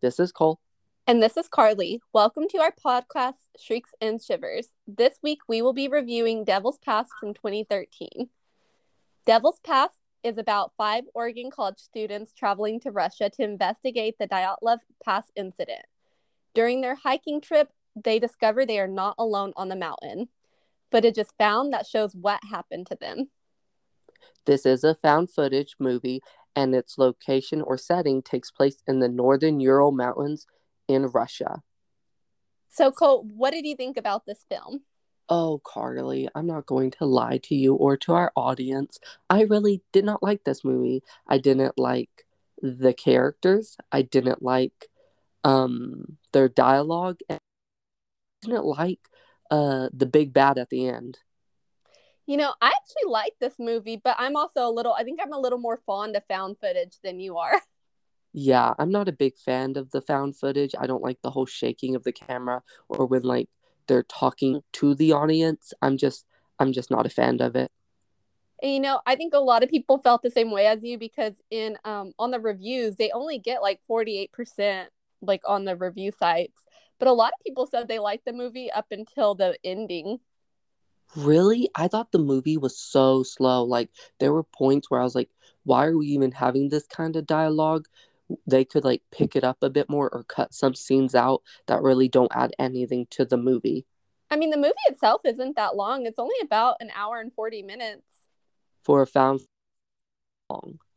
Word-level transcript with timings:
this 0.00 0.18
is 0.18 0.32
Cole. 0.32 0.60
And 1.06 1.22
this 1.22 1.36
is 1.36 1.48
Carly. 1.48 2.00
Welcome 2.12 2.44
to 2.50 2.58
our 2.58 2.72
podcast, 2.72 3.48
Shrieks 3.58 3.90
and 4.00 4.22
Shivers. 4.22 4.68
This 4.86 5.18
week 5.22 5.40
we 5.48 5.60
will 5.60 5.72
be 5.72 5.88
reviewing 5.88 6.44
Devil's 6.44 6.78
Pass 6.78 7.08
from 7.18 7.34
2013. 7.34 8.28
Devil's 9.26 9.60
Pass 9.64 9.90
is 10.22 10.38
about 10.38 10.72
five 10.76 11.04
Oregon 11.14 11.50
college 11.50 11.78
students 11.78 12.32
traveling 12.32 12.80
to 12.80 12.90
Russia 12.90 13.30
to 13.30 13.42
investigate 13.42 14.16
the 14.18 14.28
Dyatlov 14.28 14.78
Pass 15.04 15.30
incident. 15.36 15.84
During 16.54 16.80
their 16.80 16.94
hiking 16.94 17.40
trip, 17.40 17.68
they 17.94 18.18
discover 18.18 18.64
they 18.64 18.78
are 18.78 18.88
not 18.88 19.16
alone 19.18 19.52
on 19.56 19.68
the 19.68 19.76
mountain. 19.76 20.28
Footage 20.90 21.18
is 21.18 21.32
found 21.38 21.72
that 21.72 21.86
shows 21.86 22.14
what 22.14 22.40
happened 22.50 22.86
to 22.86 22.96
them. 22.98 23.30
This 24.46 24.64
is 24.64 24.84
a 24.84 24.94
found 24.94 25.30
footage 25.30 25.76
movie, 25.78 26.22
and 26.56 26.74
its 26.74 26.98
location 26.98 27.62
or 27.62 27.78
setting 27.78 28.22
takes 28.22 28.50
place 28.50 28.82
in 28.86 29.00
the 29.00 29.08
northern 29.08 29.60
Ural 29.60 29.92
Mountains 29.92 30.46
in 30.88 31.06
Russia. 31.06 31.62
So, 32.68 32.90
Cole, 32.92 33.26
what 33.34 33.52
did 33.52 33.66
you 33.66 33.76
think 33.76 33.96
about 33.96 34.26
this 34.26 34.44
film? 34.48 34.82
Oh, 35.28 35.60
Carly, 35.64 36.28
I'm 36.34 36.46
not 36.46 36.66
going 36.66 36.90
to 36.92 37.04
lie 37.04 37.38
to 37.44 37.54
you 37.54 37.74
or 37.74 37.96
to 37.98 38.12
our 38.14 38.32
audience. 38.36 38.98
I 39.28 39.42
really 39.42 39.82
did 39.92 40.04
not 40.04 40.22
like 40.22 40.44
this 40.44 40.64
movie. 40.64 41.02
I 41.28 41.38
didn't 41.38 41.78
like 41.78 42.26
the 42.60 42.92
characters. 42.92 43.76
I 43.92 44.02
didn't 44.02 44.42
like 44.42 44.88
um 45.44 46.18
their 46.32 46.48
dialogue. 46.48 47.20
I 47.30 47.38
didn't 48.42 48.64
like 48.64 49.00
uh 49.50 49.88
the 49.92 50.06
big 50.06 50.32
bad 50.32 50.58
at 50.58 50.70
the 50.70 50.88
end. 50.88 51.18
You 52.30 52.36
know, 52.36 52.54
I 52.62 52.68
actually 52.68 53.10
like 53.10 53.32
this 53.40 53.54
movie, 53.58 53.96
but 53.96 54.14
I'm 54.16 54.36
also 54.36 54.64
a 54.64 54.70
little 54.70 54.92
I 54.92 55.02
think 55.02 55.18
I'm 55.20 55.32
a 55.32 55.38
little 55.40 55.58
more 55.58 55.80
fond 55.84 56.14
of 56.14 56.22
found 56.28 56.58
footage 56.60 56.98
than 57.02 57.18
you 57.18 57.36
are. 57.38 57.60
Yeah, 58.32 58.74
I'm 58.78 58.92
not 58.92 59.08
a 59.08 59.12
big 59.12 59.36
fan 59.36 59.76
of 59.76 59.90
the 59.90 60.00
found 60.00 60.36
footage. 60.36 60.72
I 60.78 60.86
don't 60.86 61.02
like 61.02 61.20
the 61.20 61.30
whole 61.30 61.46
shaking 61.46 61.96
of 61.96 62.04
the 62.04 62.12
camera 62.12 62.62
or 62.88 63.04
when 63.04 63.22
like 63.22 63.48
they're 63.88 64.04
talking 64.04 64.60
to 64.74 64.94
the 64.94 65.10
audience. 65.10 65.72
I'm 65.82 65.96
just 65.96 66.24
I'm 66.60 66.72
just 66.72 66.92
not 66.92 67.04
a 67.04 67.10
fan 67.10 67.40
of 67.40 67.56
it. 67.56 67.72
And, 68.62 68.72
you 68.74 68.78
know, 68.78 69.00
I 69.04 69.16
think 69.16 69.34
a 69.34 69.40
lot 69.40 69.64
of 69.64 69.68
people 69.68 69.98
felt 69.98 70.22
the 70.22 70.30
same 70.30 70.52
way 70.52 70.66
as 70.66 70.84
you 70.84 70.96
because 70.98 71.42
in 71.50 71.78
um 71.84 72.12
on 72.16 72.30
the 72.30 72.38
reviews 72.38 72.94
they 72.94 73.10
only 73.10 73.40
get 73.40 73.60
like 73.60 73.80
48% 73.90 74.86
like 75.20 75.42
on 75.44 75.64
the 75.64 75.74
review 75.74 76.12
sites. 76.16 76.62
But 77.00 77.08
a 77.08 77.12
lot 77.12 77.32
of 77.36 77.44
people 77.44 77.66
said 77.66 77.88
they 77.88 77.98
liked 77.98 78.24
the 78.24 78.32
movie 78.32 78.70
up 78.70 78.86
until 78.92 79.34
the 79.34 79.58
ending. 79.64 80.20
Really? 81.16 81.68
I 81.74 81.88
thought 81.88 82.12
the 82.12 82.18
movie 82.18 82.56
was 82.56 82.76
so 82.78 83.22
slow. 83.22 83.64
Like 83.64 83.90
there 84.18 84.32
were 84.32 84.44
points 84.44 84.90
where 84.90 85.00
I 85.00 85.04
was 85.04 85.14
like, 85.14 85.30
why 85.64 85.86
are 85.86 85.96
we 85.98 86.06
even 86.08 86.32
having 86.32 86.68
this 86.68 86.86
kind 86.86 87.16
of 87.16 87.26
dialogue? 87.26 87.86
they 88.46 88.64
could 88.64 88.84
like 88.84 89.02
pick 89.10 89.36
it 89.36 89.44
up 89.44 89.58
a 89.62 89.70
bit 89.70 89.88
more 89.88 90.08
or 90.12 90.24
cut 90.24 90.54
some 90.54 90.74
scenes 90.74 91.14
out 91.14 91.42
that 91.66 91.82
really 91.82 92.08
don't 92.08 92.32
add 92.34 92.52
anything 92.58 93.06
to 93.10 93.24
the 93.24 93.36
movie. 93.36 93.86
I 94.30 94.36
mean, 94.36 94.50
the 94.50 94.56
movie 94.56 94.74
itself 94.86 95.22
isn't 95.24 95.56
that 95.56 95.76
long. 95.76 96.06
It's 96.06 96.18
only 96.18 96.36
about 96.42 96.76
an 96.80 96.90
hour 96.94 97.20
and 97.20 97.32
40 97.32 97.62
minutes. 97.62 98.04
For 98.84 99.02
a 99.02 99.06
found 99.06 99.40
long. 100.48 100.78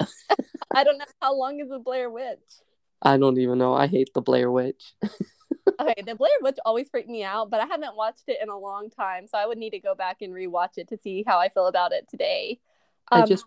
I 0.74 0.84
don't 0.84 0.98
know 0.98 1.06
how 1.22 1.36
long 1.36 1.60
is 1.60 1.70
the 1.70 1.80
Blair 1.80 2.10
Witch. 2.10 2.38
I 3.02 3.18
don't 3.18 3.38
even 3.38 3.58
know. 3.58 3.74
I 3.74 3.88
hate 3.88 4.14
the 4.14 4.22
Blair 4.22 4.52
Witch. 4.52 4.94
okay, 5.80 6.02
the 6.06 6.16
Blair 6.16 6.32
Witch 6.42 6.58
always 6.66 6.90
freaked 6.90 7.10
me 7.10 7.24
out, 7.24 7.50
but 7.50 7.60
I 7.60 7.66
haven't 7.66 7.96
watched 7.96 8.24
it 8.28 8.40
in 8.42 8.50
a 8.50 8.58
long 8.58 8.90
time, 8.90 9.28
so 9.28 9.38
I 9.38 9.46
would 9.46 9.58
need 9.58 9.72
to 9.72 9.80
go 9.80 9.96
back 9.96 10.22
and 10.22 10.34
rewatch 10.34 10.78
it 10.78 10.88
to 10.90 10.98
see 10.98 11.24
how 11.26 11.40
I 11.40 11.50
feel 11.50 11.68
about 11.68 11.92
it 11.92 12.08
today. 12.10 12.60
Um, 13.12 13.24
I 13.24 13.26
just. 13.26 13.46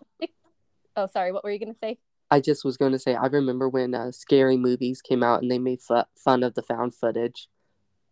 Oh, 0.95 1.07
sorry. 1.07 1.31
What 1.31 1.43
were 1.43 1.51
you 1.51 1.59
gonna 1.59 1.75
say? 1.75 1.99
I 2.29 2.39
just 2.41 2.65
was 2.65 2.75
going 2.75 2.91
to 2.91 2.99
say, 2.99 3.15
I 3.15 3.27
remember 3.27 3.69
when 3.69 3.95
uh, 3.95 4.11
scary 4.11 4.57
movies 4.57 5.01
came 5.01 5.23
out 5.23 5.41
and 5.41 5.49
they 5.49 5.59
made 5.59 5.79
f- 5.89 6.07
fun 6.17 6.43
of 6.43 6.55
the 6.55 6.61
found 6.61 6.93
footage. 6.93 7.47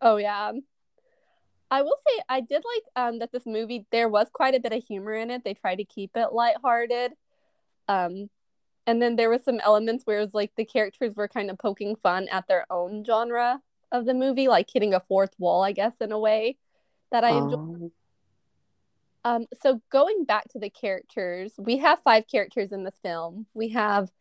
Oh 0.00 0.16
yeah, 0.16 0.52
I 1.70 1.82
will 1.82 1.96
say 2.06 2.22
I 2.28 2.40
did 2.40 2.62
like 2.74 3.04
um 3.04 3.18
that 3.18 3.32
this 3.32 3.44
movie 3.46 3.86
there 3.90 4.08
was 4.08 4.28
quite 4.32 4.54
a 4.54 4.60
bit 4.60 4.72
of 4.72 4.84
humor 4.84 5.14
in 5.14 5.30
it. 5.30 5.42
They 5.44 5.54
tried 5.54 5.76
to 5.76 5.84
keep 5.84 6.16
it 6.16 6.32
lighthearted, 6.32 7.12
um, 7.88 8.30
and 8.86 9.02
then 9.02 9.16
there 9.16 9.30
was 9.30 9.44
some 9.44 9.60
elements 9.60 10.04
where 10.04 10.18
it 10.18 10.22
was 10.22 10.34
like 10.34 10.52
the 10.56 10.64
characters 10.64 11.14
were 11.16 11.28
kind 11.28 11.50
of 11.50 11.58
poking 11.58 11.96
fun 11.96 12.28
at 12.30 12.46
their 12.46 12.66
own 12.70 13.04
genre 13.04 13.60
of 13.92 14.04
the 14.04 14.14
movie, 14.14 14.48
like 14.48 14.68
hitting 14.72 14.94
a 14.94 15.00
fourth 15.00 15.34
wall, 15.38 15.62
I 15.62 15.72
guess, 15.72 15.94
in 16.00 16.12
a 16.12 16.18
way 16.18 16.56
that 17.10 17.24
I 17.24 17.30
enjoyed. 17.30 17.58
Um... 17.58 17.92
Um, 19.24 19.46
so 19.60 19.80
going 19.90 20.24
back 20.24 20.48
to 20.50 20.60
the 20.60 20.70
characters, 20.70 21.54
we 21.58 21.78
have 21.78 21.98
five 22.04 22.28
characters 22.30 22.70
in 22.70 22.84
this 22.84 22.94
film. 23.02 23.46
We 23.54 23.70
have 23.70 24.12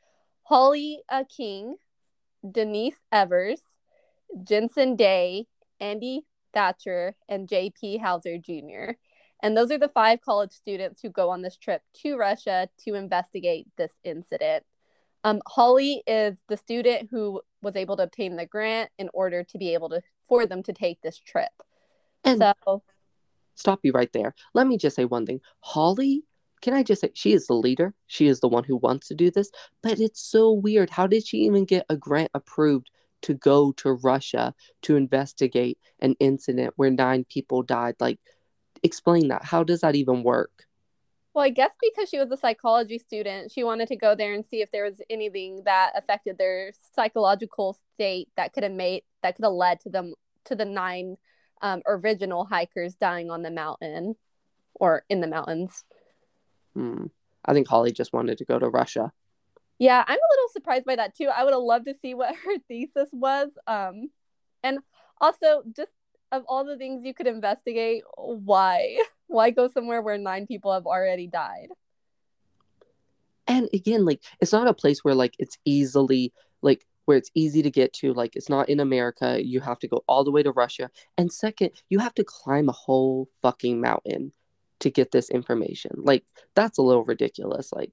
Holly 0.42 1.04
uh, 1.08 1.26
King, 1.26 1.76
Denise 2.50 2.98
Evers, 3.12 3.62
Jensen 4.44 4.96
Day, 4.96 5.46
Andy 5.80 6.26
Thatcher, 6.56 7.16
and 7.30 7.48
J.P. 7.48 8.00
Hauser 8.00 8.40
Jr. 8.40 8.94
And 9.44 9.56
those 9.56 9.70
are 9.70 9.78
the 9.78 9.90
five 9.90 10.22
college 10.22 10.52
students 10.52 11.02
who 11.02 11.10
go 11.12 11.30
on 11.30 11.44
this 11.44 11.56
trip 11.56 11.84
to 12.02 12.18
Russia 12.18 12.68
to 12.86 12.96
investigate 12.96 13.68
this 13.78 13.94
incident. 14.04 14.64
Um, 15.24 15.42
Holly 15.48 16.02
is 16.08 16.38
the 16.48 16.58
student 16.58 17.10
who 17.12 17.42
was 17.66 17.76
able 17.76 17.98
to 17.98 18.04
obtain 18.04 18.38
the 18.38 18.46
grant 18.46 18.90
in 18.98 19.10
order 19.14 19.44
to 19.44 19.58
be 19.58 19.74
able 19.74 19.90
to 19.90 20.02
for 20.24 20.46
them 20.46 20.64
to 20.64 20.72
take 20.72 21.02
this 21.02 21.18
trip. 21.18 21.52
And 22.24 22.40
so 22.40 22.84
stop 23.56 23.82
you 23.84 23.92
right 23.92 24.12
there. 24.14 24.34
Let 24.54 24.68
me 24.68 24.78
just 24.78 24.96
say 24.96 25.04
one 25.04 25.26
thing. 25.26 25.42
Holly, 25.60 26.24
can 26.62 26.74
I 26.74 26.84
just 26.84 27.02
say 27.02 27.12
she 27.14 27.34
is 27.34 27.48
the 27.48 27.54
leader? 27.54 27.94
She 28.08 28.28
is 28.28 28.40
the 28.40 28.48
one 28.48 28.64
who 28.64 28.78
wants 28.78 29.10
to 29.10 29.16
do 29.16 29.30
this, 29.30 29.52
but 29.84 30.00
it's 30.00 30.22
so 30.22 30.52
weird. 30.52 30.90
How 30.90 31.08
did 31.08 31.28
she 31.28 31.40
even 31.40 31.66
get 31.66 31.86
a 31.90 31.98
grant 31.98 32.32
approved 32.34 32.90
to 33.24 33.34
go 33.34 33.72
to 33.74 33.94
Russia 33.94 34.54
to 34.84 34.96
investigate 34.96 35.78
an 36.00 36.16
incident 36.20 36.74
where 36.78 36.92
nine 36.92 37.26
people 37.26 37.64
died? 37.64 37.96
Like 38.00 38.20
explain 38.84 39.28
that. 39.30 39.44
How 39.44 39.64
does 39.64 39.82
that 39.82 39.96
even 39.96 40.24
work? 40.24 40.65
Well, 41.36 41.44
I 41.44 41.50
guess 41.50 41.74
because 41.82 42.08
she 42.08 42.18
was 42.18 42.32
a 42.32 42.38
psychology 42.38 42.98
student, 42.98 43.52
she 43.52 43.66
wanted 43.66 43.90
to 43.90 43.98
go 43.98 44.16
there 44.16 44.34
and 44.34 44.46
see 44.46 44.62
if 44.62 44.72
there 44.72 44.86
was 44.86 45.02
anything 45.10 45.64
that 45.66 45.92
affected 45.94 46.38
their 46.38 46.72
psychological 46.94 47.78
state 47.94 48.30
that 48.38 48.54
could 48.54 48.64
have 48.64 48.72
made 48.72 49.04
that 49.22 49.36
could 49.36 49.44
have 49.44 49.52
led 49.52 49.82
to 49.82 49.90
them 49.90 50.14
to 50.46 50.56
the 50.56 50.64
nine 50.64 51.18
um, 51.62 51.82
original 51.88 52.46
hikers 52.46 52.96
dying 52.96 53.30
on 53.30 53.42
the 53.42 53.52
mountain 53.52 54.16
or 54.76 55.04
in 55.10 55.20
the 55.20 55.28
mountains. 55.28 55.84
Hmm. 56.74 57.08
I 57.44 57.54
think 57.54 57.68
Holly 57.68 57.92
just 57.92 58.14
wanted 58.14 58.38
to 58.38 58.46
go 58.46 58.58
to 58.58 58.70
Russia. 58.70 59.12
Yeah, 59.78 60.06
I'm 60.08 60.18
a 60.18 60.32
little 60.32 60.50
surprised 60.54 60.86
by 60.86 60.96
that 60.96 61.16
too. 61.16 61.28
I 61.28 61.44
would 61.44 61.54
have 61.54 61.62
loved 61.62 61.86
to 61.88 61.96
see 62.02 62.14
what 62.14 62.34
her 62.46 62.60
thesis 62.70 63.10
was. 63.12 63.50
Um, 63.68 64.10
and 64.64 64.80
also, 65.20 65.64
just 65.76 65.92
of 66.32 66.44
all 66.48 66.64
the 66.64 66.78
things 66.78 67.04
you 67.04 67.14
could 67.14 67.28
investigate, 67.28 68.04
why? 68.16 69.00
Why 69.28 69.50
go 69.52 69.68
somewhere 69.68 70.02
where 70.02 70.18
nine 70.18 70.48
people 70.48 70.74
have 70.74 70.86
already 70.86 71.28
died? 71.28 71.70
And 73.48 73.70
again, 73.74 74.06
like, 74.06 74.22
it's 74.40 74.54
not 74.54 74.68
a 74.68 74.74
place 74.74 75.04
where, 75.04 75.16
like, 75.16 75.36
it's 75.38 75.58
easily, 75.66 76.34
like, 76.62 76.86
where 77.06 77.18
it's 77.18 77.32
easy 77.34 77.62
to 77.62 77.72
get 77.72 77.94
to. 77.94 78.14
Like 78.14 78.36
it's 78.36 78.50
not 78.50 78.70
in 78.70 78.80
America. 78.80 79.44
You 79.44 79.62
have 79.62 79.80
to 79.80 79.88
go 79.88 80.04
all 80.08 80.24
the 80.24 80.32
way 80.32 80.44
to 80.44 80.52
Russia. 80.52 80.90
And 81.18 81.32
second, 81.32 81.72
you 81.90 82.00
have 82.00 82.14
to 82.16 82.24
climb 82.24 82.68
a 82.68 82.74
whole 82.74 83.30
fucking 83.42 83.80
mountain 83.80 84.34
to 84.80 84.90
get 84.90 85.12
this 85.12 85.30
information. 85.30 85.92
Like 85.98 86.26
that's 86.56 86.78
a 86.78 86.82
little 86.82 87.06
ridiculous. 87.06 87.72
Like 87.72 87.92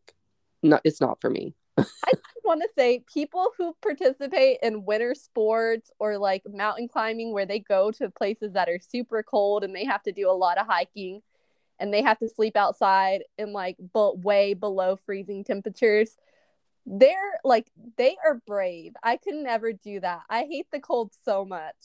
not 0.62 0.80
it's 0.84 1.00
not 1.00 1.20
for 1.20 1.30
me. 1.30 1.54
I 1.78 1.84
want 2.44 2.62
to 2.62 2.68
say 2.74 3.04
people 3.12 3.50
who 3.56 3.76
participate 3.82 4.58
in 4.62 4.84
winter 4.84 5.14
sports 5.14 5.90
or 5.98 6.18
like 6.18 6.42
mountain 6.48 6.88
climbing 6.88 7.32
where 7.32 7.46
they 7.46 7.58
go 7.58 7.90
to 7.92 8.10
places 8.10 8.52
that 8.52 8.68
are 8.68 8.78
super 8.80 9.22
cold 9.22 9.64
and 9.64 9.74
they 9.74 9.84
have 9.84 10.02
to 10.02 10.12
do 10.12 10.30
a 10.30 10.32
lot 10.32 10.58
of 10.58 10.66
hiking 10.66 11.22
and 11.78 11.92
they 11.92 12.02
have 12.02 12.18
to 12.18 12.28
sleep 12.28 12.56
outside 12.56 13.22
in 13.38 13.52
like 13.52 13.76
but 13.92 14.18
way 14.18 14.54
below 14.54 14.96
freezing 14.96 15.44
temperatures 15.44 16.16
they're 16.86 17.40
like 17.44 17.70
they 17.96 18.16
are 18.24 18.40
brave. 18.46 18.94
I 19.02 19.16
could 19.16 19.34
never 19.34 19.72
do 19.72 20.00
that. 20.00 20.22
I 20.28 20.44
hate 20.44 20.66
the 20.72 20.80
cold 20.80 21.12
so 21.24 21.44
much. 21.44 21.76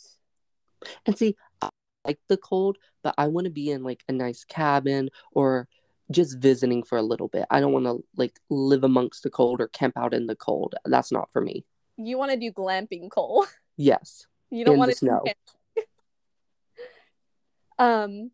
And 1.05 1.17
see, 1.17 1.35
I 1.61 1.69
like 2.05 2.19
the 2.27 2.37
cold, 2.37 2.77
but 3.03 3.15
I 3.17 3.27
want 3.27 3.45
to 3.45 3.51
be 3.51 3.71
in 3.71 3.83
like 3.83 4.03
a 4.07 4.11
nice 4.11 4.43
cabin 4.43 5.09
or 5.31 5.67
just 6.11 6.37
visiting 6.37 6.83
for 6.83 6.97
a 6.97 7.01
little 7.01 7.27
bit. 7.27 7.45
I 7.49 7.59
don't 7.59 7.73
want 7.73 7.85
to 7.85 8.03
like 8.15 8.39
live 8.49 8.83
amongst 8.83 9.23
the 9.23 9.29
cold 9.29 9.61
or 9.61 9.67
camp 9.67 9.97
out 9.97 10.13
in 10.13 10.27
the 10.27 10.35
cold. 10.35 10.75
That's 10.85 11.11
not 11.11 11.31
for 11.31 11.41
me. 11.41 11.65
You 11.97 12.17
want 12.17 12.31
to 12.31 12.37
do 12.37 12.51
glamping, 12.51 13.09
Cole? 13.09 13.45
Yes. 13.79 14.25
You 14.49 14.65
don't 14.65 14.79
want 14.79 14.89
to 14.89 14.97
snow. 14.97 15.23
um, 17.77 18.31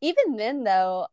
even 0.00 0.36
then 0.36 0.64
though, 0.64 1.06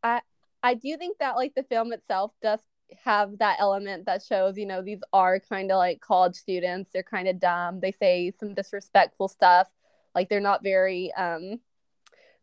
I 0.00 0.20
I 0.62 0.74
do 0.74 0.96
think 0.96 1.18
that 1.18 1.34
like 1.34 1.56
the 1.56 1.64
film 1.64 1.92
itself 1.92 2.30
does 2.40 2.60
have 3.04 3.38
that 3.38 3.56
element 3.58 4.06
that 4.06 4.22
shows, 4.22 4.56
you 4.56 4.64
know, 4.64 4.80
these 4.80 5.00
are 5.12 5.40
kind 5.40 5.72
of 5.72 5.78
like 5.78 6.00
college 6.00 6.36
students. 6.36 6.90
They're 6.92 7.02
kind 7.02 7.26
of 7.26 7.40
dumb. 7.40 7.80
They 7.80 7.90
say 7.90 8.32
some 8.38 8.54
disrespectful 8.54 9.26
stuff. 9.26 9.68
Like 10.14 10.28
they're 10.28 10.38
not 10.38 10.62
very 10.62 11.12
um 11.14 11.58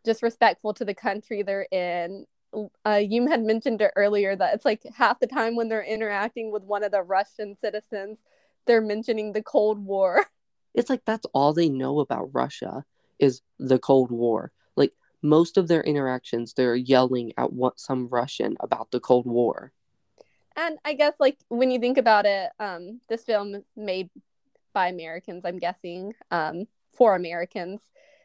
disrespectful 0.03 0.73
to 0.73 0.85
the 0.85 0.93
country 0.93 1.43
they're 1.43 1.67
in. 1.71 2.25
Uh, 2.85 3.01
you 3.03 3.27
had 3.27 3.43
mentioned 3.43 3.81
it 3.81 3.91
earlier 3.95 4.35
that 4.35 4.53
it's 4.53 4.65
like 4.65 4.83
half 4.95 5.19
the 5.19 5.27
time 5.27 5.55
when 5.55 5.69
they're 5.69 5.83
interacting 5.83 6.51
with 6.51 6.63
one 6.63 6.83
of 6.83 6.91
the 6.91 7.01
Russian 7.01 7.57
citizens, 7.57 8.23
they're 8.65 8.81
mentioning 8.81 9.33
the 9.33 9.41
Cold 9.41 9.79
War. 9.79 10.25
it's 10.73 10.89
like 10.89 11.05
that's 11.05 11.25
all 11.33 11.53
they 11.53 11.69
know 11.69 11.99
about 11.99 12.33
Russia 12.33 12.85
is 13.19 13.41
the 13.59 13.79
Cold 13.79 14.11
War. 14.11 14.51
Like 14.75 14.93
most 15.21 15.57
of 15.57 15.67
their 15.67 15.81
interactions, 15.81 16.53
they're 16.53 16.75
yelling 16.75 17.33
at 17.37 17.53
what 17.53 17.79
some 17.79 18.07
Russian 18.07 18.55
about 18.59 18.91
the 18.91 18.99
Cold 18.99 19.25
War. 19.25 19.71
And 20.55 20.77
I 20.85 20.93
guess 20.93 21.15
like 21.19 21.37
when 21.49 21.71
you 21.71 21.79
think 21.79 21.97
about 21.97 22.25
it, 22.25 22.51
um, 22.59 23.01
this 23.09 23.23
film 23.23 23.55
is 23.55 23.63
made 23.75 24.09
by 24.73 24.87
Americans, 24.87 25.45
I'm 25.45 25.59
guessing, 25.59 26.13
um, 26.31 26.67
for 26.91 27.15
Americans. 27.15 27.81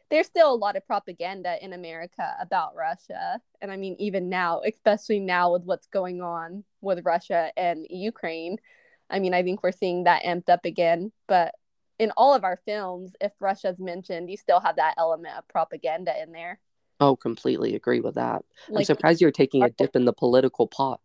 There's 0.09 0.27
still 0.27 0.53
a 0.53 0.55
lot 0.55 0.75
of 0.75 0.85
propaganda 0.87 1.57
in 1.63 1.73
America 1.73 2.35
about 2.39 2.75
Russia. 2.75 3.41
And 3.61 3.71
I 3.71 3.77
mean, 3.77 3.95
even 3.99 4.29
now, 4.29 4.61
especially 4.61 5.19
now 5.19 5.53
with 5.53 5.63
what's 5.63 5.87
going 5.87 6.21
on 6.21 6.63
with 6.81 7.05
Russia 7.05 7.51
and 7.55 7.85
Ukraine, 7.89 8.57
I 9.09 9.19
mean, 9.19 9.33
I 9.33 9.43
think 9.43 9.63
we're 9.63 9.71
seeing 9.71 10.05
that 10.05 10.23
amped 10.23 10.49
up 10.49 10.65
again. 10.65 11.11
But 11.27 11.53
in 11.99 12.11
all 12.17 12.33
of 12.33 12.43
our 12.43 12.59
films, 12.65 13.15
if 13.21 13.33
Russia's 13.39 13.79
mentioned, 13.79 14.29
you 14.29 14.37
still 14.37 14.61
have 14.61 14.77
that 14.77 14.95
element 14.97 15.37
of 15.37 15.47
propaganda 15.47 16.13
in 16.21 16.31
there. 16.31 16.59
Oh, 16.99 17.15
completely 17.15 17.75
agree 17.75 18.01
with 18.01 18.15
that. 18.15 18.43
Like, 18.67 18.81
I'm 18.81 18.85
surprised 18.85 19.21
you're 19.21 19.31
taking 19.31 19.63
a 19.63 19.69
dip 19.69 19.95
in 19.95 20.05
the 20.05 20.13
political 20.13 20.67
pot. 20.67 20.99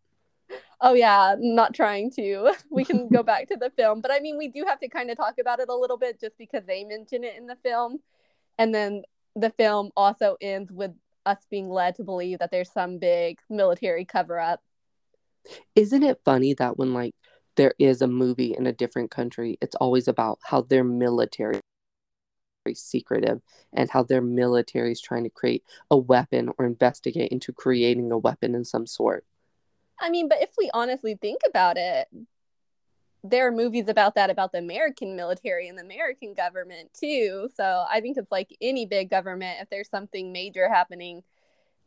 Oh 0.81 0.93
yeah, 0.93 1.37
not 1.39 1.75
trying 1.75 2.11
to. 2.13 2.53
We 2.71 2.85
can 2.85 3.09
go 3.09 3.23
back 3.33 3.49
to 3.49 3.57
the 3.57 3.71
film, 3.71 4.01
but 4.01 4.11
I 4.11 4.21
mean, 4.21 4.37
we 4.37 4.49
do 4.49 4.65
have 4.67 4.81
to 4.81 4.89
kind 4.89 5.11
of 5.11 5.17
talk 5.17 5.35
about 5.41 5.61
it 5.61 5.69
a 5.69 5.75
little 5.75 5.97
bit 5.97 6.21
just 6.21 6.37
because 6.37 6.67
they 6.67 6.85
mention 6.85 7.25
it 7.25 7.37
in 7.37 7.47
the 7.47 7.57
film, 7.57 8.01
and 8.59 8.75
then 8.75 9.03
the 9.37 9.51
film 9.51 9.91
also 9.97 10.37
ends 10.41 10.73
with 10.73 10.93
us 11.27 11.47
being 11.51 11.69
led 11.69 11.95
to 11.97 12.05
believe 12.05 12.39
that 12.39 12.51
there's 12.51 12.73
some 12.73 12.99
big 12.99 13.39
military 13.49 14.05
cover 14.05 14.39
up. 14.39 14.63
Isn't 15.75 16.03
it 16.03 16.21
funny 16.25 16.55
that 16.55 16.79
when 16.79 16.95
like 16.95 17.15
there 17.57 17.75
is 17.79 18.03
a 18.03 18.07
movie 18.07 18.55
in 18.57 18.67
a 18.67 18.73
different 18.73 19.11
country, 19.11 19.59
it's 19.61 19.77
always 19.77 20.09
about 20.09 20.39
how 20.43 20.63
their 20.63 20.85
military 20.85 21.61
is 22.67 22.81
secretive 22.81 23.41
and 23.73 23.91
how 23.91 24.03
their 24.03 24.23
military 24.23 24.93
is 24.93 25.01
trying 25.01 25.25
to 25.25 25.31
create 25.31 25.63
a 25.91 25.97
weapon 25.97 26.51
or 26.59 26.65
investigate 26.65 27.31
into 27.31 27.53
creating 27.53 28.11
a 28.11 28.19
weapon 28.19 28.55
in 28.55 28.65
some 28.65 28.87
sort. 28.87 29.25
I 30.01 30.11
mean, 30.11 30.29
but 30.29 30.43
if 30.43 30.51
we 30.59 30.71
honestly 30.75 31.17
think 31.21 31.41
about 31.47 31.77
it, 31.77 32.09
there 33.27 33.49
are 33.49 33.53
movies 33.53 33.89
about 33.89 34.15
that 34.17 34.29
about 34.29 34.53
the 34.53 34.59
American 34.59 35.17
military 35.17 35.67
and 35.67 35.79
the 35.79 35.83
American 35.83 36.35
government 36.35 36.91
too. 36.93 37.49
So 37.57 37.87
I 37.91 38.03
think 38.03 38.19
it's 38.19 38.31
like 38.31 38.55
any 38.61 38.85
big 38.85 39.09
government, 39.09 39.63
if 39.63 39.71
there's 39.71 39.89
something 39.89 40.31
major 40.31 40.69
happening, 40.69 41.23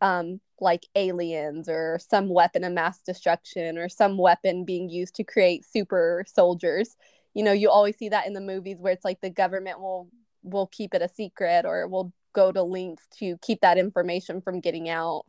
um, 0.02 0.42
like 0.60 0.88
aliens 0.96 1.70
or 1.70 2.00
some 2.02 2.28
weapon 2.30 2.64
of 2.64 2.74
mass 2.74 3.04
destruction 3.04 3.78
or 3.78 3.88
some 3.88 4.18
weapon 4.18 4.66
being 4.66 4.90
used 4.90 5.14
to 5.16 5.24
create 5.24 5.64
super 5.64 6.26
soldiers. 6.28 6.98
You 7.36 7.44
know, 7.44 7.52
you 7.52 7.70
always 7.70 7.98
see 7.98 8.10
that 8.10 8.26
in 8.26 8.34
the 8.34 8.42
movies 8.42 8.80
where 8.80 8.94
it's 8.94 9.06
like 9.06 9.22
the 9.22 9.30
government 9.30 9.80
will 9.80 10.10
will 10.42 10.68
keep 10.68 10.96
it 10.96 11.04
a 11.04 11.08
secret 11.08 11.66
or 11.66 11.88
will 11.88 12.14
go 12.34 12.52
to 12.52 12.64
lengths 12.64 13.08
to 13.20 13.38
keep 13.44 13.62
that 13.62 13.78
information 13.78 14.42
from 14.42 14.60
getting 14.60 14.90
out. 14.90 15.26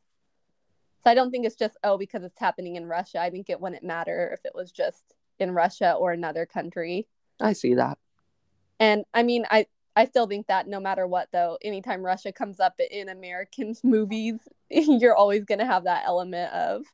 So 1.04 1.10
I 1.10 1.14
don't 1.14 1.30
think 1.30 1.44
it's 1.44 1.56
just 1.56 1.76
oh 1.84 1.98
because 1.98 2.24
it's 2.24 2.38
happening 2.38 2.76
in 2.76 2.86
Russia. 2.86 3.20
I 3.20 3.28
think 3.28 3.50
it 3.50 3.60
wouldn't 3.60 3.84
matter 3.84 4.30
if 4.32 4.46
it 4.46 4.52
was 4.54 4.72
just 4.72 5.14
in 5.38 5.52
Russia 5.52 5.92
or 5.92 6.12
another 6.12 6.46
country. 6.46 7.06
I 7.40 7.52
see 7.52 7.74
that. 7.74 7.98
And 8.80 9.04
I 9.12 9.22
mean, 9.22 9.44
I 9.50 9.66
I 9.96 10.04
still 10.04 10.28
think 10.28 10.46
that 10.46 10.68
no 10.68 10.78
matter 10.78 11.08
what, 11.08 11.28
though, 11.32 11.58
anytime 11.60 12.04
Russia 12.04 12.30
comes 12.30 12.60
up 12.60 12.74
in 12.78 13.08
American 13.08 13.74
movies, 13.82 14.38
you're 14.70 15.16
always 15.16 15.44
going 15.44 15.58
to 15.58 15.66
have 15.66 15.84
that 15.84 16.04
element 16.06 16.52
of, 16.52 16.84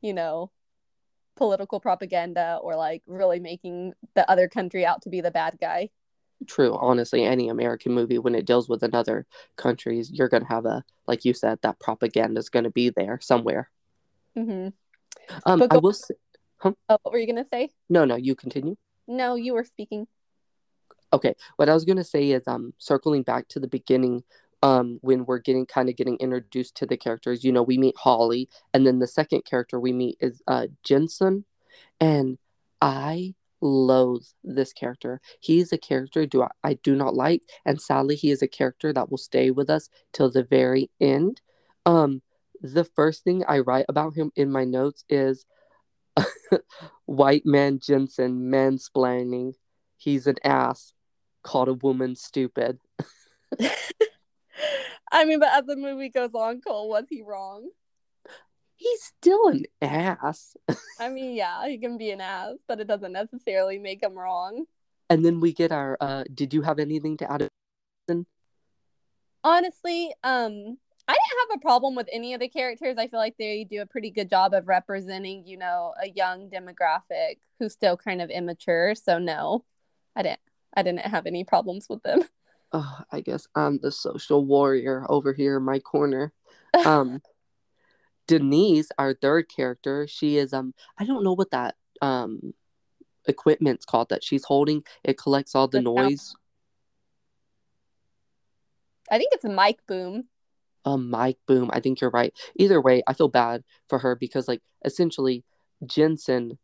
you 0.00 0.14
know, 0.14 0.52
political 1.36 1.80
propaganda 1.80 2.60
or 2.62 2.76
like 2.76 3.02
really 3.06 3.40
making 3.40 3.92
the 4.14 4.28
other 4.30 4.48
country 4.48 4.86
out 4.86 5.02
to 5.02 5.08
be 5.08 5.20
the 5.20 5.30
bad 5.30 5.58
guy. 5.60 5.90
True. 6.46 6.76
Honestly, 6.80 7.24
any 7.24 7.48
American 7.48 7.92
movie, 7.92 8.18
when 8.18 8.36
it 8.36 8.46
deals 8.46 8.68
with 8.68 8.84
another 8.84 9.26
countries, 9.56 10.08
you're 10.12 10.28
going 10.28 10.44
to 10.44 10.48
have 10.48 10.64
a, 10.64 10.84
like 11.08 11.24
you 11.24 11.34
said, 11.34 11.58
that 11.62 11.80
propaganda 11.80 12.38
is 12.38 12.48
going 12.48 12.64
to 12.64 12.70
be 12.70 12.90
there 12.90 13.18
somewhere. 13.20 13.68
Mm-hmm. 14.36 14.68
Um, 15.44 15.66
I 15.70 15.78
will 15.78 15.92
say, 15.92 16.14
huh? 16.58 16.72
Oh, 16.88 16.98
what 17.02 17.12
were 17.12 17.18
you 17.18 17.26
going 17.26 17.42
to 17.42 17.48
say? 17.48 17.70
No, 17.88 18.04
no, 18.04 18.16
you 18.16 18.34
continue. 18.34 18.76
No, 19.06 19.34
you 19.34 19.54
were 19.54 19.64
speaking 19.64 20.06
okay 21.12 21.34
what 21.56 21.68
i 21.68 21.74
was 21.74 21.84
going 21.84 21.96
to 21.96 22.04
say 22.04 22.30
is 22.30 22.46
um 22.46 22.72
circling 22.78 23.22
back 23.22 23.48
to 23.48 23.60
the 23.60 23.68
beginning 23.68 24.22
um 24.62 24.98
when 25.02 25.24
we're 25.24 25.38
getting 25.38 25.66
kind 25.66 25.88
of 25.88 25.96
getting 25.96 26.16
introduced 26.16 26.76
to 26.76 26.86
the 26.86 26.96
characters 26.96 27.44
you 27.44 27.52
know 27.52 27.62
we 27.62 27.78
meet 27.78 27.96
holly 27.96 28.48
and 28.74 28.86
then 28.86 28.98
the 28.98 29.06
second 29.06 29.44
character 29.44 29.78
we 29.80 29.92
meet 29.92 30.16
is 30.20 30.42
uh 30.48 30.66
jensen 30.82 31.44
and 32.00 32.38
i 32.80 33.34
loathe 33.60 34.24
this 34.44 34.72
character 34.72 35.20
he 35.40 35.58
is 35.58 35.72
a 35.72 35.78
character 35.78 36.26
do 36.26 36.42
I, 36.42 36.48
I 36.62 36.74
do 36.74 36.94
not 36.94 37.14
like 37.14 37.42
and 37.64 37.80
sadly 37.80 38.14
he 38.14 38.30
is 38.30 38.40
a 38.40 38.48
character 38.48 38.92
that 38.92 39.10
will 39.10 39.18
stay 39.18 39.50
with 39.50 39.68
us 39.68 39.90
till 40.12 40.30
the 40.30 40.44
very 40.44 40.90
end 41.00 41.40
um 41.86 42.22
the 42.60 42.84
first 42.84 43.24
thing 43.24 43.44
i 43.48 43.58
write 43.58 43.86
about 43.88 44.14
him 44.14 44.30
in 44.36 44.50
my 44.52 44.64
notes 44.64 45.04
is 45.08 45.44
white 47.06 47.44
man 47.44 47.78
jensen 47.78 48.50
mansplaining 48.50 49.54
he's 49.98 50.26
an 50.26 50.36
ass 50.44 50.94
called 51.42 51.68
a 51.68 51.74
woman 51.74 52.16
stupid. 52.16 52.78
I 55.10 55.24
mean, 55.24 55.40
but 55.40 55.48
as 55.52 55.64
the 55.66 55.76
movie 55.76 56.10
goes 56.10 56.34
on, 56.34 56.60
Cole, 56.60 56.88
was 56.88 57.04
he 57.08 57.22
wrong? 57.22 57.68
He's 58.76 59.02
still 59.02 59.48
an 59.48 59.64
ass. 59.82 60.56
I 61.00 61.08
mean, 61.08 61.34
yeah, 61.34 61.66
he 61.66 61.78
can 61.78 61.98
be 61.98 62.10
an 62.10 62.20
ass, 62.20 62.58
but 62.68 62.80
it 62.80 62.86
doesn't 62.86 63.12
necessarily 63.12 63.78
make 63.78 64.02
him 64.02 64.14
wrong. 64.14 64.66
And 65.10 65.24
then 65.24 65.40
we 65.40 65.52
get 65.52 65.72
our 65.72 65.96
uh 66.00 66.24
did 66.32 66.54
you 66.54 66.62
have 66.62 66.78
anything 66.78 67.16
to 67.16 67.32
add? 67.32 67.48
Honestly, 69.42 70.12
um 70.22 70.78
I 71.08 71.12
didn't 71.12 71.50
have 71.50 71.58
a 71.58 71.60
problem 71.62 71.94
with 71.94 72.08
any 72.12 72.34
of 72.34 72.40
the 72.40 72.48
characters. 72.48 72.98
I 72.98 73.08
feel 73.08 73.18
like 73.18 73.36
they 73.38 73.64
do 73.64 73.80
a 73.80 73.86
pretty 73.86 74.10
good 74.10 74.28
job 74.28 74.52
of 74.52 74.68
representing, 74.68 75.46
you 75.46 75.56
know, 75.56 75.94
a 76.02 76.10
young 76.10 76.50
demographic 76.50 77.38
who's 77.58 77.72
still 77.72 77.96
kind 77.96 78.20
of 78.20 78.28
immature. 78.28 78.94
So 78.94 79.18
no, 79.18 79.64
I 80.14 80.22
didn't. 80.22 80.40
I 80.74 80.82
didn't 80.82 81.00
have 81.00 81.26
any 81.26 81.44
problems 81.44 81.88
with 81.88 82.02
them. 82.02 82.22
Oh, 82.70 82.98
I 83.10 83.22
guess 83.22 83.46
I'm 83.54 83.78
the 83.78 83.90
social 83.90 84.44
warrior 84.44 85.06
over 85.08 85.32
here 85.32 85.56
in 85.56 85.62
my 85.62 85.78
corner. 85.78 86.34
Um, 86.84 87.22
Denise, 88.26 88.90
our 88.98 89.14
third 89.14 89.48
character, 89.48 90.06
she 90.06 90.36
is 90.36 90.52
um 90.52 90.74
I 90.98 91.06
don't 91.06 91.24
know 91.24 91.32
what 91.32 91.50
that 91.52 91.76
um 92.02 92.52
equipment's 93.26 93.86
called 93.86 94.10
that 94.10 94.22
she's 94.22 94.44
holding. 94.44 94.84
It 95.02 95.16
collects 95.16 95.54
all 95.54 95.66
the, 95.66 95.78
the 95.78 95.84
noise. 95.84 96.20
Sound. 96.20 96.36
I 99.10 99.16
think 99.16 99.32
it's 99.32 99.46
a 99.46 99.48
mic 99.48 99.78
boom. 99.86 100.24
A 100.84 100.96
mic 100.96 101.36
boom. 101.46 101.70
I 101.72 101.80
think 101.80 102.00
you're 102.00 102.10
right. 102.10 102.32
Either 102.56 102.80
way, 102.80 103.02
I 103.06 103.12
feel 103.12 103.28
bad 103.28 103.64
for 103.88 103.98
her 103.98 104.16
because 104.16 104.48
like 104.48 104.62
essentially 104.84 105.44
Jensen 105.84 106.58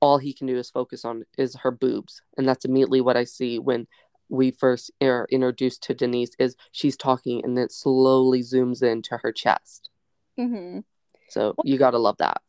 all 0.00 0.18
he 0.18 0.32
can 0.32 0.46
do 0.46 0.56
is 0.56 0.70
focus 0.70 1.04
on 1.04 1.24
is 1.38 1.54
her 1.56 1.70
boobs 1.70 2.22
and 2.36 2.48
that's 2.48 2.64
immediately 2.64 3.00
what 3.00 3.16
i 3.16 3.24
see 3.24 3.58
when 3.58 3.86
we 4.28 4.50
first 4.50 4.90
are 5.02 5.26
introduced 5.30 5.82
to 5.82 5.94
denise 5.94 6.32
is 6.38 6.56
she's 6.72 6.96
talking 6.96 7.44
and 7.44 7.56
then 7.56 7.68
slowly 7.68 8.40
zooms 8.40 8.82
into 8.82 9.16
her 9.16 9.32
chest 9.32 9.90
mm-hmm. 10.38 10.80
so 11.28 11.54
you 11.64 11.78
gotta 11.78 11.98
love 11.98 12.16
that 12.18 12.40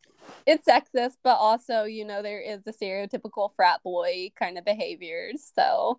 it's 0.46 0.66
sexist 0.66 1.16
but 1.24 1.36
also 1.36 1.84
you 1.84 2.04
know 2.04 2.22
there 2.22 2.40
is 2.40 2.62
the 2.64 2.72
stereotypical 2.72 3.50
frat 3.56 3.82
boy 3.82 4.30
kind 4.38 4.58
of 4.58 4.64
behaviors 4.64 5.50
so 5.54 5.98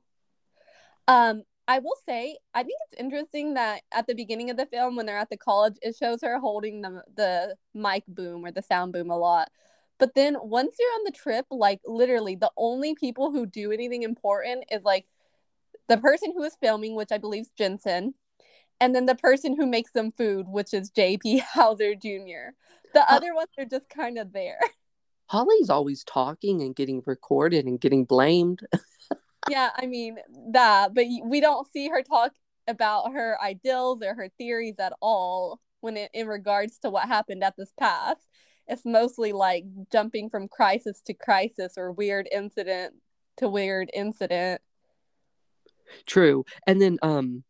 um 1.08 1.44
i 1.70 1.80
will 1.80 1.96
say 2.06 2.38
i 2.54 2.62
think 2.62 2.78
it's 2.88 3.00
interesting 3.00 3.54
that 3.54 3.82
at 3.94 4.08
the 4.08 4.14
beginning 4.14 4.50
of 4.50 4.58
the 4.58 4.66
film 4.66 4.98
when 4.98 5.06
they're 5.06 5.18
at 5.18 5.30
the 5.30 5.38
college 5.38 5.76
it 5.82 5.96
shows 5.96 6.20
her 6.22 6.38
holding 6.38 6.82
the 6.82 7.02
the 7.16 7.56
mic 7.74 8.04
boom 8.10 8.46
or 8.46 8.52
the 8.52 8.62
sound 8.62 8.92
boom 8.92 9.10
a 9.10 9.18
lot 9.18 9.50
but 10.00 10.16
then 10.16 10.38
once 10.42 10.78
you're 10.80 10.90
on 10.94 11.04
the 11.06 11.12
trip, 11.12 11.46
like 11.52 11.82
literally 11.86 12.36
the 12.36 12.52
only 12.58 12.96
people 12.96 13.32
who 13.32 13.46
do 13.46 13.72
anything 13.72 14.04
important 14.04 14.64
is 14.72 14.84
like 14.84 15.06
the 15.90 15.98
person 15.98 16.32
who 16.36 16.42
is 16.44 16.56
filming, 16.60 16.96
which 16.96 17.12
I 17.12 17.18
believe 17.18 17.44
is 17.44 17.52
Jensen, 17.58 18.14
and 18.80 18.96
then 18.96 19.06
the 19.06 19.16
person 19.16 19.58
who 19.58 19.68
makes 19.68 19.92
them 19.92 20.14
food, 20.14 20.48
which 20.48 20.74
is 20.74 20.90
JP 20.90 21.42
Hauser 21.54 21.96
Jr. 21.96 22.56
The 22.94 23.12
other 23.12 23.36
ones 23.36 23.50
are 23.58 23.66
just 23.66 23.90
kind 23.90 24.18
of 24.18 24.32
there. 24.32 24.60
Holly's 25.28 25.70
always 25.70 26.04
talking 26.06 26.62
and 26.62 26.76
getting 26.76 27.04
recorded 27.06 27.66
and 27.66 27.80
getting 27.80 28.06
blamed. 28.06 28.62
yeah, 29.48 29.70
I 29.76 29.86
mean 29.86 30.18
that, 30.52 30.94
but 30.94 31.06
we 31.24 31.40
don't 31.40 31.72
see 31.72 31.90
her 31.90 32.02
talk 32.02 32.34
about 32.68 33.14
her 33.14 33.38
ideals 33.42 34.02
or 34.04 34.14
her 34.16 34.30
theories 34.38 34.76
at 34.80 34.94
all 35.02 35.60
when 35.82 35.98
it 35.98 36.12
in 36.14 36.28
regards 36.28 36.78
to 36.80 36.90
what 36.90 37.08
happened 37.08 37.44
at 37.44 37.56
this 37.58 37.72
past 37.80 38.30
it's 38.70 38.86
mostly 38.86 39.34
like 39.34 39.66
jumping 39.92 40.30
from 40.30 40.48
crisis 40.48 41.02
to 41.02 41.14
crisis 41.14 41.74
or 41.76 41.92
weird 41.92 42.30
incident 42.32 42.94
to 43.38 43.50
weird 43.50 43.90
incident. 43.94 44.62
True. 46.06 46.46
And 46.68 46.80
then 46.80 47.00
um 47.02 47.44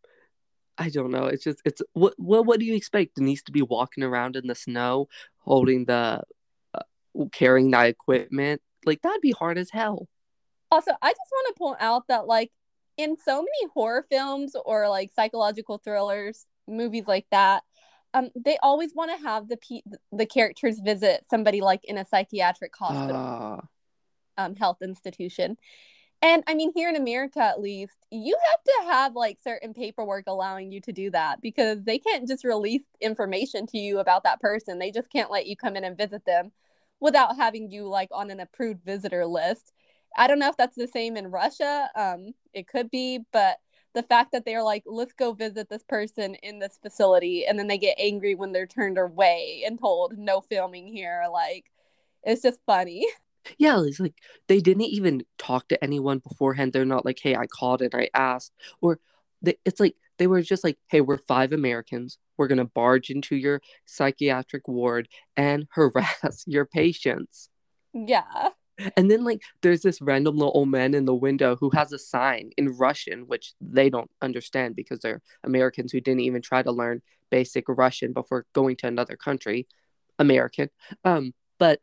I 0.78 0.90
don't 0.90 1.12
know. 1.12 1.26
It's 1.26 1.44
just 1.44 1.62
it's 1.66 1.82
what 1.92 2.14
what 2.18 2.46
what 2.46 2.60
do 2.60 2.66
you 2.66 2.74
expect? 2.74 3.16
Denise 3.16 3.44
to 3.44 3.52
be 3.52 3.62
walking 3.62 4.04
around 4.04 4.38
in 4.38 4.48
the 4.48 4.56
snow 4.56 5.10
holding 5.40 5.86
the 5.86 6.24
uh, 6.74 7.26
carrying 7.34 7.72
that 7.72 7.90
equipment? 7.90 8.62
Like 8.86 9.02
that'd 9.02 9.22
be 9.22 9.32
hard 9.34 9.58
as 9.58 9.70
hell. 9.70 10.08
Also, 10.72 10.92
I 11.02 11.10
just 11.10 11.32
want 11.32 11.56
to 11.56 11.60
point 11.60 11.78
out 11.80 12.08
that 12.08 12.28
like 12.28 12.52
in 12.98 13.18
so 13.18 13.38
many 13.38 13.72
horror 13.74 14.06
films 14.10 14.56
or 14.66 14.88
like 14.90 15.12
psychological 15.16 15.80
thrillers, 15.80 16.46
movies 16.68 17.08
like 17.08 17.26
that, 17.32 17.64
um, 18.14 18.30
they 18.36 18.58
always 18.62 18.94
want 18.94 19.12
to 19.12 19.26
have 19.26 19.48
the 19.48 19.58
pe- 19.58 19.82
the 20.12 20.26
characters 20.26 20.80
visit 20.80 21.26
somebody 21.30 21.62
like 21.62 21.86
in 21.86 21.98
a 21.98 22.06
psychiatric 22.06 22.76
hospital, 22.78 23.16
Ah, 23.16 23.68
um, 24.38 24.56
health 24.56 24.82
institution. 24.82 25.58
And 26.22 26.44
I 26.48 26.54
mean, 26.56 26.72
here 26.76 26.90
in 26.90 26.96
America, 26.98 27.40
at 27.42 27.62
least, 27.62 27.96
you 28.12 28.38
have 28.52 28.64
to 28.64 28.92
have 28.92 29.16
like 29.16 29.38
certain 29.42 29.74
paperwork 29.74 30.26
allowing 30.28 30.72
you 30.72 30.82
to 30.82 30.92
do 30.92 31.12
that 31.12 31.42
because 31.42 31.84
they 31.86 31.98
can't 32.00 32.28
just 32.28 32.44
release 32.44 32.84
information 33.00 33.66
to 33.68 33.78
you 33.78 34.00
about 34.00 34.24
that 34.24 34.42
person. 34.42 34.80
They 34.80 34.92
just 34.92 35.10
can't 35.12 35.32
let 35.32 35.48
you 35.48 35.56
come 35.56 35.76
in 35.78 35.84
and 35.86 35.98
visit 35.98 36.26
them 36.26 36.52
without 37.00 37.38
having 37.38 37.72
you 37.72 37.88
like 37.88 38.10
on 38.12 38.32
an 38.32 38.40
approved 38.42 38.84
visitor 38.84 39.26
list. 39.26 39.72
I 40.18 40.28
don't 40.28 40.40
know 40.40 40.50
if 40.50 40.58
that's 40.58 40.76
the 40.76 40.88
same 40.88 41.18
in 41.18 41.28
Russia. 41.32 41.90
Um, 41.96 42.34
it 42.54 42.68
could 42.68 42.90
be, 42.90 43.20
but 43.32 43.58
the 43.94 44.04
fact 44.04 44.32
that 44.32 44.46
they're 44.46 44.64
like, 44.64 44.84
let's 44.86 45.14
go 45.14 45.34
visit 45.34 45.70
this 45.70 45.84
person 45.84 46.36
in 46.36 46.60
this 46.60 46.78
facility, 46.82 47.46
and 47.46 47.58
then 47.58 47.68
they 47.68 47.78
get 47.78 47.98
angry 48.00 48.36
when 48.36 48.52
they're 48.52 48.68
turned 48.68 48.98
away 48.98 49.64
and 49.66 49.80
told 49.80 50.18
no 50.18 50.42
filming 50.42 50.88
here, 50.88 51.24
like, 51.32 51.66
it's 52.24 52.42
just 52.42 52.60
funny. 52.66 53.08
yeah, 53.58 53.82
it's 53.84 54.00
like 54.00 54.16
they 54.48 54.60
didn't 54.60 54.84
even 54.84 55.24
talk 55.38 55.68
to 55.70 55.84
anyone 55.84 56.20
beforehand. 56.20 56.74
They're 56.74 56.86
not 56.86 57.06
like, 57.06 57.20
hey, 57.22 57.36
I 57.36 57.48
called 57.48 57.82
and 57.82 57.94
I 57.96 58.10
asked, 58.14 58.54
or 58.82 59.00
they, 59.42 59.56
it's 59.66 59.80
like 59.80 59.96
they 60.18 60.28
were 60.28 60.42
just 60.42 60.64
like, 60.64 60.78
hey, 60.88 61.02
we're 61.02 61.18
five 61.18 61.54
Americans. 61.54 62.18
We're 62.38 62.48
gonna 62.48 62.66
barge 62.66 63.10
into 63.10 63.36
your 63.36 63.62
psychiatric 63.86 64.68
ward 64.68 65.08
and 65.36 65.68
harass 65.72 66.44
your 66.48 66.66
patients. 66.66 67.50
Yeah. 67.94 68.50
And 68.96 69.10
then 69.10 69.24
like 69.24 69.42
there's 69.62 69.82
this 69.82 70.02
random 70.02 70.38
little 70.38 70.54
old 70.56 70.70
man 70.70 70.94
in 70.94 71.06
the 71.06 71.16
window 71.16 71.56
who 71.56 71.70
has 71.72 71.92
a 71.92 72.00
sign 72.00 72.52
in 72.58 72.78
Russian, 72.78 73.28
which 73.28 73.54
they 73.60 73.90
don't 73.90 74.12
understand 74.22 74.76
because 74.76 75.00
they're 75.00 75.22
Americans 75.44 75.92
who 75.92 76.02
didn't 76.02 76.22
even 76.22 76.42
try 76.42 76.64
to 76.64 76.72
learn 76.72 77.02
basic 77.30 77.66
Russian 77.68 78.14
before 78.14 78.46
going 78.54 78.76
to 78.78 78.88
another 78.88 79.16
country. 79.16 79.68
American. 80.20 80.70
Um, 81.04 81.34
but 81.58 81.80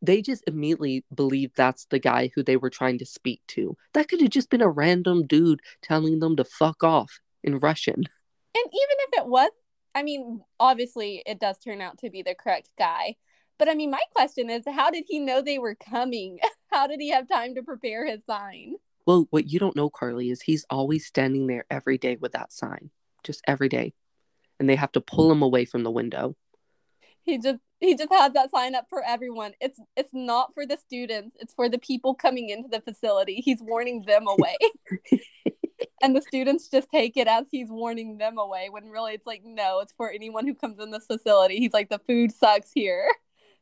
they 0.00 0.22
just 0.22 0.42
immediately 0.46 1.04
believe 1.14 1.52
that's 1.54 1.86
the 1.86 1.98
guy 1.98 2.30
who 2.34 2.42
they 2.42 2.56
were 2.56 2.70
trying 2.70 2.98
to 2.98 3.06
speak 3.06 3.42
to. 3.48 3.76
That 3.94 4.08
could 4.08 4.20
have 4.20 4.30
just 4.30 4.50
been 4.50 4.62
a 4.62 4.68
random 4.68 5.26
dude 5.26 5.60
telling 5.82 6.20
them 6.20 6.36
to 6.36 6.44
fuck 6.44 6.82
off 6.82 7.20
in 7.44 7.58
Russian. 7.58 7.96
And 7.96 8.64
even 8.64 8.72
if 8.72 9.18
it 9.18 9.26
was, 9.26 9.50
I 9.94 10.02
mean, 10.02 10.40
obviously 10.58 11.22
it 11.26 11.40
does 11.40 11.58
turn 11.58 11.80
out 11.80 11.98
to 11.98 12.10
be 12.10 12.22
the 12.22 12.34
correct 12.34 12.70
guy. 12.78 13.16
But 13.58 13.68
I 13.68 13.74
mean, 13.74 13.90
my 13.90 14.02
question 14.14 14.50
is 14.50 14.64
how 14.66 14.90
did 14.90 15.04
he 15.06 15.18
know 15.18 15.42
they 15.42 15.58
were 15.58 15.74
coming? 15.74 16.38
How 16.70 16.86
did 16.86 17.00
he 17.00 17.08
have 17.08 17.26
time 17.26 17.54
to 17.54 17.62
prepare 17.62 18.04
his 18.04 18.22
sign? 18.26 18.74
Well, 19.06 19.26
what 19.30 19.48
you 19.48 19.58
don't 19.58 19.74
know, 19.74 19.88
Carly, 19.88 20.28
is 20.28 20.42
he's 20.42 20.66
always 20.68 21.06
standing 21.06 21.46
there 21.46 21.64
every 21.70 21.96
day 21.96 22.16
with 22.16 22.32
that 22.32 22.52
sign, 22.52 22.90
just 23.24 23.40
every 23.48 23.70
day. 23.70 23.94
And 24.60 24.68
they 24.68 24.76
have 24.76 24.92
to 24.92 25.00
pull 25.00 25.32
him 25.32 25.40
away 25.40 25.64
from 25.64 25.82
the 25.82 25.90
window. 25.90 26.36
He 27.22 27.38
just 27.38 27.60
he 27.80 27.96
just 27.96 28.12
has 28.12 28.34
that 28.34 28.50
sign 28.50 28.74
up 28.74 28.84
for 28.90 29.02
everyone. 29.02 29.52
It's 29.62 29.80
it's 29.96 30.12
not 30.12 30.52
for 30.52 30.66
the 30.66 30.76
students, 30.76 31.38
it's 31.40 31.54
for 31.54 31.70
the 31.70 31.78
people 31.78 32.14
coming 32.14 32.50
into 32.50 32.68
the 32.68 32.82
facility. 32.82 33.36
He's 33.36 33.62
warning 33.62 34.04
them 34.06 34.26
away. 34.28 34.56
and 36.02 36.14
the 36.14 36.22
students 36.22 36.68
just 36.68 36.90
take 36.90 37.16
it 37.16 37.28
as 37.28 37.46
he's 37.50 37.68
warning 37.70 38.18
them 38.18 38.38
away 38.38 38.68
when 38.70 38.88
really 38.88 39.14
it's 39.14 39.26
like 39.26 39.42
no, 39.44 39.80
it's 39.80 39.92
for 39.92 40.10
anyone 40.10 40.46
who 40.46 40.54
comes 40.54 40.78
in 40.78 40.90
this 40.90 41.06
facility. 41.06 41.58
He's 41.58 41.72
like 41.72 41.88
the 41.88 42.00
food 42.00 42.32
sucks 42.32 42.70
here. 42.74 43.08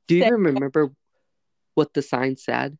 Do 0.06 0.16
you 0.16 0.22
Stay- 0.22 0.30
remember 0.30 0.92
what 1.74 1.92
the 1.94 2.02
sign 2.02 2.36
said? 2.36 2.78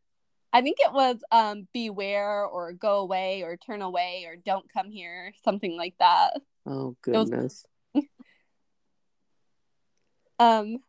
I 0.53 0.61
think 0.61 0.77
it 0.79 0.93
was 0.93 1.17
um 1.31 1.67
beware 1.73 2.45
or 2.45 2.73
go 2.73 2.99
away 2.99 3.43
or 3.43 3.57
turn 3.57 3.81
away 3.81 4.23
or 4.25 4.35
don't 4.35 4.71
come 4.71 4.89
here, 4.89 5.33
something 5.43 5.77
like 5.77 5.95
that. 5.99 6.39
Oh, 6.65 6.95
was- 7.05 7.29
goodness. 7.29 7.65
Um 10.39 10.79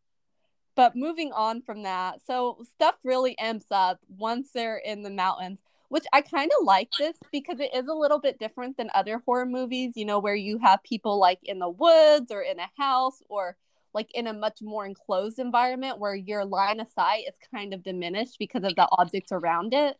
but 0.76 0.94
moving 0.94 1.32
on 1.32 1.60
from 1.62 1.82
that, 1.82 2.20
so 2.24 2.62
stuff 2.74 2.94
really 3.02 3.36
amps 3.38 3.66
up 3.72 3.98
once 4.08 4.50
they're 4.54 4.76
in 4.76 5.02
the 5.02 5.10
mountains, 5.10 5.60
which 5.88 6.04
I 6.12 6.20
kind 6.20 6.52
of 6.56 6.64
like 6.66 6.90
this 6.98 7.16
because 7.32 7.58
it 7.58 7.74
is 7.74 7.88
a 7.88 7.94
little 7.94 8.20
bit 8.20 8.38
different 8.38 8.76
than 8.76 8.88
other 8.94 9.20
horror 9.26 9.46
movies, 9.46 9.94
you 9.96 10.04
know, 10.04 10.20
where 10.20 10.36
you 10.36 10.58
have 10.58 10.82
people 10.84 11.18
like 11.18 11.40
in 11.42 11.58
the 11.58 11.68
woods 11.68 12.30
or 12.30 12.42
in 12.42 12.60
a 12.60 12.70
house 12.76 13.20
or 13.28 13.56
like 13.94 14.10
in 14.14 14.26
a 14.26 14.32
much 14.32 14.58
more 14.62 14.86
enclosed 14.86 15.38
environment 15.38 15.98
where 15.98 16.14
your 16.14 16.44
line 16.44 16.80
of 16.80 16.88
sight 16.88 17.24
is 17.28 17.34
kind 17.52 17.72
of 17.72 17.82
diminished 17.82 18.36
because 18.38 18.64
of 18.64 18.74
the 18.76 18.88
objects 18.92 19.32
around 19.32 19.74
it. 19.74 19.96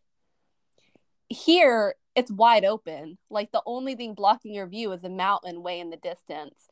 Here, 1.28 1.95
it's 2.14 2.30
wide 2.30 2.64
open. 2.64 3.18
Like 3.30 3.52
the 3.52 3.62
only 3.66 3.95
thing 3.95 4.14
blocking 4.14 4.54
your 4.54 4.66
view 4.66 4.92
is 4.92 5.04
a 5.04 5.09
mountain 5.09 5.62
way 5.62 5.80
in 5.80 5.90
the 5.90 5.97
distance. 5.97 6.68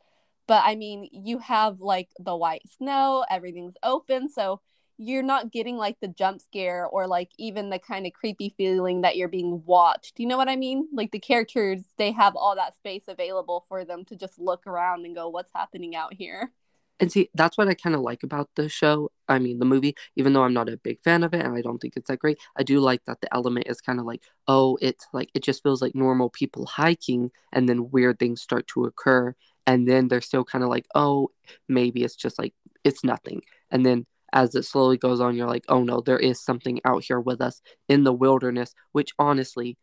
But 0.46 0.62
I 0.64 0.76
mean, 0.76 1.08
you 1.12 1.38
have 1.38 1.80
like 1.80 2.08
the 2.18 2.36
white 2.36 2.62
snow, 2.76 3.24
everything's 3.28 3.74
open. 3.82 4.28
So 4.28 4.60
you're 4.98 5.22
not 5.22 5.52
getting 5.52 5.76
like 5.76 5.98
the 6.00 6.08
jump 6.08 6.40
scare 6.40 6.86
or 6.86 7.06
like 7.06 7.30
even 7.38 7.68
the 7.68 7.78
kind 7.78 8.06
of 8.06 8.12
creepy 8.12 8.54
feeling 8.56 9.02
that 9.02 9.16
you're 9.16 9.28
being 9.28 9.62
watched. 9.66 10.18
You 10.18 10.26
know 10.26 10.36
what 10.36 10.48
I 10.48 10.56
mean? 10.56 10.88
Like 10.92 11.10
the 11.10 11.18
characters, 11.18 11.82
they 11.98 12.12
have 12.12 12.34
all 12.34 12.56
that 12.56 12.76
space 12.76 13.04
available 13.08 13.64
for 13.68 13.84
them 13.84 14.04
to 14.06 14.16
just 14.16 14.38
look 14.38 14.66
around 14.66 15.04
and 15.04 15.14
go, 15.14 15.28
what's 15.28 15.50
happening 15.54 15.94
out 15.94 16.14
here? 16.14 16.50
And 16.98 17.12
see, 17.12 17.28
that's 17.34 17.58
what 17.58 17.68
I 17.68 17.74
kind 17.74 17.94
of 17.94 18.00
like 18.00 18.22
about 18.22 18.48
the 18.56 18.68
show. 18.68 19.10
I 19.28 19.38
mean, 19.38 19.58
the 19.58 19.66
movie, 19.66 19.94
even 20.16 20.32
though 20.32 20.44
I'm 20.44 20.54
not 20.54 20.68
a 20.70 20.78
big 20.78 21.02
fan 21.02 21.24
of 21.24 21.34
it 21.34 21.44
and 21.44 21.54
I 21.56 21.60
don't 21.60 21.78
think 21.78 21.94
it's 21.96 22.08
that 22.08 22.18
great, 22.18 22.38
I 22.56 22.62
do 22.62 22.80
like 22.80 23.04
that 23.04 23.20
the 23.20 23.32
element 23.34 23.66
is 23.68 23.80
kind 23.82 24.00
of 24.00 24.06
like, 24.06 24.22
oh, 24.48 24.78
it's 24.80 25.06
like, 25.12 25.30
it 25.34 25.42
just 25.42 25.62
feels 25.62 25.82
like 25.82 25.94
normal 25.94 26.30
people 26.30 26.64
hiking 26.64 27.30
and 27.52 27.68
then 27.68 27.90
weird 27.90 28.18
things 28.18 28.40
start 28.40 28.66
to 28.68 28.84
occur. 28.84 29.34
And 29.66 29.86
then 29.86 30.08
they're 30.08 30.20
still 30.22 30.44
kind 30.44 30.64
of 30.64 30.70
like, 30.70 30.86
oh, 30.94 31.30
maybe 31.68 32.02
it's 32.02 32.16
just 32.16 32.38
like, 32.38 32.54
it's 32.82 33.04
nothing. 33.04 33.42
And 33.70 33.84
then 33.84 34.06
as 34.32 34.54
it 34.54 34.64
slowly 34.64 34.96
goes 34.96 35.20
on, 35.20 35.36
you're 35.36 35.48
like, 35.48 35.64
oh 35.68 35.82
no, 35.82 36.00
there 36.00 36.18
is 36.18 36.42
something 36.42 36.80
out 36.84 37.04
here 37.04 37.20
with 37.20 37.40
us 37.42 37.60
in 37.88 38.04
the 38.04 38.12
wilderness, 38.12 38.74
which 38.92 39.12
honestly, 39.18 39.76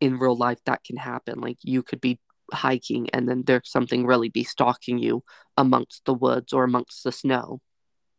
in 0.00 0.18
real 0.18 0.36
life, 0.36 0.58
that 0.64 0.82
can 0.82 0.96
happen. 0.96 1.40
Like, 1.40 1.58
you 1.62 1.82
could 1.82 2.00
be 2.00 2.18
hiking 2.52 3.08
and 3.10 3.28
then 3.28 3.44
there's 3.46 3.70
something 3.70 4.06
really 4.06 4.28
be 4.28 4.44
stalking 4.44 4.98
you 4.98 5.22
amongst 5.56 6.04
the 6.04 6.14
woods 6.14 6.52
or 6.52 6.64
amongst 6.64 7.04
the 7.04 7.12
snow. 7.12 7.60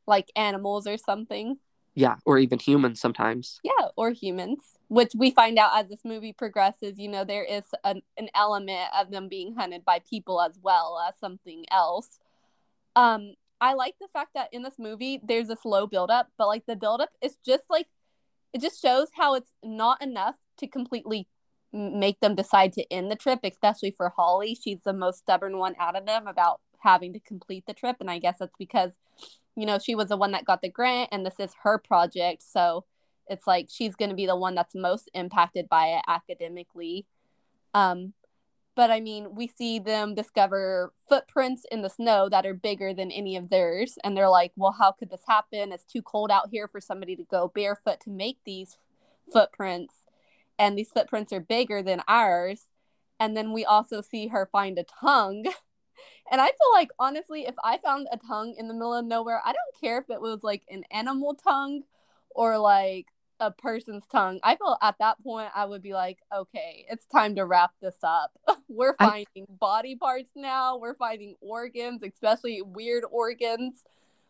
Like 0.07 0.31
animals 0.35 0.87
or 0.87 0.97
something. 0.97 1.57
Yeah, 1.93 2.15
or 2.25 2.39
even 2.39 2.57
humans 2.57 3.01
sometimes. 3.01 3.59
Yeah, 3.63 3.89
or 3.97 4.11
humans, 4.11 4.59
which 4.87 5.11
we 5.13 5.31
find 5.31 5.59
out 5.59 5.71
as 5.75 5.89
this 5.89 6.05
movie 6.05 6.31
progresses, 6.31 6.97
you 6.97 7.09
know, 7.09 7.25
there 7.25 7.43
is 7.43 7.63
an, 7.83 8.01
an 8.17 8.29
element 8.33 8.87
of 8.97 9.11
them 9.11 9.27
being 9.27 9.55
hunted 9.55 9.83
by 9.83 9.99
people 10.09 10.41
as 10.41 10.57
well 10.61 11.03
as 11.05 11.19
something 11.19 11.65
else. 11.69 12.19
Um, 12.95 13.33
I 13.59 13.73
like 13.73 13.95
the 13.99 14.07
fact 14.11 14.31
that 14.35 14.49
in 14.51 14.63
this 14.63 14.79
movie 14.79 15.19
there's 15.23 15.49
a 15.49 15.55
slow 15.55 15.85
buildup, 15.85 16.29
but 16.37 16.47
like 16.47 16.65
the 16.65 16.75
buildup 16.75 17.09
is 17.21 17.37
just 17.45 17.63
like 17.69 17.87
it 18.53 18.61
just 18.61 18.81
shows 18.81 19.09
how 19.13 19.35
it's 19.35 19.53
not 19.63 20.01
enough 20.01 20.35
to 20.57 20.67
completely 20.67 21.27
make 21.73 22.19
them 22.19 22.35
decide 22.35 22.73
to 22.73 22.91
end 22.91 23.09
the 23.09 23.15
trip, 23.15 23.39
especially 23.43 23.91
for 23.91 24.09
Holly. 24.09 24.57
She's 24.61 24.79
the 24.83 24.93
most 24.93 25.19
stubborn 25.19 25.57
one 25.57 25.75
out 25.79 25.95
of 25.95 26.05
them 26.05 26.27
about 26.27 26.59
having 26.79 27.13
to 27.13 27.19
complete 27.19 27.65
the 27.67 27.73
trip, 27.73 27.97
and 27.99 28.09
I 28.09 28.19
guess 28.19 28.37
that's 28.39 28.55
because 28.57 28.91
you 29.55 29.65
know 29.65 29.79
she 29.79 29.95
was 29.95 30.09
the 30.09 30.17
one 30.17 30.31
that 30.31 30.45
got 30.45 30.61
the 30.61 30.69
grant, 30.69 31.09
and 31.11 31.25
this 31.25 31.39
is 31.39 31.53
her 31.63 31.77
project, 31.77 32.43
so 32.43 32.85
it's 33.27 33.47
like 33.47 33.67
she's 33.69 33.95
going 33.95 34.09
to 34.09 34.15
be 34.15 34.25
the 34.25 34.35
one 34.35 34.55
that's 34.55 34.75
most 34.75 35.09
impacted 35.13 35.69
by 35.69 35.87
it 35.87 36.03
academically. 36.07 37.05
Um, 37.73 38.13
but 38.75 38.89
I 38.89 38.99
mean, 38.99 39.35
we 39.35 39.47
see 39.47 39.79
them 39.79 40.15
discover 40.15 40.93
footprints 41.07 41.65
in 41.71 41.81
the 41.81 41.89
snow 41.89 42.29
that 42.29 42.45
are 42.45 42.53
bigger 42.53 42.93
than 42.93 43.11
any 43.11 43.35
of 43.35 43.49
theirs. 43.49 43.97
And 44.03 44.15
they're 44.15 44.29
like, 44.29 44.53
well, 44.55 44.75
how 44.77 44.93
could 44.93 45.09
this 45.09 45.23
happen? 45.27 45.71
It's 45.71 45.83
too 45.83 46.01
cold 46.01 46.31
out 46.31 46.49
here 46.51 46.67
for 46.67 46.79
somebody 46.79 47.15
to 47.17 47.23
go 47.23 47.51
barefoot 47.53 47.99
to 48.01 48.09
make 48.09 48.37
these 48.45 48.77
footprints. 49.31 49.93
And 50.61 50.77
these 50.77 50.91
footprints 50.91 51.33
are 51.33 51.39
bigger 51.39 51.81
than 51.81 52.03
ours. 52.07 52.67
And 53.19 53.35
then 53.35 53.51
we 53.51 53.65
also 53.65 54.01
see 54.01 54.27
her 54.27 54.47
find 54.51 54.77
a 54.77 54.85
tongue. 55.01 55.45
And 56.31 56.39
I 56.39 56.45
feel 56.45 56.71
like, 56.73 56.89
honestly, 56.97 57.41
if 57.45 57.55
I 57.61 57.77
found 57.77 58.07
a 58.11 58.17
tongue 58.17 58.55
in 58.57 58.69
the 58.69 58.73
middle 58.73 58.93
of 58.93 59.05
nowhere, 59.05 59.41
I 59.43 59.51
don't 59.51 59.81
care 59.81 59.99
if 59.99 60.09
it 60.09 60.21
was 60.21 60.39
like 60.43 60.63
an 60.69 60.83
animal 60.89 61.35
tongue 61.35 61.81
or 62.29 62.57
like 62.57 63.07
a 63.41 63.51
person's 63.51 64.05
tongue. 64.09 64.39
I 64.41 64.55
feel 64.55 64.77
at 64.81 64.95
that 64.99 65.21
point 65.21 65.49
I 65.53 65.65
would 65.65 65.81
be 65.81 65.93
like, 65.93 66.19
okay, 66.33 66.85
it's 66.89 67.05
time 67.05 67.35
to 67.35 67.45
wrap 67.45 67.71
this 67.81 67.97
up. 68.01 68.31
We're 68.69 68.95
I- 68.97 69.25
finding 69.35 69.45
body 69.59 69.95
parts 69.95 70.31
now. 70.35 70.77
We're 70.77 70.95
finding 70.95 71.35
organs, 71.41 72.01
especially 72.01 72.61
weird 72.61 73.03
organs. 73.11 73.83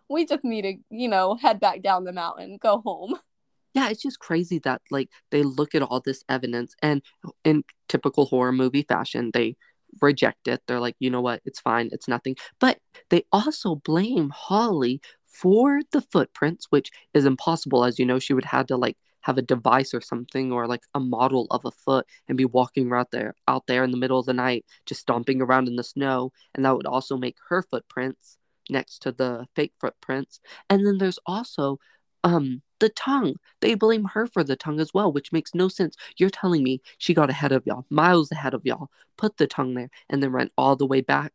We 0.09 0.25
just 0.25 0.43
need 0.43 0.63
to, 0.63 0.73
you 0.89 1.07
know, 1.07 1.35
head 1.35 1.59
back 1.59 1.83
down 1.83 2.05
the 2.05 2.13
mountain, 2.13 2.57
go 2.59 2.79
home. 2.79 3.15
Yeah, 3.73 3.89
it's 3.89 4.01
just 4.01 4.19
crazy 4.19 4.59
that 4.59 4.81
like 4.91 5.09
they 5.31 5.43
look 5.43 5.75
at 5.75 5.81
all 5.81 6.01
this 6.01 6.23
evidence 6.27 6.75
and 6.81 7.01
in 7.43 7.63
typical 7.87 8.25
horror 8.25 8.51
movie 8.51 8.83
fashion, 8.83 9.31
they 9.33 9.55
reject 10.01 10.47
it. 10.47 10.61
They're 10.67 10.79
like, 10.79 10.95
you 10.99 11.09
know 11.09 11.21
what, 11.21 11.41
it's 11.45 11.59
fine, 11.59 11.89
it's 11.91 12.07
nothing. 12.07 12.35
But 12.59 12.79
they 13.09 13.23
also 13.31 13.75
blame 13.75 14.29
Holly 14.29 15.01
for 15.25 15.81
the 15.91 16.01
footprints, 16.01 16.67
which 16.69 16.91
is 17.13 17.25
impossible. 17.25 17.85
As 17.85 17.97
you 17.99 18.05
know, 18.05 18.19
she 18.19 18.33
would 18.33 18.45
have 18.45 18.67
to 18.67 18.77
like 18.77 18.97
have 19.21 19.37
a 19.37 19.41
device 19.41 19.93
or 19.93 20.01
something 20.01 20.51
or 20.51 20.67
like 20.67 20.81
a 20.95 20.99
model 20.99 21.47
of 21.51 21.63
a 21.63 21.71
foot 21.71 22.05
and 22.27 22.37
be 22.37 22.45
walking 22.45 22.89
right 22.89 23.05
there 23.11 23.35
out 23.47 23.67
there 23.67 23.83
in 23.83 23.91
the 23.91 23.97
middle 23.97 24.17
of 24.19 24.25
the 24.25 24.33
night 24.33 24.65
just 24.87 25.01
stomping 25.01 25.39
around 25.41 25.67
in 25.67 25.75
the 25.75 25.83
snow 25.83 26.31
and 26.55 26.65
that 26.65 26.75
would 26.75 26.87
also 26.87 27.15
make 27.17 27.35
her 27.49 27.61
footprints 27.61 28.39
next 28.67 28.97
to 28.97 29.11
the 29.11 29.45
fake 29.55 29.73
footprints 29.79 30.39
and 30.71 30.87
then 30.87 30.97
there's 30.97 31.19
also 31.27 31.77
um 32.23 32.63
the 32.81 32.89
tongue 32.89 33.35
they 33.61 33.75
blame 33.75 34.03
her 34.03 34.27
for 34.27 34.43
the 34.43 34.55
tongue 34.55 34.79
as 34.79 34.93
well 34.93 35.13
which 35.13 35.31
makes 35.31 35.55
no 35.55 35.67
sense 35.67 35.95
you're 36.17 36.29
telling 36.29 36.63
me 36.63 36.81
she 36.97 37.13
got 37.13 37.29
ahead 37.29 37.51
of 37.51 37.63
y'all 37.65 37.85
miles 37.89 38.31
ahead 38.31 38.53
of 38.53 38.65
y'all 38.65 38.89
put 39.17 39.37
the 39.37 39.47
tongue 39.47 39.75
there 39.75 39.89
and 40.09 40.21
then 40.21 40.31
ran 40.31 40.49
all 40.57 40.75
the 40.75 40.85
way 40.85 40.99
back 40.99 41.31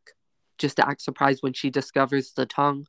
just 0.59 0.77
to 0.77 0.87
act 0.87 1.01
surprised 1.01 1.43
when 1.43 1.53
she 1.53 1.71
discovers 1.71 2.33
the 2.33 2.45
tongue 2.45 2.87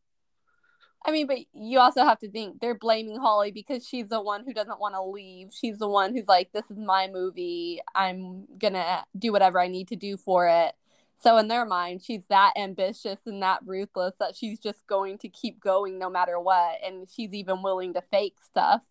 I 1.06 1.12
mean, 1.12 1.28
but 1.28 1.38
you 1.54 1.80
also 1.80 2.04
have 2.04 2.20
to 2.20 2.30
think 2.30 2.60
they're 2.60 2.76
blaming 2.76 3.18
Holly 3.18 3.52
because 3.52 3.88
she's 3.88 4.10
the 4.10 4.20
one 4.20 4.44
who 4.44 4.54
doesn't 4.54 4.80
want 4.80 4.94
to 4.96 5.02
leave. 5.02 5.54
She's 5.54 5.78
the 5.78 5.88
one 5.88 6.14
who's 6.14 6.28
like, 6.28 6.52
this 6.52 6.70
is 6.70 6.78
my 6.78 7.08
movie. 7.08 7.80
I'm 7.96 8.46
going 8.58 8.74
to 8.74 9.06
do 9.18 9.32
whatever 9.32 9.62
I 9.62 9.70
need 9.70 9.88
to 9.90 9.96
do 9.96 10.18
for 10.18 10.50
it. 10.50 10.76
So, 11.20 11.38
in 11.38 11.48
their 11.48 11.66
mind, 11.66 12.04
she's 12.04 12.26
that 12.30 12.54
ambitious 12.58 13.20
and 13.26 13.42
that 13.42 13.62
ruthless 13.66 14.14
that 14.20 14.36
she's 14.36 14.60
just 14.60 14.86
going 14.86 15.18
to 15.20 15.30
keep 15.30 15.60
going 15.60 15.98
no 15.98 16.10
matter 16.10 16.40
what. 16.40 16.78
And 16.86 17.08
she's 17.10 17.34
even 17.34 17.64
willing 17.64 17.94
to 17.96 18.02
fake 18.02 18.36
stuff 18.44 18.84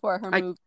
for 0.00 0.18
her 0.18 0.32
I, 0.32 0.40
movie. 0.40 0.60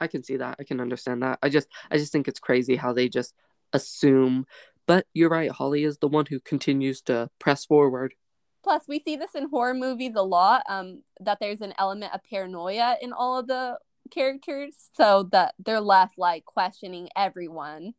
I 0.00 0.08
can 0.08 0.24
see 0.24 0.36
that. 0.36 0.56
I 0.58 0.64
can 0.64 0.80
understand 0.80 1.22
that. 1.22 1.38
I 1.42 1.48
just, 1.48 1.68
I 1.90 1.98
just 1.98 2.12
think 2.12 2.26
it's 2.26 2.40
crazy 2.40 2.76
how 2.76 2.92
they 2.92 3.08
just 3.08 3.34
assume. 3.72 4.46
But 4.86 5.06
you're 5.14 5.30
right. 5.30 5.50
Holly 5.50 5.84
is 5.84 5.98
the 5.98 6.08
one 6.08 6.26
who 6.26 6.40
continues 6.40 7.00
to 7.02 7.30
press 7.38 7.64
forward. 7.64 8.14
Plus, 8.62 8.82
we 8.88 9.00
see 9.00 9.14
this 9.14 9.36
in 9.36 9.48
horror 9.48 9.74
movies 9.74 10.14
a 10.16 10.22
lot. 10.22 10.64
Um, 10.68 11.02
that 11.20 11.38
there's 11.40 11.60
an 11.60 11.74
element 11.78 12.12
of 12.12 12.20
paranoia 12.28 12.96
in 13.00 13.12
all 13.12 13.38
of 13.38 13.46
the 13.46 13.78
characters, 14.10 14.74
so 14.96 15.28
that 15.30 15.54
they're 15.64 15.80
left 15.80 16.18
like 16.18 16.44
questioning 16.44 17.08
everyone. 17.16 17.94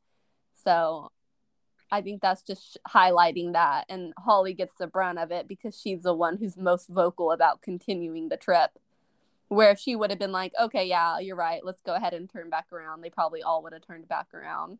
So, 0.64 1.12
I 1.92 2.02
think 2.02 2.22
that's 2.22 2.42
just 2.42 2.78
highlighting 2.88 3.54
that, 3.54 3.86
and 3.90 4.14
Holly 4.18 4.54
gets 4.54 4.74
the 4.78 4.88
brunt 4.88 5.20
of 5.20 5.32
it 5.32 5.48
because 5.48 5.80
she's 5.80 6.04
the 6.04 6.14
one 6.14 6.38
who's 6.38 6.58
most 6.58 6.90
vocal 6.90 7.32
about 7.32 7.62
continuing 7.62 8.30
the 8.30 8.38
trip. 8.38 8.72
Where 9.48 9.72
if 9.72 9.80
she 9.80 9.96
would 9.96 10.10
have 10.10 10.20
been 10.20 10.34
like, 10.34 10.52
"Okay, 10.60 10.86
yeah, 10.86 11.20
you're 11.20 11.38
right. 11.38 11.64
Let's 11.64 11.82
go 11.82 11.96
ahead 11.96 12.14
and 12.14 12.30
turn 12.30 12.50
back 12.50 12.74
around," 12.74 13.02
they 13.02 13.10
probably 13.10 13.42
all 13.42 13.64
would 13.64 13.74
have 13.74 13.88
turned 13.88 14.08
back 14.08 14.34
around. 14.34 14.80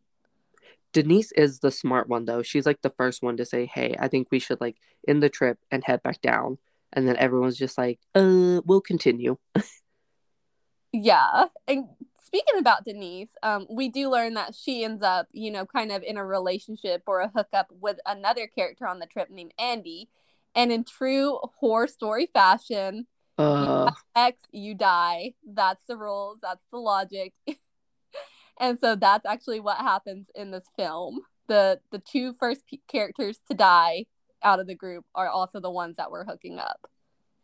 Denise 0.92 1.32
is 1.32 1.60
the 1.60 1.70
smart 1.70 2.08
one 2.08 2.26
though. 2.26 2.42
She's 2.42 2.66
like 2.66 2.82
the 2.82 2.90
first 2.90 3.22
one 3.22 3.36
to 3.38 3.46
say, 3.46 3.66
"Hey, 3.66 3.96
I 3.98 4.08
think 4.08 4.28
we 4.30 4.38
should 4.38 4.60
like 4.60 4.76
end 5.06 5.22
the 5.22 5.30
trip 5.30 5.58
and 5.70 5.84
head 5.84 6.02
back 6.02 6.20
down." 6.20 6.58
And 6.92 7.08
then 7.08 7.16
everyone's 7.16 7.56
just 7.58 7.78
like, 7.78 8.00
"Uh, 8.14 8.60
we'll 8.66 8.80
continue." 8.82 9.38
yeah. 10.92 11.46
And 11.66 11.88
speaking 12.28 12.58
about 12.58 12.84
Denise, 12.84 13.34
um, 13.42 13.66
we 13.70 13.88
do 13.88 14.10
learn 14.10 14.34
that 14.34 14.54
she 14.54 14.84
ends 14.84 15.02
up, 15.02 15.28
you 15.32 15.50
know, 15.50 15.64
kind 15.64 15.90
of 15.90 16.02
in 16.02 16.18
a 16.18 16.24
relationship 16.24 17.02
or 17.06 17.20
a 17.20 17.32
hookup 17.34 17.68
with 17.80 17.98
another 18.04 18.46
character 18.46 18.86
on 18.86 18.98
the 18.98 19.06
trip 19.06 19.30
named 19.30 19.54
Andy. 19.58 20.10
And 20.54 20.70
in 20.70 20.84
true 20.84 21.38
horror 21.58 21.86
story 21.86 22.28
fashion, 22.32 23.06
uh... 23.38 23.90
you 23.90 23.96
X, 24.14 24.42
you 24.52 24.74
die. 24.74 25.34
That's 25.46 25.82
the 25.88 25.96
rules. 25.96 26.38
That's 26.42 26.64
the 26.70 26.78
logic. 26.78 27.32
and 28.60 28.78
so 28.78 28.94
that's 28.94 29.24
actually 29.24 29.60
what 29.60 29.78
happens 29.78 30.26
in 30.34 30.50
this 30.50 30.66
film 30.76 31.20
the 31.48 31.80
the 31.90 31.98
two 31.98 32.34
first 32.34 32.66
p- 32.66 32.82
characters 32.88 33.40
to 33.48 33.56
die 33.56 34.04
out 34.42 34.60
of 34.60 34.66
the 34.66 34.74
group 34.74 35.04
are 35.14 35.28
also 35.28 35.60
the 35.60 35.70
ones 35.70 35.96
that 35.96 36.10
were 36.10 36.24
hooking 36.24 36.58
up 36.58 36.86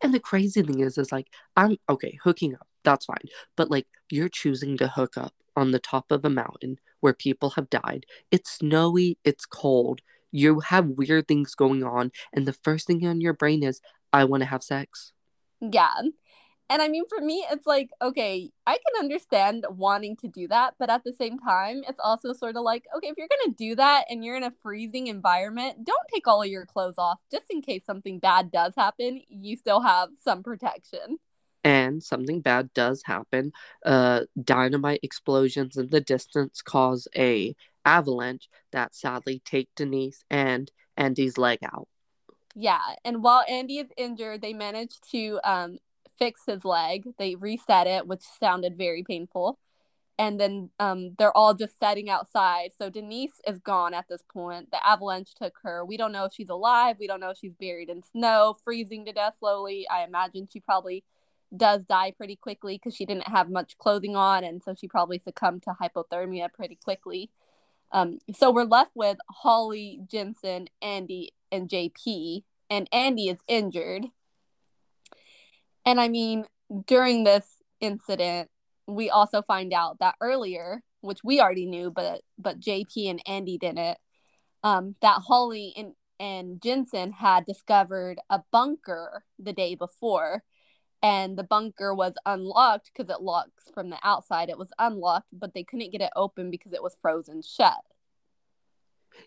and 0.01 0.13
the 0.13 0.19
crazy 0.19 0.61
thing 0.61 0.79
is 0.79 0.97
is 0.97 1.11
like 1.11 1.27
i'm 1.57 1.75
okay 1.89 2.17
hooking 2.23 2.53
up 2.53 2.67
that's 2.85 3.05
fine. 3.05 3.27
But 3.57 3.69
like 3.69 3.87
you're 4.09 4.29
choosing 4.29 4.77
to 4.77 4.87
hook 4.87 5.17
up 5.17 5.33
on 5.55 5.71
the 5.71 5.79
top 5.79 6.11
of 6.11 6.23
a 6.23 6.29
mountain 6.29 6.77
where 6.99 7.13
people 7.13 7.51
have 7.51 7.69
died. 7.69 8.05
It's 8.31 8.51
snowy 8.51 9.17
it's 9.23 9.45
cold. 9.45 10.01
You 10.31 10.59
have 10.61 10.87
weird 10.87 11.27
things 11.27 11.55
going 11.55 11.83
on 11.83 12.11
and 12.33 12.47
the 12.47 12.53
first 12.53 12.87
thing 12.87 13.05
on 13.05 13.21
your 13.21 13.33
brain 13.33 13.63
is 13.63 13.81
i 14.13 14.23
want 14.23 14.41
to 14.41 14.49
have 14.49 14.63
sex. 14.63 15.11
Yeah. 15.59 15.91
And 16.69 16.81
I 16.81 16.87
mean, 16.87 17.03
for 17.07 17.23
me, 17.23 17.45
it's 17.51 17.67
like, 17.67 17.91
okay, 18.01 18.49
I 18.65 18.73
can 18.73 18.99
understand 18.99 19.65
wanting 19.69 20.15
to 20.17 20.27
do 20.27 20.47
that, 20.47 20.73
but 20.79 20.89
at 20.89 21.03
the 21.03 21.13
same 21.13 21.37
time, 21.37 21.83
it's 21.87 21.99
also 22.03 22.33
sort 22.33 22.55
of 22.55 22.63
like, 22.63 22.85
okay, 22.97 23.07
if 23.07 23.15
you're 23.17 23.27
going 23.27 23.53
to 23.53 23.55
do 23.55 23.75
that 23.75 24.05
and 24.09 24.25
you're 24.25 24.35
in 24.35 24.43
a 24.43 24.53
freezing 24.63 25.05
environment, 25.07 25.85
don't 25.85 26.07
take 26.11 26.27
all 26.27 26.41
of 26.41 26.47
your 26.47 26.65
clothes 26.65 26.95
off. 26.97 27.19
Just 27.31 27.45
in 27.51 27.61
case 27.61 27.83
something 27.85 28.17
bad 28.17 28.51
does 28.51 28.73
happen. 28.75 29.21
You 29.29 29.57
still 29.57 29.81
have 29.81 30.09
some 30.23 30.41
protection. 30.41 31.19
And 31.65 32.03
something 32.03 32.41
bad 32.41 32.73
does 32.75 33.01
happen. 33.05 33.51
Uh, 33.83 34.21
dynamite 34.41 34.99
explosions 35.01 35.77
in 35.77 35.89
the 35.89 35.99
distance 35.99 36.61
cause 36.61 37.07
a 37.17 37.55
avalanche 37.83 38.47
that 38.71 38.93
sadly 38.93 39.41
take 39.43 39.69
Denise 39.75 40.23
and 40.29 40.71
Andy's 40.95 41.39
leg 41.39 41.59
out. 41.63 41.87
Yeah, 42.53 42.79
and 43.03 43.23
while 43.23 43.43
Andy 43.49 43.79
is 43.79 43.89
injured, 43.97 44.41
they 44.41 44.53
manage 44.53 45.01
to 45.11 45.39
um, 45.43 45.79
fix 46.19 46.41
his 46.45 46.63
leg. 46.63 47.07
They 47.17 47.33
reset 47.33 47.87
it, 47.87 48.05
which 48.05 48.21
sounded 48.21 48.77
very 48.77 49.03
painful. 49.03 49.57
And 50.17 50.39
then 50.39 50.69
um, 50.79 51.15
they're 51.17 51.35
all 51.35 51.55
just 51.55 51.77
setting 51.79 52.09
outside. 52.09 52.71
So 52.77 52.89
Denise 52.89 53.41
is 53.45 53.59
gone 53.59 53.93
at 53.93 54.05
this 54.07 54.21
point. 54.31 54.71
The 54.71 54.85
avalanche 54.87 55.33
took 55.35 55.55
her. 55.63 55.83
We 55.83 55.97
don't 55.97 56.13
know 56.13 56.25
if 56.25 56.33
she's 56.33 56.49
alive. 56.49 56.97
We 56.99 57.07
don't 57.07 57.19
know 57.19 57.31
if 57.31 57.39
she's 57.39 57.55
buried 57.59 57.89
in 57.89 58.03
snow, 58.03 58.55
freezing 58.63 59.03
to 59.05 59.11
death 59.11 59.35
slowly. 59.39 59.85
I 59.89 60.03
imagine 60.03 60.47
she 60.51 60.61
probably 60.61 61.03
does 61.57 61.85
die 61.85 62.11
pretty 62.11 62.35
quickly 62.35 62.75
because 62.75 62.95
she 62.95 63.05
didn't 63.05 63.27
have 63.27 63.49
much 63.49 63.77
clothing 63.77 64.15
on. 64.15 64.43
And 64.43 64.61
so 64.63 64.75
she 64.79 64.87
probably 64.87 65.19
succumbed 65.19 65.63
to 65.63 65.75
hypothermia 65.81 66.51
pretty 66.53 66.77
quickly. 66.83 67.29
Um, 67.91 68.19
so 68.35 68.51
we're 68.51 68.63
left 68.63 68.91
with 68.95 69.17
Holly, 69.29 70.01
Jensen, 70.09 70.67
Andy, 70.81 71.33
and 71.51 71.69
JP. 71.69 72.43
And 72.69 72.89
Andy 72.91 73.29
is 73.29 73.39
injured. 73.47 74.05
And 75.85 76.01
I 76.01 76.07
mean, 76.07 76.45
during 76.87 77.23
this 77.23 77.45
incident, 77.79 78.49
we 78.87 79.09
also 79.09 79.41
find 79.41 79.73
out 79.73 79.99
that 79.99 80.15
earlier, 80.19 80.81
which 81.01 81.19
we 81.23 81.39
already 81.39 81.65
knew, 81.65 81.91
but 81.91 82.21
but 82.37 82.59
JP 82.59 83.09
and 83.09 83.21
Andy 83.27 83.57
didn't, 83.57 83.97
um, 84.63 84.95
that 85.01 85.21
Holly 85.27 85.73
and 85.77 85.93
and 86.19 86.61
Jensen 86.61 87.11
had 87.11 87.45
discovered 87.45 88.19
a 88.29 88.41
bunker 88.51 89.25
the 89.37 89.53
day 89.53 89.75
before, 89.75 90.43
and 91.05 91.37
the 91.37 91.43
bunker 91.43 91.93
was 91.93 92.15
unlocked 92.25 92.89
because 92.91 93.15
it 93.15 93.21
locks 93.21 93.69
from 93.75 93.91
the 93.91 93.99
outside. 94.01 94.49
It 94.49 94.57
was 94.57 94.71
unlocked, 94.79 95.27
but 95.31 95.53
they 95.53 95.63
couldn't 95.63 95.91
get 95.91 96.01
it 96.01 96.09
open 96.15 96.49
because 96.49 96.73
it 96.73 96.81
was 96.81 96.97
frozen 96.99 97.43
shut. 97.43 97.77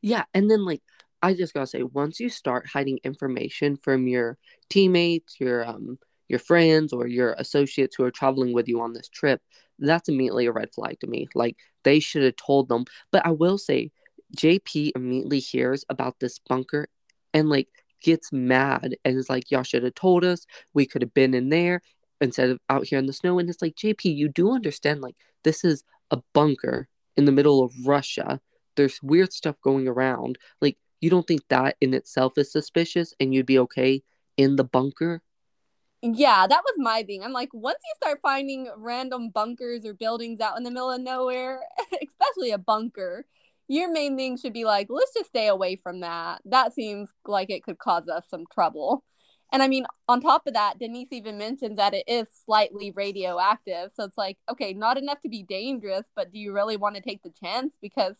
Yeah, 0.02 0.24
and 0.34 0.50
then 0.50 0.64
like 0.64 0.82
I 1.22 1.34
just 1.34 1.54
gotta 1.54 1.68
say, 1.68 1.84
once 1.84 2.18
you 2.18 2.30
start 2.30 2.66
hiding 2.66 2.98
information 3.04 3.76
from 3.76 4.08
your 4.08 4.38
teammates, 4.68 5.36
your 5.38 5.64
um 5.64 6.00
your 6.26 6.40
friends 6.40 6.92
or 6.92 7.06
your 7.06 7.34
associates 7.38 7.94
who 7.94 8.02
are 8.02 8.10
traveling 8.10 8.52
with 8.52 8.66
you 8.66 8.80
on 8.80 8.92
this 8.92 9.08
trip, 9.08 9.40
that's 9.78 10.08
immediately 10.08 10.46
a 10.46 10.52
red 10.52 10.74
flag 10.74 10.98
to 10.98 11.06
me. 11.06 11.28
Like 11.36 11.58
they 11.84 12.00
should 12.00 12.24
have 12.24 12.36
told 12.36 12.68
them. 12.68 12.86
But 13.12 13.24
I 13.24 13.30
will 13.30 13.56
say, 13.56 13.92
JP 14.36 14.90
immediately 14.96 15.38
hears 15.38 15.84
about 15.88 16.18
this 16.18 16.40
bunker 16.40 16.88
and 17.32 17.48
like 17.48 17.68
gets 18.02 18.32
mad 18.32 18.96
and 19.04 19.16
is 19.16 19.28
like, 19.28 19.50
Y'all 19.50 19.62
should 19.62 19.84
have 19.84 19.94
told 19.94 20.24
us. 20.24 20.46
We 20.74 20.86
could 20.86 21.02
have 21.02 21.14
been 21.14 21.34
in 21.34 21.48
there 21.48 21.82
instead 22.20 22.50
of 22.50 22.58
out 22.68 22.86
here 22.86 22.98
in 22.98 23.06
the 23.06 23.12
snow. 23.12 23.38
And 23.38 23.48
it's 23.48 23.62
like, 23.62 23.76
JP, 23.76 24.16
you 24.16 24.28
do 24.28 24.52
understand, 24.52 25.00
like, 25.00 25.16
this 25.44 25.64
is 25.64 25.84
a 26.10 26.20
bunker 26.34 26.88
in 27.16 27.24
the 27.24 27.32
middle 27.32 27.62
of 27.62 27.72
Russia. 27.86 28.40
There's 28.76 29.02
weird 29.02 29.32
stuff 29.32 29.56
going 29.62 29.88
around. 29.88 30.38
Like, 30.60 30.78
you 31.00 31.10
don't 31.10 31.26
think 31.26 31.42
that 31.48 31.76
in 31.80 31.94
itself 31.94 32.36
is 32.36 32.50
suspicious 32.50 33.14
and 33.20 33.32
you'd 33.32 33.46
be 33.46 33.58
okay 33.58 34.02
in 34.36 34.56
the 34.56 34.64
bunker? 34.64 35.22
yeah, 36.02 36.46
that 36.46 36.62
was 36.64 36.74
my 36.78 37.02
thing. 37.02 37.24
I'm 37.24 37.32
like, 37.32 37.52
once 37.52 37.78
you 37.84 37.92
start 37.96 38.20
finding 38.22 38.70
random 38.76 39.30
bunkers 39.30 39.84
or 39.84 39.94
buildings 39.94 40.40
out 40.40 40.56
in 40.56 40.62
the 40.62 40.70
middle 40.70 40.90
of 40.90 41.00
nowhere, 41.00 41.60
especially 41.92 42.52
a 42.52 42.58
bunker, 42.58 43.26
your 43.68 43.92
main 43.92 44.16
thing 44.16 44.36
should 44.36 44.54
be 44.54 44.64
like, 44.64 44.88
let's 44.90 45.12
just 45.14 45.28
stay 45.28 45.46
away 45.46 45.76
from 45.76 46.00
that. 46.00 46.40
That 46.44 46.74
seems 46.74 47.10
like 47.26 47.50
it 47.50 47.62
could 47.62 47.78
cause 47.78 48.08
us 48.08 48.24
some 48.28 48.44
trouble. 48.52 49.04
And 49.52 49.62
I 49.62 49.68
mean, 49.68 49.86
on 50.08 50.20
top 50.20 50.46
of 50.46 50.54
that, 50.54 50.78
Denise 50.78 51.12
even 51.12 51.38
mentions 51.38 51.76
that 51.76 51.94
it 51.94 52.04
is 52.06 52.28
slightly 52.44 52.90
radioactive. 52.90 53.92
So 53.94 54.04
it's 54.04 54.18
like, 54.18 54.36
okay, 54.50 54.72
not 54.74 54.98
enough 54.98 55.20
to 55.22 55.28
be 55.28 55.42
dangerous, 55.42 56.06
but 56.14 56.32
do 56.32 56.38
you 56.38 56.52
really 56.52 56.76
want 56.76 56.96
to 56.96 57.02
take 57.02 57.22
the 57.22 57.32
chance? 57.42 57.74
Because 57.80 58.16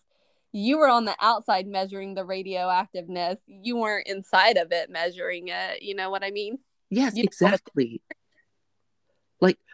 you 0.53 0.79
were 0.79 0.89
on 0.89 1.05
the 1.05 1.17
outside 1.21 1.67
measuring 1.67 2.15
the 2.15 2.25
radioactiveness, 2.25 3.37
you 3.47 3.77
weren't 3.77 4.07
inside 4.07 4.57
of 4.57 4.73
it 4.73 4.91
measuring 4.91 5.49
it. 5.49 5.83
You 5.83 5.95
know 5.95 6.09
what 6.09 6.25
I 6.25 6.31
mean? 6.31 6.59
Yes, 6.91 7.15
you 7.15 7.25
exactly. 7.25 8.01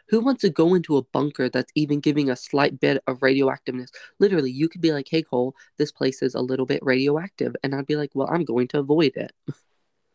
Who 0.08 0.20
wants 0.20 0.42
to 0.42 0.50
go 0.50 0.74
into 0.74 0.96
a 0.96 1.02
bunker 1.02 1.48
that's 1.48 1.72
even 1.74 2.00
giving 2.00 2.30
a 2.30 2.36
slight 2.36 2.78
bit 2.78 3.02
of 3.06 3.20
radioactiveness? 3.20 3.88
Literally, 4.18 4.50
you 4.50 4.68
could 4.68 4.80
be 4.80 4.92
like, 4.92 5.08
hey, 5.10 5.22
Cole, 5.22 5.54
this 5.78 5.90
place 5.92 6.22
is 6.22 6.34
a 6.34 6.40
little 6.40 6.66
bit 6.66 6.82
radioactive. 6.82 7.56
And 7.62 7.74
I'd 7.74 7.86
be 7.86 7.96
like, 7.96 8.10
well, 8.14 8.28
I'm 8.30 8.44
going 8.44 8.68
to 8.68 8.78
avoid 8.78 9.16
it. 9.16 9.32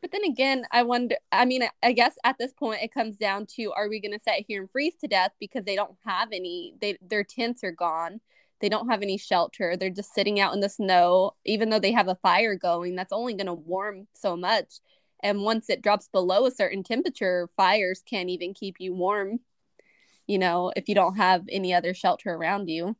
But 0.01 0.11
then 0.11 0.23
again, 0.23 0.65
I 0.71 0.83
wonder. 0.83 1.15
I 1.31 1.45
mean, 1.45 1.63
I 1.83 1.91
guess 1.91 2.15
at 2.23 2.37
this 2.37 2.53
point 2.53 2.81
it 2.81 2.93
comes 2.93 3.17
down 3.17 3.45
to: 3.57 3.73
Are 3.73 3.89
we 3.89 3.99
going 3.99 4.13
to 4.13 4.19
sit 4.19 4.45
here 4.47 4.61
and 4.61 4.71
freeze 4.71 4.95
to 5.01 5.07
death 5.07 5.31
because 5.39 5.65
they 5.65 5.75
don't 5.75 5.95
have 6.05 6.29
any? 6.31 6.73
They 6.79 6.97
their 7.01 7.23
tents 7.23 7.63
are 7.63 7.71
gone. 7.71 8.21
They 8.61 8.69
don't 8.69 8.89
have 8.89 9.01
any 9.01 9.17
shelter. 9.17 9.75
They're 9.75 9.89
just 9.89 10.13
sitting 10.13 10.39
out 10.39 10.53
in 10.53 10.61
the 10.61 10.69
snow. 10.69 11.35
Even 11.45 11.69
though 11.69 11.79
they 11.79 11.91
have 11.91 12.07
a 12.07 12.15
fire 12.15 12.55
going, 12.55 12.95
that's 12.95 13.13
only 13.13 13.33
going 13.33 13.47
to 13.47 13.53
warm 13.53 14.07
so 14.13 14.37
much. 14.37 14.79
And 15.21 15.43
once 15.43 15.69
it 15.69 15.81
drops 15.81 16.07
below 16.07 16.45
a 16.45 16.51
certain 16.51 16.83
temperature, 16.83 17.49
fires 17.57 18.01
can't 18.05 18.29
even 18.29 18.53
keep 18.53 18.77
you 18.79 18.93
warm. 18.93 19.41
You 20.29 20.37
know, 20.37 20.71
if 20.75 20.87
you 20.87 20.93
don't 20.93 21.17
have 21.17 21.43
any 21.49 21.73
other 21.73 21.95
shelter 21.95 22.29
around 22.29 22.69
you. 22.69 22.95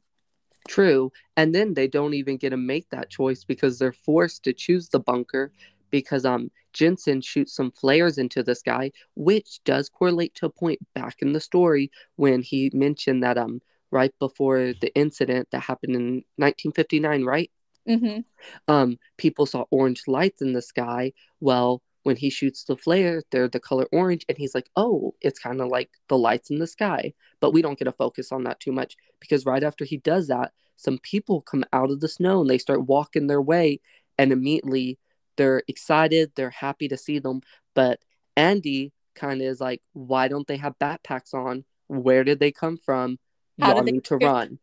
True. 0.68 1.12
And 1.38 1.54
then 1.54 1.76
they 1.76 1.88
don't 1.88 2.16
even 2.16 2.38
get 2.38 2.50
to 2.50 2.58
make 2.58 2.90
that 2.90 3.12
choice 3.12 3.44
because 3.44 3.78
they're 3.78 3.94
forced 3.94 4.44
to 4.44 4.54
choose 4.54 4.90
the 4.90 5.00
bunker 5.00 5.52
because 5.92 6.26
um 6.26 6.50
Jensen 6.74 7.22
shoots 7.22 7.54
some 7.56 7.72
flares 7.72 8.18
into 8.18 8.42
the 8.42 8.56
sky, 8.56 8.92
which 9.16 9.60
does 9.64 9.90
correlate 9.90 10.34
to 10.36 10.48
a 10.48 10.50
point 10.50 10.80
back 10.96 11.18
in 11.20 11.34
the 11.34 11.40
story 11.40 11.92
when 12.16 12.42
he 12.42 12.72
mentioned 12.74 13.22
that 13.22 13.38
um 13.38 13.62
right 13.92 14.14
before 14.18 14.74
the 14.82 14.92
incident 14.96 15.50
that 15.52 15.62
happened 15.62 15.96
in 15.96 16.24
1959, 16.38 17.26
right? 17.26 17.52
Mm-hmm. 17.88 18.22
Um, 18.68 18.98
people 19.18 19.46
saw 19.46 19.66
orange 19.70 20.04
lights 20.08 20.42
in 20.42 20.54
the 20.54 20.62
sky. 20.62 21.14
Well, 21.40 21.82
when 22.10 22.18
he 22.18 22.32
shoots 22.32 22.64
the 22.64 22.76
flare, 22.76 23.22
they're 23.30 23.48
the 23.48 23.60
color 23.60 23.86
orange, 23.92 24.26
and 24.28 24.36
he's 24.36 24.56
like, 24.56 24.68
"Oh, 24.76 25.14
it's 25.22 25.38
kind 25.38 25.62
of 25.62 25.68
like 25.68 25.92
the 26.08 26.18
lights 26.18 26.50
in 26.50 26.58
the 26.58 26.66
sky." 26.66 27.14
But 27.40 27.54
we 27.54 27.62
don't 27.62 27.78
get 27.78 27.88
a 27.88 27.92
focus 27.92 28.32
on 28.32 28.46
that 28.46 28.60
too 28.60 28.72
much 28.72 28.98
because 29.20 29.46
right 29.46 29.64
after 29.64 29.86
he 29.86 29.98
does 29.98 30.28
that, 30.30 30.52
some 30.76 30.98
people 31.04 31.42
come 31.42 31.64
out 31.72 31.92
of 31.92 32.00
the 32.00 32.08
snow 32.08 32.42
and 32.42 32.50
they 32.50 32.58
start 32.58 32.88
walking 32.88 33.28
their 33.28 33.44
way, 33.44 33.80
and 34.18 34.32
immediately 34.32 34.98
they're 35.38 35.62
excited, 35.68 36.32
they're 36.36 36.50
happy 36.50 36.88
to 36.88 36.98
see 36.98 37.20
them. 37.20 37.42
But 37.76 38.00
Andy 38.36 38.92
kind 39.14 39.40
of 39.40 39.48
is 39.48 39.62
like, 39.62 39.84
why 39.94 40.30
don't 40.30 40.48
they 40.48 40.58
have 40.58 40.80
backpacks 40.80 41.36
on? 41.36 41.64
Where 41.86 42.24
did 42.24 42.40
they 42.40 42.52
come 42.52 42.78
from? 42.78 43.20
How 43.60 43.76
Y'all 43.76 43.84
need 43.84 44.04
to 44.06 44.18
run. 44.18 44.58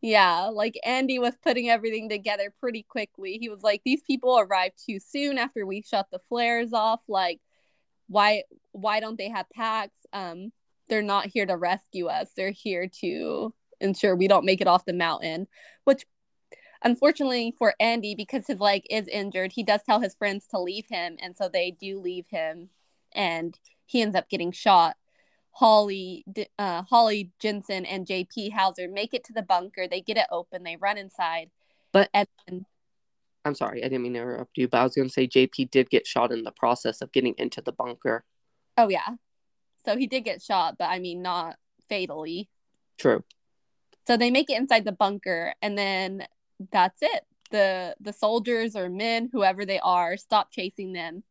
Yeah, 0.00 0.50
like 0.52 0.78
Andy 0.84 1.18
was 1.18 1.36
putting 1.42 1.68
everything 1.68 2.08
together 2.08 2.54
pretty 2.60 2.84
quickly. 2.84 3.38
He 3.40 3.48
was 3.48 3.62
like, 3.62 3.82
"These 3.84 4.02
people 4.02 4.38
arrived 4.38 4.76
too 4.86 5.00
soon 5.00 5.38
after 5.38 5.66
we 5.66 5.82
shut 5.82 6.06
the 6.12 6.20
flares 6.28 6.72
off. 6.72 7.00
Like, 7.08 7.40
why 8.08 8.44
why 8.72 9.00
don't 9.00 9.18
they 9.18 9.28
have 9.28 9.50
packs? 9.50 9.98
Um, 10.12 10.52
they're 10.88 11.02
not 11.02 11.26
here 11.26 11.46
to 11.46 11.56
rescue 11.56 12.06
us. 12.06 12.30
They're 12.36 12.52
here 12.52 12.88
to 13.00 13.54
ensure 13.80 14.14
we 14.16 14.28
don't 14.28 14.44
make 14.46 14.60
it 14.60 14.68
off 14.68 14.84
the 14.84 14.92
mountain." 14.92 15.48
Which, 15.84 16.06
unfortunately 16.84 17.54
for 17.58 17.74
Andy, 17.80 18.14
because 18.14 18.46
his 18.46 18.60
leg 18.60 18.84
is 18.90 19.08
injured, 19.08 19.52
he 19.54 19.64
does 19.64 19.82
tell 19.84 20.00
his 20.00 20.14
friends 20.14 20.46
to 20.48 20.60
leave 20.60 20.86
him, 20.88 21.16
and 21.20 21.36
so 21.36 21.48
they 21.48 21.72
do 21.72 21.98
leave 22.00 22.28
him, 22.30 22.70
and 23.12 23.58
he 23.86 24.02
ends 24.02 24.14
up 24.16 24.28
getting 24.28 24.52
shot. 24.52 24.96
Holly, 25.58 26.24
uh, 26.58 26.82
Holly 26.82 27.32
Jensen, 27.40 27.84
and 27.84 28.06
JP 28.06 28.52
Hauser 28.52 28.86
make 28.88 29.12
it 29.12 29.24
to 29.24 29.32
the 29.32 29.42
bunker. 29.42 29.88
They 29.88 30.00
get 30.00 30.16
it 30.16 30.26
open. 30.30 30.62
They 30.62 30.76
run 30.76 30.96
inside. 30.98 31.50
But- 31.92 32.10
and 32.14 32.28
then, 32.46 32.64
I'm 33.44 33.54
sorry, 33.56 33.80
I 33.82 33.88
didn't 33.88 34.02
mean 34.02 34.12
to 34.14 34.20
interrupt 34.20 34.56
you, 34.56 34.68
but 34.68 34.78
I 34.78 34.84
was 34.84 34.94
going 34.94 35.08
to 35.08 35.12
say 35.12 35.26
JP 35.26 35.70
did 35.70 35.90
get 35.90 36.06
shot 36.06 36.30
in 36.32 36.44
the 36.44 36.52
process 36.52 37.00
of 37.00 37.10
getting 37.12 37.34
into 37.38 37.60
the 37.60 37.72
bunker. 37.72 38.24
oh 38.76 38.88
yeah, 38.88 39.16
so 39.84 39.96
he 39.96 40.06
did 40.06 40.20
get 40.24 40.40
shot, 40.40 40.76
but 40.78 40.84
I 40.86 40.98
mean 41.00 41.22
not 41.22 41.56
fatally. 41.88 42.48
True. 42.98 43.24
So 44.06 44.16
they 44.16 44.30
make 44.30 44.48
it 44.50 44.56
inside 44.58 44.84
the 44.84 44.92
bunker, 44.92 45.54
and 45.60 45.76
then 45.76 46.26
that's 46.70 47.02
it. 47.02 47.24
the 47.50 47.96
The 48.00 48.12
soldiers 48.12 48.76
or 48.76 48.88
men, 48.88 49.28
whoever 49.32 49.64
they 49.64 49.80
are, 49.80 50.16
stop 50.16 50.52
chasing 50.52 50.92
them, 50.92 51.24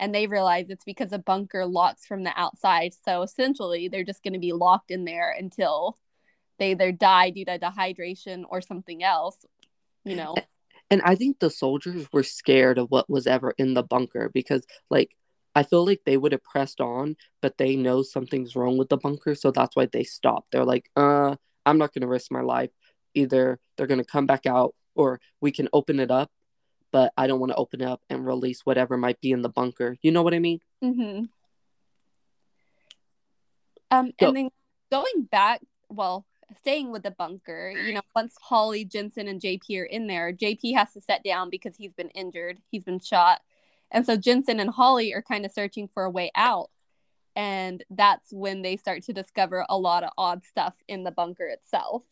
and 0.00 0.14
they 0.14 0.26
realize 0.26 0.70
it's 0.70 0.84
because 0.84 1.10
the 1.10 1.18
bunker 1.18 1.66
locks 1.66 2.06
from 2.06 2.24
the 2.24 2.32
outside. 2.34 2.92
So 3.04 3.22
essentially, 3.22 3.86
they're 3.86 4.02
just 4.02 4.24
going 4.24 4.32
to 4.32 4.40
be 4.40 4.52
locked 4.52 4.90
in 4.90 5.04
there 5.04 5.30
until 5.30 5.98
they 6.58 6.72
either 6.72 6.90
die 6.90 7.30
due 7.30 7.44
to 7.44 7.58
dehydration 7.58 8.44
or 8.48 8.60
something 8.60 9.04
else. 9.04 9.44
You 10.04 10.16
know. 10.16 10.34
And 10.90 11.02
I 11.02 11.14
think 11.14 11.38
the 11.38 11.50
soldiers 11.50 12.08
were 12.12 12.24
scared 12.24 12.78
of 12.78 12.90
what 12.90 13.08
was 13.08 13.28
ever 13.28 13.54
in 13.58 13.74
the 13.74 13.82
bunker 13.84 14.28
because, 14.34 14.66
like, 14.90 15.14
I 15.54 15.62
feel 15.62 15.86
like 15.86 16.00
they 16.04 16.16
would 16.16 16.32
have 16.32 16.42
pressed 16.42 16.80
on, 16.80 17.16
but 17.42 17.58
they 17.58 17.76
know 17.76 18.02
something's 18.02 18.56
wrong 18.56 18.78
with 18.78 18.88
the 18.88 18.96
bunker, 18.96 19.34
so 19.34 19.50
that's 19.50 19.76
why 19.76 19.86
they 19.86 20.02
stopped. 20.02 20.50
They're 20.50 20.64
like, 20.64 20.90
uh, 20.96 21.36
I'm 21.66 21.78
not 21.78 21.92
going 21.92 22.02
to 22.02 22.08
risk 22.08 22.32
my 22.32 22.40
life. 22.40 22.70
Either 23.14 23.60
they're 23.76 23.86
going 23.86 24.02
to 24.02 24.04
come 24.04 24.26
back 24.26 24.46
out 24.46 24.74
or 24.94 25.20
we 25.40 25.52
can 25.52 25.68
open 25.72 26.00
it 26.00 26.10
up, 26.10 26.30
but 26.92 27.12
I 27.16 27.26
don't 27.26 27.40
want 27.40 27.52
to 27.52 27.56
open 27.56 27.82
up 27.82 28.02
and 28.10 28.26
release 28.26 28.60
whatever 28.64 28.96
might 28.96 29.20
be 29.20 29.32
in 29.32 29.42
the 29.42 29.48
bunker. 29.48 29.96
You 30.02 30.12
know 30.12 30.22
what 30.22 30.34
I 30.34 30.38
mean? 30.38 30.60
Mm-hmm. 30.82 31.24
Um, 33.90 34.12
So- 34.20 34.28
and 34.28 34.36
then 34.36 34.50
going 34.90 35.22
back, 35.30 35.60
well, 35.88 36.26
staying 36.58 36.90
with 36.90 37.02
the 37.02 37.10
bunker, 37.10 37.70
you 37.70 37.94
know, 37.94 38.00
once 38.14 38.34
Holly, 38.40 38.84
Jensen, 38.84 39.28
and 39.28 39.40
JP 39.40 39.80
are 39.80 39.84
in 39.84 40.06
there, 40.06 40.32
JP 40.32 40.74
has 40.74 40.92
to 40.94 41.00
sit 41.00 41.22
down 41.22 41.50
because 41.50 41.76
he's 41.76 41.92
been 41.92 42.10
injured, 42.10 42.60
he's 42.70 42.84
been 42.84 43.00
shot, 43.00 43.40
and 43.90 44.04
so 44.06 44.16
Jensen 44.16 44.60
and 44.60 44.70
Holly 44.70 45.12
are 45.14 45.22
kind 45.22 45.44
of 45.44 45.52
searching 45.52 45.88
for 45.88 46.04
a 46.04 46.10
way 46.10 46.30
out, 46.34 46.70
and 47.36 47.84
that's 47.90 48.32
when 48.32 48.62
they 48.62 48.76
start 48.76 49.02
to 49.04 49.12
discover 49.12 49.64
a 49.68 49.78
lot 49.78 50.02
of 50.02 50.10
odd 50.18 50.44
stuff 50.44 50.74
in 50.88 51.04
the 51.04 51.12
bunker 51.12 51.46
itself. 51.46 52.02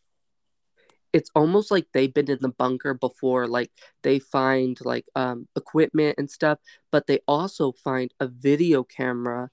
It's 1.19 1.31
almost 1.35 1.73
like 1.73 1.89
they've 1.93 2.15
been 2.15 2.31
in 2.31 2.39
the 2.41 2.49
bunker 2.49 2.95
before. 2.95 3.49
Like 3.49 3.73
they 4.05 4.21
find 4.21 4.79
like 4.85 5.07
um 5.17 5.49
equipment 5.57 6.15
and 6.17 6.31
stuff, 6.31 6.59
but 6.93 7.09
they 7.09 7.19
also 7.27 7.73
find 7.73 8.15
a 8.21 8.29
video 8.29 8.85
camera 8.85 9.51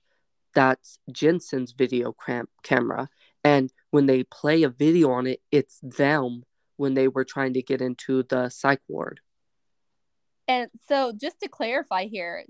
that's 0.54 1.00
Jensen's 1.12 1.74
video 1.74 2.16
cam- 2.26 2.48
camera. 2.64 3.10
And 3.44 3.72
when 3.92 4.06
they 4.06 4.24
play 4.24 4.64
a 4.64 4.70
video 4.70 5.12
on 5.12 5.28
it, 5.28 5.42
it's 5.52 5.80
them 5.82 6.44
when 6.78 6.94
they 6.94 7.08
were 7.08 7.26
trying 7.26 7.54
to 7.54 7.62
get 7.62 7.82
into 7.82 8.24
the 8.24 8.50
psych 8.50 8.82
ward. 8.88 9.20
And 10.48 10.70
so, 10.88 11.12
just 11.12 11.40
to 11.42 11.50
clarify 11.50 12.06
here, 12.06 12.46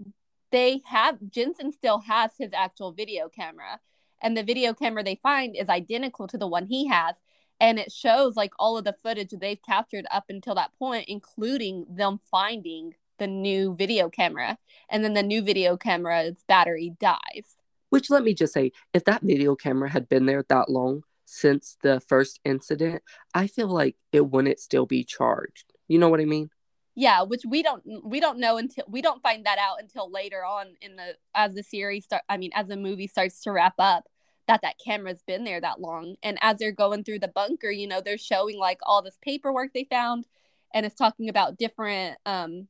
they 0.51 0.81
have 0.85 1.17
Jensen 1.29 1.71
still 1.71 1.99
has 1.99 2.31
his 2.37 2.51
actual 2.53 2.91
video 2.91 3.29
camera, 3.29 3.79
and 4.21 4.35
the 4.35 4.43
video 4.43 4.73
camera 4.73 5.03
they 5.03 5.15
find 5.15 5.55
is 5.55 5.69
identical 5.69 6.27
to 6.27 6.37
the 6.37 6.47
one 6.47 6.67
he 6.67 6.87
has, 6.87 7.15
and 7.59 7.79
it 7.79 7.91
shows 7.91 8.35
like 8.35 8.53
all 8.59 8.77
of 8.77 8.83
the 8.83 8.93
footage 8.93 9.31
they've 9.31 9.61
captured 9.61 10.05
up 10.11 10.25
until 10.29 10.55
that 10.55 10.71
point, 10.77 11.05
including 11.07 11.85
them 11.89 12.19
finding 12.29 12.95
the 13.17 13.27
new 13.27 13.75
video 13.75 14.09
camera, 14.09 14.57
and 14.89 15.03
then 15.03 15.13
the 15.13 15.23
new 15.23 15.41
video 15.41 15.77
camera's 15.77 16.43
battery 16.47 16.93
dies. 16.99 17.55
Which 17.89 18.09
let 18.09 18.23
me 18.23 18.33
just 18.33 18.53
say, 18.53 18.71
if 18.93 19.05
that 19.05 19.21
video 19.21 19.55
camera 19.55 19.89
had 19.89 20.09
been 20.09 20.25
there 20.25 20.43
that 20.49 20.69
long 20.69 21.03
since 21.25 21.77
the 21.81 22.01
first 22.01 22.39
incident, 22.43 23.03
I 23.33 23.47
feel 23.47 23.67
like 23.67 23.95
it 24.11 24.29
wouldn't 24.29 24.59
still 24.59 24.85
be 24.85 25.03
charged. 25.03 25.73
You 25.87 25.99
know 25.99 26.09
what 26.09 26.19
I 26.19 26.25
mean? 26.25 26.49
Yeah, 26.95 27.23
which 27.23 27.41
we 27.47 27.61
don't 27.61 27.83
we 28.05 28.21
don't 28.21 28.39
know 28.39 28.57
until 28.57 28.85
we 28.87 29.01
don't 29.01 29.21
find 29.21 29.45
that 29.45 29.57
out 29.59 29.81
until 29.81 30.09
later 30.09 30.45
on 30.45 30.75
in 30.81 30.95
the 30.95 31.15
as 31.33 31.53
the 31.53 31.61
series 31.61 32.05
start. 32.05 32.23
I 32.29 32.37
mean, 32.37 32.51
as 32.53 32.69
the 32.69 32.77
movie 32.77 33.07
starts 33.07 33.41
to 33.41 33.51
wrap 33.51 33.73
up, 33.79 34.05
that 34.47 34.61
that 34.61 34.75
camera's 34.83 35.23
been 35.25 35.43
there 35.43 35.59
that 35.61 35.81
long. 35.81 36.15
And 36.21 36.37
as 36.41 36.59
they're 36.59 36.71
going 36.71 37.03
through 37.03 37.19
the 37.19 37.27
bunker, 37.27 37.71
you 37.71 37.87
know, 37.87 38.01
they're 38.01 38.17
showing 38.17 38.57
like 38.59 38.79
all 38.83 39.01
this 39.01 39.17
paperwork 39.21 39.73
they 39.73 39.85
found, 39.85 40.25
and 40.73 40.85
it's 40.85 40.95
talking 40.95 41.29
about 41.29 41.57
different 41.57 42.17
um 42.25 42.67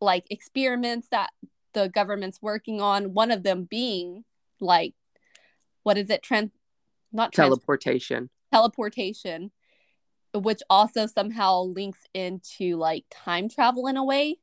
like 0.00 0.26
experiments 0.30 1.08
that 1.10 1.30
the 1.72 1.88
government's 1.88 2.40
working 2.40 2.80
on. 2.80 3.14
One 3.14 3.30
of 3.30 3.42
them 3.42 3.64
being 3.64 4.24
like, 4.60 4.94
what 5.82 5.98
is 5.98 6.10
it? 6.10 6.22
Trans 6.22 6.50
not 7.12 7.32
trans- 7.32 7.48
Teleportation. 7.50 8.30
teleportation, 8.52 9.50
which 10.34 10.60
also 10.68 11.06
somehow 11.06 11.62
links 11.62 12.00
into 12.14 12.76
like 12.76 13.04
time 13.10 13.48
travel 13.48 13.86
in 13.86 13.96
a 13.96 14.04
way. 14.04 14.38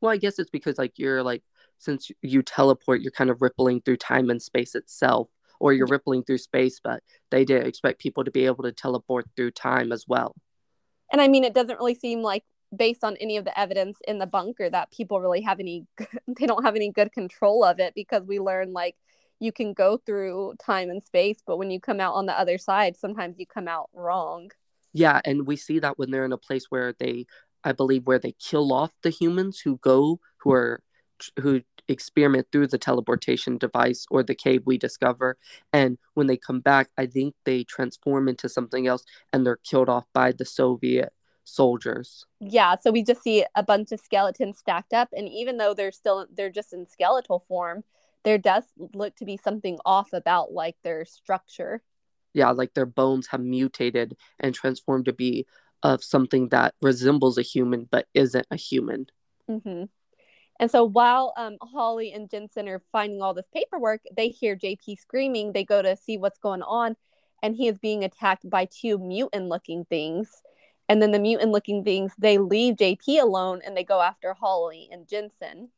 Well, 0.00 0.12
I 0.12 0.16
guess 0.16 0.38
it's 0.38 0.50
because 0.50 0.78
like 0.78 0.92
you're 0.98 1.22
like 1.22 1.42
since 1.78 2.10
you 2.22 2.42
teleport, 2.42 3.00
you're 3.00 3.10
kind 3.10 3.30
of 3.30 3.40
rippling 3.40 3.80
through 3.80 3.96
time 3.96 4.28
and 4.30 4.40
space 4.40 4.74
itself, 4.74 5.28
or 5.60 5.72
you're 5.72 5.86
rippling 5.86 6.24
through 6.24 6.38
space, 6.38 6.80
but 6.82 7.02
they 7.30 7.44
did 7.44 7.66
expect 7.66 8.00
people 8.00 8.24
to 8.24 8.30
be 8.30 8.46
able 8.46 8.64
to 8.64 8.72
teleport 8.72 9.26
through 9.36 9.52
time 9.52 9.92
as 9.92 10.06
well. 10.08 10.34
And 11.12 11.20
I 11.20 11.28
mean, 11.28 11.44
it 11.44 11.54
doesn't 11.54 11.78
really 11.78 11.94
seem 11.94 12.22
like 12.22 12.44
based 12.74 13.04
on 13.04 13.16
any 13.16 13.36
of 13.36 13.44
the 13.44 13.58
evidence 13.58 13.98
in 14.06 14.18
the 14.18 14.26
bunker 14.26 14.70
that 14.70 14.92
people 14.92 15.20
really 15.20 15.40
have 15.42 15.60
any 15.60 15.86
they 16.38 16.46
don't 16.46 16.64
have 16.64 16.76
any 16.76 16.90
good 16.90 17.12
control 17.12 17.64
of 17.64 17.80
it 17.80 17.94
because 17.94 18.24
we 18.24 18.38
learn 18.38 18.72
like 18.72 18.96
you 19.40 19.50
can 19.50 19.72
go 19.72 19.96
through 19.96 20.54
time 20.64 20.88
and 20.88 21.02
space 21.02 21.42
but 21.44 21.56
when 21.56 21.68
you 21.68 21.80
come 21.80 21.98
out 21.98 22.14
on 22.14 22.26
the 22.26 22.38
other 22.38 22.58
side 22.58 22.96
sometimes 22.96 23.40
you 23.40 23.46
come 23.46 23.66
out 23.66 23.90
wrong 23.92 24.50
Yeah, 24.92 25.20
and 25.24 25.46
we 25.46 25.56
see 25.56 25.78
that 25.80 25.98
when 25.98 26.10
they're 26.10 26.24
in 26.24 26.32
a 26.32 26.38
place 26.38 26.66
where 26.68 26.94
they, 26.98 27.26
I 27.62 27.72
believe, 27.72 28.06
where 28.06 28.18
they 28.18 28.32
kill 28.32 28.72
off 28.72 28.92
the 29.02 29.10
humans 29.10 29.60
who 29.60 29.78
go, 29.78 30.20
who 30.38 30.52
are, 30.52 30.82
who 31.38 31.62
experiment 31.90 32.46
through 32.50 32.68
the 32.68 32.78
teleportation 32.78 33.58
device 33.58 34.06
or 34.10 34.22
the 34.22 34.34
cave 34.34 34.62
we 34.64 34.78
discover. 34.78 35.36
And 35.72 35.98
when 36.14 36.26
they 36.26 36.36
come 36.36 36.60
back, 36.60 36.90
I 36.96 37.06
think 37.06 37.34
they 37.44 37.64
transform 37.64 38.28
into 38.28 38.48
something 38.48 38.86
else 38.86 39.04
and 39.32 39.44
they're 39.44 39.56
killed 39.56 39.88
off 39.88 40.06
by 40.12 40.32
the 40.32 40.44
Soviet 40.44 41.12
soldiers. 41.44 42.24
Yeah, 42.40 42.76
so 42.80 42.90
we 42.90 43.02
just 43.02 43.22
see 43.22 43.44
a 43.54 43.62
bunch 43.62 43.92
of 43.92 44.00
skeletons 44.00 44.58
stacked 44.58 44.92
up, 44.92 45.08
and 45.12 45.28
even 45.28 45.56
though 45.56 45.74
they're 45.74 45.92
still 45.92 46.26
they're 46.32 46.50
just 46.50 46.72
in 46.72 46.86
skeletal 46.86 47.40
form, 47.40 47.84
there 48.24 48.38
does 48.38 48.64
look 48.94 49.16
to 49.16 49.24
be 49.24 49.36
something 49.36 49.78
off 49.84 50.12
about 50.12 50.52
like 50.52 50.76
their 50.82 51.04
structure. 51.04 51.82
Yeah, 52.32 52.50
like 52.50 52.74
their 52.74 52.86
bones 52.86 53.28
have 53.28 53.40
mutated 53.40 54.16
and 54.38 54.54
transformed 54.54 55.06
to 55.06 55.12
be 55.12 55.46
of 55.82 56.04
something 56.04 56.50
that 56.50 56.74
resembles 56.80 57.38
a 57.38 57.42
human 57.42 57.88
but 57.90 58.06
isn't 58.14 58.46
a 58.50 58.56
human. 58.56 59.06
Mm-hmm. 59.48 59.84
And 60.60 60.70
so 60.70 60.84
while 60.84 61.32
um, 61.38 61.56
Holly 61.62 62.12
and 62.12 62.30
Jensen 62.30 62.68
are 62.68 62.82
finding 62.92 63.22
all 63.22 63.32
this 63.32 63.48
paperwork, 63.52 64.02
they 64.14 64.28
hear 64.28 64.54
JP 64.54 64.98
screaming. 64.98 65.52
They 65.52 65.64
go 65.64 65.80
to 65.80 65.96
see 65.96 66.18
what's 66.18 66.38
going 66.38 66.60
on, 66.62 66.96
and 67.42 67.56
he 67.56 67.66
is 67.66 67.78
being 67.78 68.04
attacked 68.04 68.48
by 68.48 68.66
two 68.66 68.98
mutant 68.98 69.48
looking 69.48 69.86
things. 69.86 70.42
And 70.86 71.00
then 71.00 71.12
the 71.12 71.18
mutant 71.18 71.50
looking 71.50 71.82
things, 71.82 72.12
they 72.18 72.36
leave 72.36 72.76
JP 72.76 73.22
alone 73.22 73.62
and 73.64 73.74
they 73.74 73.84
go 73.84 74.02
after 74.02 74.34
Holly 74.34 74.88
and 74.92 75.08
Jensen. 75.08 75.70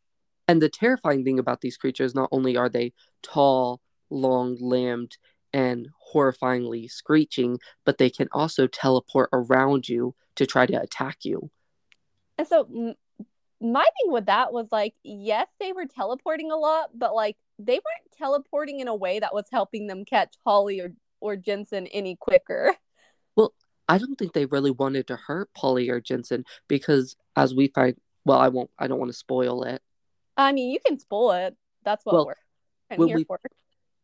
And 0.49 0.61
the 0.61 0.69
terrifying 0.69 1.23
thing 1.23 1.39
about 1.39 1.61
these 1.61 1.77
creatures, 1.77 2.15
not 2.15 2.31
only 2.33 2.57
are 2.57 2.69
they 2.69 2.93
tall, 3.23 3.81
long 4.11 4.57
limbed, 4.59 5.17
and 5.53 5.91
horrifyingly 6.13 6.91
screeching, 6.91 7.61
but 7.85 7.99
they 7.99 8.11
can 8.11 8.29
also 8.33 8.67
teleport 8.67 9.29
around 9.33 9.89
you 9.89 10.15
to 10.37 10.47
try 10.47 10.67
to 10.67 10.81
attack 10.81 11.19
you. 11.25 11.51
And 12.39 12.49
so 12.49 12.97
my 13.63 13.85
thing 14.03 14.13
with 14.13 14.27
that 14.27 14.53
was 14.53 14.69
like, 14.73 14.95
yes, 15.05 15.47
they 15.61 15.73
were 15.73 15.87
teleporting 15.87 16.51
a 16.51 16.57
lot, 16.57 16.91
but 16.95 17.15
like 17.15 17.37
they 17.59 17.75
weren't 17.75 18.13
teleporting 18.19 18.81
in 18.81 18.89
a 18.89 18.95
way 18.95 19.21
that 19.21 19.33
was 19.33 19.47
helping 19.53 19.87
them 19.87 20.05
catch 20.05 20.35
Holly 20.45 20.81
or, 20.81 20.93
or 21.21 21.37
Jensen 21.37 21.87
any 21.87 22.17
quicker. 22.17 22.75
Well, 23.37 23.55
I 23.89 23.99
don't 23.99 24.17
think 24.17 24.33
they 24.33 24.47
really 24.47 24.71
wanted 24.71 25.07
to 25.09 25.17
hurt 25.17 25.53
Polly 25.55 25.89
or 25.89 26.01
Jensen 26.01 26.45
because 26.69 27.17
as 27.37 27.55
we 27.55 27.69
find 27.69 27.97
well, 28.25 28.39
I 28.39 28.49
won't 28.49 28.71
I 28.79 28.89
don't 28.89 28.99
want 28.99 29.11
to 29.11 29.17
spoil 29.17 29.63
it. 29.63 29.81
I 30.37 30.53
mean 30.53 30.71
you 30.71 30.79
can 30.85 30.99
spoil 30.99 31.33
it. 31.33 31.57
That's 31.85 32.05
what 32.05 32.15
well, 32.15 32.27
we're 32.27 32.35
I'm 32.91 33.07
here 33.07 33.17
we, 33.17 33.25
for. 33.25 33.41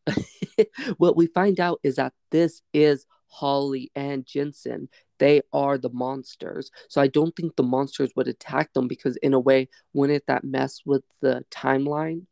what 0.97 1.17
we 1.17 1.27
find 1.27 1.61
out 1.61 1.81
is 1.83 1.97
that 1.97 2.13
this 2.31 2.63
is 2.73 3.07
Holly 3.27 3.91
and 3.95 4.25
Jensen. 4.25 4.89
They 5.19 5.43
are 5.53 5.79
the 5.79 5.91
monsters. 5.91 6.71
So 6.89 7.01
I 7.01 7.09
don't 7.09 7.35
think 7.35 7.57
the 7.57 7.63
monsters 7.63 8.11
would 8.17 8.29
attack 8.29 8.73
them 8.73 8.89
because, 8.89 9.17
in 9.17 9.35
a 9.35 9.41
way, 9.41 9.69
wouldn't 9.93 10.27
that 10.27 10.45
mess 10.45 10.83
with 10.85 11.03
the 11.21 11.45
timeline? 11.51 12.27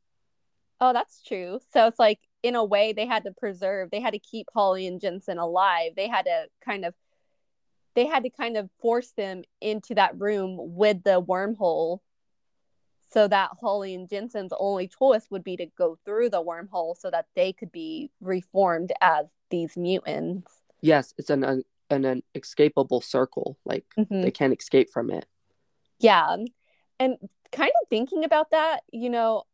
Oh, 0.81 0.93
that's 0.93 1.23
true. 1.23 1.61
So 1.73 1.87
it's 1.87 1.99
like, 1.99 2.21
in 2.43 2.55
a 2.55 2.65
way, 2.65 2.93
they 2.93 3.07
had 3.07 3.25
to 3.25 3.33
preserve, 3.33 3.91
they 3.91 4.01
had 4.01 4.13
to 4.13 4.19
keep 4.19 4.47
Holly 4.55 4.87
and 4.87 5.01
Jensen 5.01 5.39
alive. 5.39 5.93
They 5.97 6.07
had 6.07 6.27
to 6.27 6.47
kind 6.65 6.85
of, 6.85 6.95
they 7.95 8.07
had 8.07 8.23
to 8.23 8.31
kind 8.31 8.57
of 8.57 8.71
force 8.79 9.11
them 9.17 9.43
into 9.61 9.95
that 9.95 10.19
room 10.21 10.57
with 10.59 11.03
the 11.03 11.21
wormhole 11.21 12.01
so 13.11 13.27
that 13.27 13.51
Holly 13.61 13.95
and 13.95 14.09
Jensen's 14.09 14.53
only 14.59 14.89
choice 14.89 15.27
would 15.31 15.43
be 15.43 15.57
to 15.57 15.67
go 15.79 15.99
through 16.05 16.31
the 16.31 16.45
wormhole 16.45 16.97
so 16.97 17.11
that 17.11 17.27
they 17.35 17.53
could 17.53 17.73
be 17.73 18.11
reformed 18.21 18.93
as 19.01 19.27
these 19.51 19.77
mutants. 19.77 20.53
Yes, 20.83 21.15
it's 21.17 21.31
an 21.31 21.43
an, 21.43 21.63
an 21.91 22.23
escapable 22.35 23.03
circle. 23.03 23.59
Like 23.65 23.85
mm-hmm. 23.99 24.23
they 24.23 24.31
can't 24.31 24.59
escape 24.59 24.91
from 24.91 25.11
it. 25.11 25.27
Yeah. 25.99 26.37
And 26.99 27.17
kind 27.53 27.73
of 27.83 27.89
thinking 27.89 28.25
about 28.25 28.51
that, 28.51 28.81
you 28.93 29.11
know, 29.11 29.45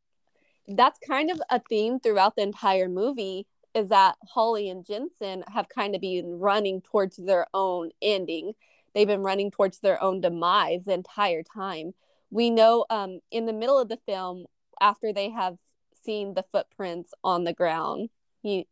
that's 0.68 0.98
kind 1.06 1.30
of 1.30 1.40
a 1.50 1.60
theme 1.68 2.00
throughout 2.00 2.36
the 2.36 2.42
entire 2.42 2.88
movie 2.88 3.46
is 3.74 3.88
that 3.88 4.16
Holly 4.28 4.68
and 4.68 4.84
Jensen 4.84 5.44
have 5.48 5.68
kind 5.68 5.94
of 5.94 6.00
been 6.00 6.38
running 6.38 6.82
towards 6.82 7.16
their 7.16 7.46
own 7.54 7.90
ending. 8.00 8.52
They've 8.94 9.06
been 9.06 9.22
running 9.22 9.50
towards 9.50 9.78
their 9.78 10.02
own 10.02 10.20
demise 10.20 10.84
the 10.84 10.92
entire 10.92 11.42
time 11.42 11.94
we 12.32 12.48
know 12.48 12.86
um, 12.90 13.20
in 13.30 13.46
the 13.46 13.52
middle 13.52 13.78
of 13.78 13.88
the 13.88 13.98
film 14.06 14.46
after 14.80 15.12
they 15.12 15.30
have 15.30 15.56
seen 16.02 16.34
the 16.34 16.44
footprints 16.50 17.12
on 17.22 17.44
the 17.44 17.52
ground 17.52 18.08
he 18.42 18.66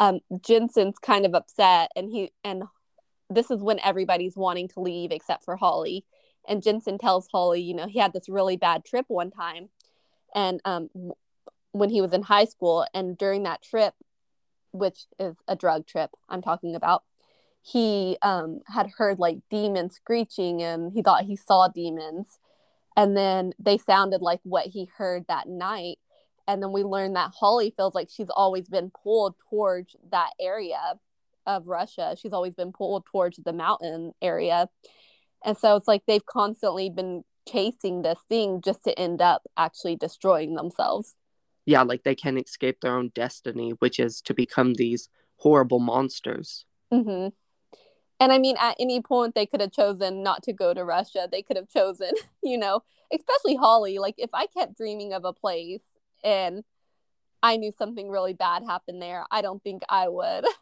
um, 0.00 0.20
jensen's 0.44 0.98
kind 0.98 1.24
of 1.24 1.34
upset 1.34 1.90
and 1.96 2.10
he 2.10 2.30
and 2.44 2.64
this 3.30 3.50
is 3.50 3.62
when 3.62 3.78
everybody's 3.80 4.36
wanting 4.36 4.68
to 4.68 4.80
leave 4.80 5.12
except 5.12 5.44
for 5.44 5.56
holly. 5.56 6.04
And 6.48 6.62
jensen 6.62 6.98
tells 6.98 7.28
holly 7.28 7.60
you 7.60 7.74
know 7.74 7.86
he 7.86 7.98
had 7.98 8.12
this 8.12 8.28
really 8.28 8.56
bad 8.56 8.84
trip 8.84 9.06
one 9.08 9.30
time. 9.30 9.68
And 10.34 10.60
um, 10.64 10.90
when 11.72 11.90
he 11.90 12.00
was 12.00 12.12
in 12.12 12.22
high 12.22 12.44
school 12.44 12.86
and 12.94 13.16
during 13.16 13.42
that 13.44 13.62
trip 13.62 13.94
which 14.70 15.06
is 15.18 15.36
a 15.48 15.56
drug 15.56 15.86
trip 15.86 16.10
i'm 16.28 16.42
talking 16.42 16.74
about 16.74 17.02
he 17.62 18.16
um, 18.22 18.60
had 18.66 18.90
heard 18.96 19.18
like 19.18 19.38
demons 19.50 19.96
screeching 19.96 20.62
and 20.62 20.92
he 20.92 21.02
thought 21.02 21.24
he 21.24 21.36
saw 21.36 21.68
demons. 21.68 22.38
And 22.96 23.16
then 23.16 23.52
they 23.58 23.78
sounded 23.78 24.22
like 24.22 24.40
what 24.42 24.66
he 24.66 24.88
heard 24.96 25.26
that 25.28 25.48
night. 25.48 25.98
And 26.46 26.62
then 26.62 26.72
we 26.72 26.82
learned 26.82 27.16
that 27.16 27.34
holly 27.38 27.72
feels 27.76 27.94
like 27.94 28.08
she's 28.10 28.30
always 28.30 28.68
been 28.68 28.90
pulled 28.90 29.34
towards 29.50 29.96
that 30.10 30.30
area 30.40 30.94
of 31.48 31.66
russia 31.66 32.14
she's 32.20 32.32
always 32.32 32.54
been 32.54 32.72
pulled 32.72 33.04
towards 33.06 33.38
the 33.38 33.52
mountain 33.52 34.12
area 34.22 34.68
and 35.44 35.58
so 35.58 35.74
it's 35.74 35.88
like 35.88 36.02
they've 36.06 36.26
constantly 36.26 36.88
been 36.88 37.24
chasing 37.48 38.02
this 38.02 38.18
thing 38.28 38.60
just 38.62 38.84
to 38.84 38.96
end 38.98 39.20
up 39.20 39.42
actually 39.56 39.96
destroying 39.96 40.54
themselves 40.54 41.16
yeah 41.66 41.82
like 41.82 42.04
they 42.04 42.14
can 42.14 42.38
escape 42.38 42.80
their 42.80 42.96
own 42.96 43.10
destiny 43.14 43.70
which 43.80 43.98
is 43.98 44.20
to 44.20 44.34
become 44.34 44.74
these 44.74 45.08
horrible 45.38 45.80
monsters 45.80 46.66
mm-hmm. 46.92 47.28
And 48.20 48.32
I 48.32 48.38
mean, 48.38 48.56
at 48.58 48.76
any 48.80 49.00
point, 49.00 49.34
they 49.34 49.46
could 49.46 49.60
have 49.60 49.72
chosen 49.72 50.22
not 50.22 50.42
to 50.44 50.52
go 50.52 50.74
to 50.74 50.84
Russia. 50.84 51.28
They 51.30 51.42
could 51.42 51.56
have 51.56 51.68
chosen, 51.68 52.10
you 52.42 52.58
know, 52.58 52.82
especially 53.12 53.56
Holly. 53.56 53.98
Like, 53.98 54.16
if 54.18 54.30
I 54.34 54.46
kept 54.46 54.76
dreaming 54.76 55.12
of 55.12 55.24
a 55.24 55.32
place 55.32 55.84
and 56.24 56.64
I 57.42 57.56
knew 57.56 57.72
something 57.76 58.10
really 58.10 58.34
bad 58.34 58.64
happened 58.64 59.00
there, 59.00 59.24
I 59.30 59.42
don't 59.42 59.62
think 59.62 59.82
I 59.88 60.08
would 60.08 60.44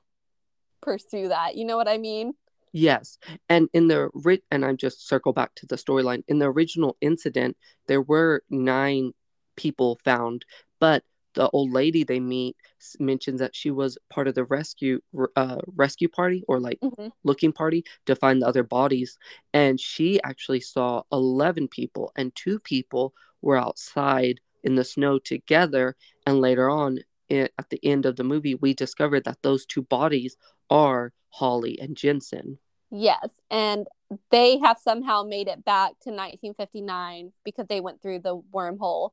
pursue 0.80 1.28
that. 1.28 1.56
You 1.56 1.64
know 1.64 1.76
what 1.76 1.88
I 1.88 1.98
mean? 1.98 2.34
Yes. 2.72 3.18
And 3.48 3.68
in 3.72 3.88
the 3.88 4.10
writ, 4.12 4.42
and 4.50 4.64
I'm 4.64 4.76
just 4.76 5.08
circle 5.08 5.32
back 5.32 5.54
to 5.56 5.66
the 5.66 5.76
storyline. 5.76 6.22
In 6.28 6.38
the 6.38 6.46
original 6.46 6.96
incident, 7.00 7.56
there 7.86 8.02
were 8.02 8.42
nine 8.50 9.12
people 9.56 9.98
found, 10.04 10.44
but 10.78 11.02
the 11.36 11.48
old 11.50 11.70
lady 11.70 12.02
they 12.02 12.18
meet 12.18 12.56
mentions 12.98 13.40
that 13.40 13.54
she 13.54 13.70
was 13.70 13.96
part 14.10 14.26
of 14.26 14.34
the 14.34 14.44
rescue 14.44 15.00
uh, 15.36 15.58
rescue 15.76 16.08
party 16.08 16.42
or 16.48 16.58
like 16.58 16.80
mm-hmm. 16.80 17.08
looking 17.24 17.52
party 17.52 17.84
to 18.06 18.16
find 18.16 18.42
the 18.42 18.46
other 18.46 18.62
bodies 18.62 19.18
and 19.52 19.78
she 19.78 20.20
actually 20.22 20.60
saw 20.60 21.02
11 21.12 21.68
people 21.68 22.10
and 22.16 22.34
two 22.34 22.58
people 22.58 23.12
were 23.42 23.56
outside 23.56 24.40
in 24.64 24.74
the 24.74 24.84
snow 24.84 25.18
together 25.18 25.94
and 26.26 26.40
later 26.40 26.70
on 26.70 26.98
at 27.30 27.70
the 27.70 27.80
end 27.82 28.06
of 28.06 28.16
the 28.16 28.24
movie 28.24 28.54
we 28.54 28.74
discovered 28.74 29.24
that 29.24 29.42
those 29.42 29.66
two 29.66 29.82
bodies 29.82 30.36
are 30.70 31.12
holly 31.30 31.78
and 31.80 31.96
jensen 31.96 32.58
yes 32.90 33.40
and 33.50 33.86
they 34.30 34.58
have 34.58 34.78
somehow 34.78 35.22
made 35.22 35.48
it 35.48 35.64
back 35.64 35.90
to 36.00 36.10
1959 36.10 37.32
because 37.44 37.66
they 37.68 37.80
went 37.80 38.00
through 38.00 38.20
the 38.20 38.36
wormhole 38.52 39.10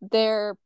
they're 0.00 0.56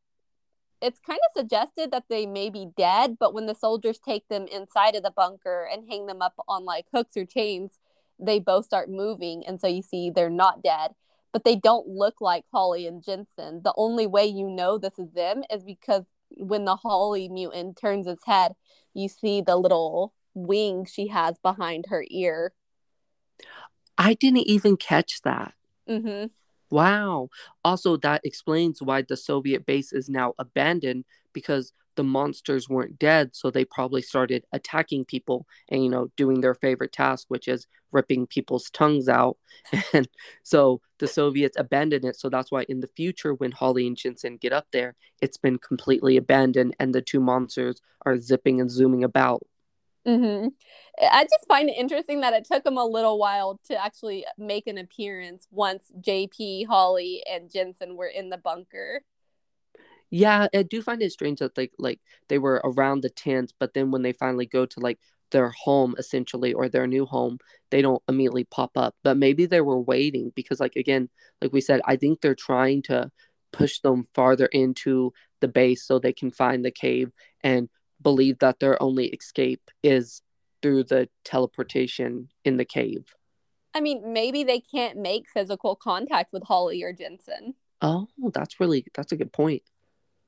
it's 0.85 1.01
kind 1.01 1.19
of 1.27 1.41
suggested 1.41 1.91
that 1.93 2.05
they 2.11 2.27
may 2.27 2.51
be 2.51 2.69
dead, 2.77 3.17
but 3.19 3.33
when 3.33 3.47
the 3.47 3.55
soldiers 3.55 3.99
take 3.99 4.29
them 4.29 4.47
inside 4.47 4.95
of 4.95 5.03
the 5.03 5.11
bunker 5.11 5.67
and 5.73 5.89
hang 5.89 6.05
them 6.05 6.21
up 6.21 6.35
on 6.47 6.67
like 6.67 6.85
hooks 6.93 7.17
or 7.17 7.25
chains, 7.25 7.79
they 8.19 8.39
both 8.39 8.67
start 8.67 8.91
moving. 8.91 9.45
And 9.47 9.59
so 9.59 9.67
you 9.67 9.81
see 9.81 10.11
they're 10.11 10.29
not 10.29 10.63
dead, 10.63 10.91
but 11.33 11.43
they 11.43 11.57
don't 11.57 11.89
look 11.89 12.21
like 12.21 12.45
Holly 12.53 12.87
and 12.87 13.03
Jensen. 13.03 13.63
The 13.65 13.73
only 13.79 14.07
way 14.07 14.27
you 14.27 14.49
know 14.49 14.77
this 14.77 14.99
is 14.99 15.11
them 15.13 15.43
is 15.51 15.65
because 15.65 16.05
when 16.37 16.65
the 16.65 16.77
Holly 16.77 17.29
mutant 17.29 17.77
turns 17.77 18.07
its 18.07 18.25
head, 18.27 18.55
you 18.93 19.09
see 19.09 19.41
the 19.41 19.57
little 19.57 20.15
wing 20.35 20.85
she 20.85 21.09
has 21.09 21.39
behind 21.39 21.87
her 21.89 22.05
ear. 22.11 22.53
I 23.97 24.15
didn't 24.15 24.49
even 24.49 24.77
catch 24.77 25.23
that. 25.23 25.55
Mm-hmm. 25.89 26.27
Wow. 26.71 27.29
Also, 27.65 27.97
that 27.99 28.21
explains 28.25 28.83
why 28.83 29.03
the 29.03 29.17
Soviet 29.17 29.67
base 29.67 29.93
is 29.93 30.09
now 30.09 30.35
abandoned 30.39 31.05
because 31.33 31.73
the 31.97 32.05
monsters 32.05 32.69
weren't 32.69 32.99
dead. 32.99 33.31
So 33.35 33.51
they 33.51 33.65
probably 33.65 34.03
started 34.03 34.45
attacking 34.53 35.05
people 35.05 35.47
and, 35.69 35.85
you 35.85 35.89
know, 35.91 36.09
doing 36.17 36.41
their 36.41 36.55
favorite 36.55 36.93
task, 36.93 37.27
which 37.29 37.47
is 37.47 37.67
ripping 37.93 38.27
people's 38.27 38.71
tongues 38.71 39.09
out. 39.09 39.37
And 39.93 40.09
so 40.43 40.81
the 40.99 41.07
Soviets 41.07 41.57
abandoned 41.59 42.05
it. 42.05 42.17
So 42.17 42.29
that's 42.29 42.51
why 42.51 42.65
in 42.69 42.81
the 42.81 42.89
future, 42.89 43.35
when 43.35 43.53
Holly 43.53 43.87
and 43.87 43.97
Jensen 43.97 44.39
get 44.39 44.53
up 44.53 44.67
there, 44.73 44.97
it's 45.23 45.37
been 45.37 45.59
completely 45.59 46.17
abandoned 46.17 46.75
and 46.81 46.93
the 46.95 47.03
two 47.03 47.21
monsters 47.21 47.81
are 48.05 48.19
zipping 48.19 48.61
and 48.61 48.71
zooming 48.71 49.05
about. 49.05 49.43
Mm-hmm. 50.07 50.49
I 51.11 51.25
just 51.25 51.49
find 51.49 51.69
it 51.71 51.77
interesting 51.77 52.21
that 52.21 52.35
it 52.35 52.45
took 52.45 52.63
them 52.63 52.77
a 52.77 52.85
little 52.85 53.19
while 53.19 53.59
to 53.67 53.83
actually 53.83 54.27
make 54.37 54.67
an 54.67 54.79
appearance 54.79 55.49
once 55.51 55.91
JP, 56.01 56.67
Holly, 56.67 57.23
and 57.31 57.51
Jensen 57.51 57.97
were 57.97 58.07
in 58.07 58.31
the 58.31 58.39
bunker. 58.39 59.03
Yeah, 60.11 60.47
I 60.55 60.63
do 60.63 60.83
find 60.83 61.03
it 61.03 61.11
strange 61.11 61.41
that 61.41 61.57
like 61.57 61.73
like 61.79 62.01
they 62.29 62.39
were 62.39 62.61
around 62.63 63.01
the 63.01 63.11
tent, 63.11 63.53
but 63.59 63.75
then 63.75 63.91
when 63.91 64.03
they 64.03 64.13
finally 64.13 64.47
go 64.47 64.67
to 64.67 64.81
like 64.81 64.99
their 65.31 65.49
home 65.51 65.97
essentially 65.99 66.53
or 66.53 66.69
their 66.69 66.87
new 66.87 67.07
home, 67.07 67.39
they 67.71 67.83
don't 67.83 68.03
immediately 68.09 68.45
pop 68.45 68.77
up. 68.77 68.95
But 69.03 69.17
maybe 69.17 69.47
they 69.47 69.61
were 69.61 69.81
waiting 69.81 70.33
because, 70.37 70.61
like, 70.61 70.77
again, 70.77 71.09
like 71.43 71.53
we 71.53 71.61
said, 71.61 71.81
I 71.85 71.97
think 71.97 72.21
they're 72.21 72.37
trying 72.37 72.83
to 72.83 73.11
push 73.53 73.81
them 73.81 74.05
farther 74.15 74.47
into 74.47 75.13
the 75.41 75.49
base 75.49 75.85
so 75.85 75.99
they 75.99 76.13
can 76.13 76.31
find 76.31 76.65
the 76.65 76.71
cave 76.71 77.11
and 77.43 77.69
believe 78.05 78.39
that 78.39 78.61
their 78.61 78.81
only 78.81 79.07
escape 79.07 79.71
is 79.83 80.23
through 80.63 80.85
the 80.85 81.09
teleportation 81.25 82.29
in 82.45 82.57
the 82.57 82.65
cave. 82.65 83.15
I 83.75 83.81
mean, 83.81 84.13
maybe 84.13 84.45
they 84.45 84.61
can't 84.61 84.99
make 84.99 85.29
physical 85.29 85.75
contact 85.75 86.33
with 86.33 86.45
Holly 86.45 86.85
or 86.85 86.93
Jensen. 86.93 87.55
Oh, 87.83 88.07
that's 88.33 88.61
really 88.61 88.87
that's 88.95 89.11
a 89.11 89.17
good 89.17 89.33
point. 89.33 89.63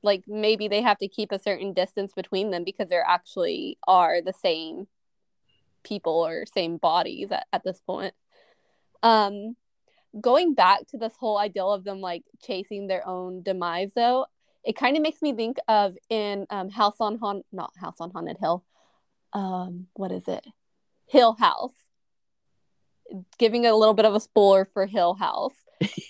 Like 0.03 0.23
maybe 0.27 0.67
they 0.67 0.81
have 0.81 0.97
to 0.99 1.07
keep 1.07 1.31
a 1.31 1.39
certain 1.39 1.73
distance 1.73 2.11
between 2.13 2.51
them 2.51 2.63
because 2.63 2.89
they're 2.89 3.07
actually 3.07 3.77
are 3.87 4.21
the 4.21 4.33
same 4.33 4.87
people 5.83 6.25
or 6.25 6.45
same 6.45 6.77
bodies 6.77 7.31
at, 7.31 7.47
at 7.53 7.63
this 7.63 7.79
point. 7.87 8.13
Um 9.01 9.55
going 10.19 10.53
back 10.53 10.87
to 10.87 10.97
this 10.97 11.13
whole 11.19 11.37
ideal 11.37 11.71
of 11.71 11.83
them 11.83 12.01
like 12.01 12.23
chasing 12.41 12.87
their 12.87 13.07
own 13.07 13.41
demise 13.41 13.93
though, 13.95 14.25
it 14.67 14.75
kind 14.75 14.97
of 14.97 15.01
makes 15.01 15.21
me 15.21 15.33
think 15.33 15.57
of 15.69 15.95
in 16.09 16.45
um, 16.49 16.69
House 16.69 16.97
on 16.99 17.17
Haunted, 17.19 17.45
not 17.53 17.71
House 17.79 17.95
on 18.01 18.11
Haunted 18.11 18.37
Hill. 18.37 18.65
Um, 19.31 19.87
what 19.93 20.11
is 20.11 20.27
it? 20.27 20.45
Hill 21.05 21.37
House. 21.39 21.71
Giving 23.39 23.65
a 23.65 23.73
little 23.73 23.93
bit 23.93 24.03
of 24.03 24.13
a 24.13 24.19
spoiler 24.19 24.65
for 24.65 24.85
Hill 24.85 25.13
House. 25.13 25.55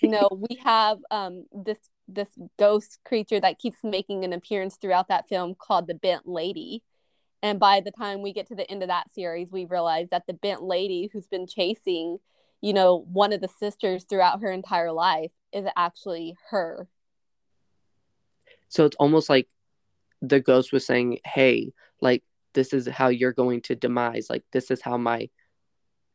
you 0.02 0.08
know, 0.08 0.28
we 0.50 0.56
have 0.64 0.98
um 1.12 1.46
this 1.52 1.78
this 2.08 2.30
ghost 2.58 2.98
creature 3.04 3.38
that 3.38 3.60
keeps 3.60 3.78
making 3.84 4.24
an 4.24 4.32
appearance 4.32 4.76
throughout 4.76 5.06
that 5.06 5.28
film 5.28 5.54
called 5.54 5.86
the 5.86 5.94
Bent 5.94 6.26
Lady. 6.26 6.82
And 7.44 7.60
by 7.60 7.80
the 7.80 7.92
time 7.92 8.22
we 8.22 8.32
get 8.32 8.48
to 8.48 8.56
the 8.56 8.68
end 8.68 8.82
of 8.82 8.88
that 8.88 9.12
series, 9.12 9.52
we 9.52 9.66
realize 9.66 10.08
that 10.10 10.26
the 10.26 10.34
Bent 10.34 10.64
Lady 10.64 11.08
who's 11.12 11.28
been 11.28 11.46
chasing, 11.46 12.18
you 12.60 12.72
know, 12.72 13.06
one 13.12 13.32
of 13.32 13.40
the 13.40 13.48
sisters 13.60 14.02
throughout 14.02 14.40
her 14.40 14.50
entire 14.50 14.90
life 14.90 15.30
is 15.52 15.64
actually 15.76 16.34
her 16.50 16.88
so 18.68 18.84
it's 18.84 18.96
almost 18.96 19.28
like 19.28 19.48
the 20.22 20.40
ghost 20.40 20.72
was 20.72 20.86
saying, 20.86 21.18
"Hey, 21.24 21.72
like 22.00 22.22
this 22.54 22.72
is 22.72 22.86
how 22.88 23.08
you're 23.08 23.32
going 23.32 23.62
to 23.62 23.74
demise. 23.74 24.28
Like 24.30 24.44
this 24.52 24.70
is 24.70 24.82
how 24.82 24.96
my 24.96 25.28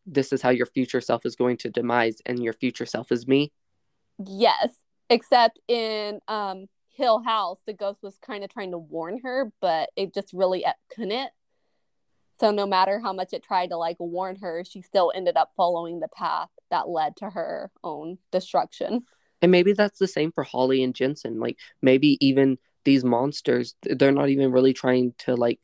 this 0.06 0.34
is 0.34 0.42
how 0.42 0.50
your 0.50 0.66
future 0.66 1.02
self 1.02 1.26
is 1.26 1.36
going 1.36 1.58
to 1.58 1.70
demise 1.70 2.18
and 2.26 2.44
your 2.44 2.54
future 2.54 2.86
self 2.86 3.12
is 3.12 3.28
me." 3.28 3.52
Yes, 4.26 4.70
except 5.10 5.60
in 5.68 6.20
um 6.28 6.68
Hill 6.90 7.24
House, 7.24 7.60
the 7.66 7.74
ghost 7.74 8.04
was 8.04 8.18
kind 8.20 8.44
of 8.44 8.50
trying 8.52 8.72
to 8.72 8.78
warn 8.78 9.20
her, 9.24 9.52
but 9.62 9.90
it 9.96 10.14
just 10.14 10.32
really 10.34 10.66
couldn't. 10.96 11.32
So 12.40 12.52
no 12.52 12.66
matter 12.66 13.00
how 13.00 13.14
much 13.14 13.34
it 13.34 13.44
tried 13.44 13.70
to 13.70 13.78
like 13.78 13.98
warn 14.00 14.36
her, 14.38 14.64
she 14.64 14.82
still 14.82 15.12
ended 15.16 15.38
up 15.38 15.54
following 15.56 16.00
the 16.00 16.08
path 16.08 16.50
that 16.72 16.90
led 16.90 17.16
to 17.18 17.30
her 17.30 17.72
own 17.84 18.18
destruction. 18.32 19.06
And 19.44 19.52
maybe 19.52 19.74
that's 19.74 20.00
the 20.00 20.08
same 20.08 20.32
for 20.32 20.44
Holly 20.44 20.82
and 20.84 20.96
Jensen. 20.96 21.38
Like 21.38 21.60
maybe 21.82 22.18
even 22.26 22.58
these 22.86 23.04
monsters, 23.04 23.76
they're 23.84 24.14
not 24.14 24.30
even 24.30 24.54
really 24.54 24.72
trying 24.74 25.14
to 25.20 25.36
like 25.36 25.60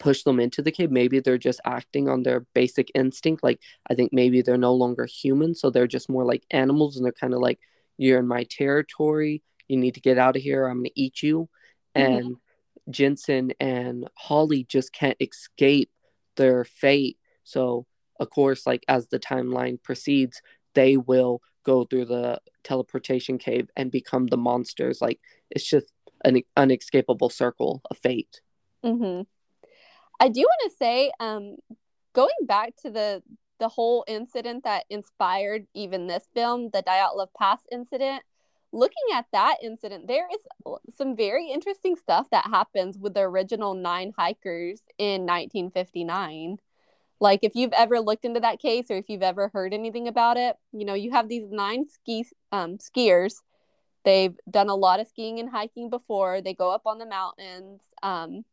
push 0.00 0.24
them 0.24 0.40
into 0.40 0.62
the 0.62 0.72
cave. 0.72 0.90
Maybe 0.90 1.20
they're 1.20 1.38
just 1.38 1.60
acting 1.64 2.08
on 2.08 2.24
their 2.24 2.40
basic 2.54 2.90
instinct. 2.92 3.44
Like 3.44 3.60
I 3.88 3.94
think 3.94 4.12
maybe 4.12 4.42
they're 4.42 4.58
no 4.58 4.74
longer 4.74 5.06
human, 5.06 5.54
so 5.54 5.70
they're 5.70 5.86
just 5.86 6.10
more 6.10 6.24
like 6.24 6.42
animals 6.50 6.96
and 6.96 7.04
they're 7.04 7.12
kind 7.12 7.34
of 7.34 7.40
like, 7.40 7.60
You're 7.98 8.18
in 8.18 8.26
my 8.26 8.44
territory, 8.50 9.42
you 9.68 9.76
need 9.76 9.94
to 9.94 10.00
get 10.00 10.18
out 10.18 10.36
of 10.36 10.42
here, 10.42 10.66
I'm 10.66 10.78
gonna 10.78 10.90
eat 10.96 11.22
you. 11.22 11.48
Mm-hmm. 11.96 12.12
And 12.16 12.36
Jensen 12.90 13.52
and 13.60 14.10
Holly 14.16 14.64
just 14.64 14.92
can't 14.92 15.16
escape 15.20 15.90
their 16.36 16.64
fate. 16.64 17.16
So 17.44 17.86
of 18.18 18.28
course, 18.30 18.66
like 18.66 18.84
as 18.88 19.06
the 19.06 19.20
timeline 19.20 19.80
proceeds, 19.80 20.42
they 20.74 20.96
will 20.96 21.42
go 21.64 21.84
through 21.84 22.04
the 22.06 22.40
teleportation 22.62 23.38
cave 23.38 23.68
and 23.76 23.90
become 23.90 24.26
the 24.26 24.36
monsters. 24.36 25.00
Like 25.00 25.20
it's 25.50 25.68
just 25.68 25.92
an 26.24 26.42
unescapable 26.56 27.30
circle 27.30 27.82
of 27.90 27.98
fate. 27.98 28.40
Mm-hmm. 28.84 29.22
I 30.20 30.28
do 30.28 30.40
want 30.40 30.70
to 30.70 30.76
say, 30.76 31.10
um, 31.20 31.56
going 32.12 32.30
back 32.46 32.76
to 32.82 32.90
the 32.90 33.22
the 33.60 33.68
whole 33.68 34.04
incident 34.08 34.64
that 34.64 34.84
inspired 34.90 35.66
even 35.74 36.06
this 36.06 36.26
film, 36.34 36.70
the 36.72 36.82
Dyatlov 36.82 37.28
Pass 37.38 37.60
incident. 37.70 38.22
Looking 38.72 39.14
at 39.14 39.26
that 39.32 39.58
incident, 39.62 40.08
there 40.08 40.26
is 40.34 40.40
some 40.96 41.14
very 41.14 41.48
interesting 41.48 41.94
stuff 41.94 42.28
that 42.30 42.46
happens 42.46 42.98
with 42.98 43.14
the 43.14 43.20
original 43.20 43.74
nine 43.74 44.12
hikers 44.18 44.82
in 44.98 45.22
1959. 45.22 46.58
Like 47.24 47.40
if 47.42 47.54
you've 47.54 47.72
ever 47.72 48.00
looked 48.00 48.26
into 48.26 48.40
that 48.40 48.60
case 48.60 48.90
or 48.90 48.98
if 48.98 49.08
you've 49.08 49.22
ever 49.22 49.48
heard 49.54 49.72
anything 49.72 50.08
about 50.08 50.36
it, 50.36 50.56
you 50.72 50.84
know, 50.84 50.92
you 50.92 51.10
have 51.12 51.26
these 51.26 51.50
nine 51.50 51.88
ski 51.88 52.26
um, 52.52 52.76
skiers. 52.76 53.36
They've 54.04 54.36
done 54.50 54.68
a 54.68 54.74
lot 54.74 55.00
of 55.00 55.06
skiing 55.06 55.40
and 55.40 55.48
hiking 55.48 55.88
before. 55.88 56.42
They 56.42 56.52
go 56.52 56.70
up 56.70 56.82
on 56.84 56.98
the 56.98 57.06
mountains. 57.06 57.80
Um, 58.02 58.44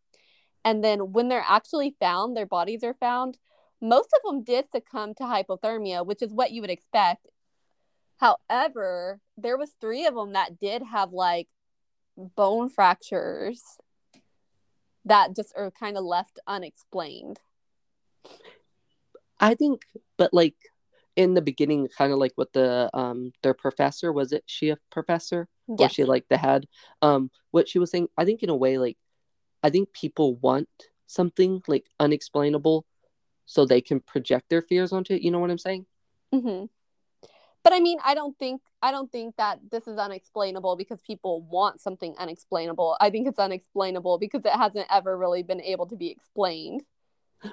and 0.63 0.81
then 0.81 1.11
when 1.11 1.27
they're 1.27 1.43
actually 1.45 1.97
found, 1.99 2.37
their 2.37 2.45
bodies 2.45 2.81
are 2.85 2.93
found. 2.93 3.37
Most 3.81 4.07
of 4.15 4.21
them 4.23 4.41
did 4.41 4.71
succumb 4.71 5.15
to 5.15 5.23
hypothermia, 5.23 6.05
which 6.05 6.21
is 6.21 6.31
what 6.31 6.53
you 6.53 6.61
would 6.61 6.69
expect. 6.69 7.27
However, 8.19 9.19
there 9.35 9.57
was 9.57 9.71
three 9.81 10.05
of 10.05 10.15
them 10.15 10.31
that 10.31 10.61
did 10.61 10.81
have 10.81 11.11
like 11.11 11.49
bone 12.15 12.69
fractures 12.69 13.61
that 15.03 15.35
just 15.35 15.51
are 15.57 15.71
kind 15.71 15.97
of 15.97 16.05
left 16.05 16.39
unexplained. 16.47 17.41
I 19.41 19.55
think, 19.55 19.81
but 20.17 20.33
like 20.33 20.55
in 21.15 21.33
the 21.33 21.41
beginning, 21.41 21.87
kind 21.97 22.13
of 22.13 22.19
like 22.19 22.33
what 22.35 22.53
the 22.53 22.89
um 22.93 23.33
their 23.43 23.53
professor 23.53 24.13
was 24.13 24.31
it 24.31 24.43
she 24.45 24.69
a 24.69 24.77
professor 24.91 25.47
yes. 25.67 25.91
or 25.91 25.93
she 25.93 26.03
like 26.05 26.25
the 26.29 26.37
head 26.37 26.67
um 27.01 27.29
what 27.51 27.67
she 27.67 27.79
was 27.79 27.91
saying 27.91 28.07
I 28.17 28.25
think 28.25 28.43
in 28.43 28.49
a 28.49 28.55
way 28.55 28.77
like 28.77 28.97
I 29.63 29.69
think 29.69 29.91
people 29.93 30.35
want 30.35 30.69
something 31.07 31.61
like 31.67 31.85
unexplainable 31.99 32.85
so 33.45 33.65
they 33.65 33.81
can 33.81 33.99
project 33.99 34.45
their 34.49 34.61
fears 34.61 34.93
onto 34.93 35.13
it. 35.13 35.21
You 35.21 35.31
know 35.31 35.39
what 35.39 35.51
I'm 35.51 35.57
saying? 35.57 35.85
Mm-hmm. 36.33 36.65
But 37.63 37.73
I 37.73 37.79
mean, 37.79 37.99
I 38.03 38.15
don't 38.15 38.37
think 38.39 38.61
I 38.81 38.91
don't 38.91 39.11
think 39.11 39.35
that 39.35 39.59
this 39.69 39.87
is 39.87 39.97
unexplainable 39.97 40.75
because 40.75 40.99
people 41.01 41.41
want 41.41 41.79
something 41.79 42.15
unexplainable. 42.17 42.97
I 42.99 43.09
think 43.09 43.27
it's 43.27 43.37
unexplainable 43.37 44.17
because 44.17 44.45
it 44.45 44.53
hasn't 44.53 44.87
ever 44.89 45.15
really 45.17 45.43
been 45.43 45.61
able 45.61 45.85
to 45.87 45.95
be 45.95 46.09
explained. 46.09 46.83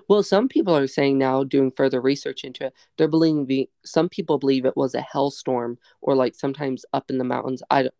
Well, 0.08 0.22
some 0.22 0.48
people 0.48 0.76
are 0.76 0.86
saying 0.86 1.18
now, 1.18 1.44
doing 1.44 1.70
further 1.70 2.00
research 2.00 2.44
into 2.44 2.66
it, 2.66 2.74
they're 2.96 3.08
believing 3.08 3.46
the, 3.46 3.68
some 3.84 4.08
people 4.08 4.38
believe 4.38 4.64
it 4.64 4.76
was 4.76 4.94
a 4.94 5.06
hellstorm 5.14 5.76
or 6.00 6.14
like 6.14 6.34
sometimes 6.34 6.84
up 6.92 7.10
in 7.10 7.18
the 7.18 7.24
mountains. 7.24 7.62
I 7.70 7.90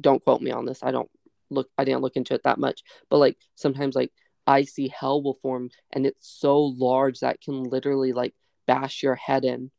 don't 0.00 0.24
quote 0.24 0.40
me 0.40 0.50
on 0.50 0.66
this. 0.66 0.82
I 0.82 0.90
don't 0.90 1.10
look. 1.50 1.68
I 1.76 1.84
didn't 1.84 2.02
look 2.02 2.16
into 2.16 2.34
it 2.34 2.42
that 2.44 2.58
much, 2.58 2.82
but 3.10 3.18
like 3.18 3.36
sometimes 3.54 3.94
like 3.94 4.12
icy 4.46 4.88
hell 4.88 5.22
will 5.22 5.34
form 5.34 5.70
and 5.92 6.04
it's 6.04 6.28
so 6.28 6.58
large 6.58 7.20
that 7.20 7.40
can 7.40 7.62
literally 7.62 8.12
like 8.12 8.34
bash 8.66 9.02
your 9.02 9.14
head 9.14 9.44
in. 9.44 9.70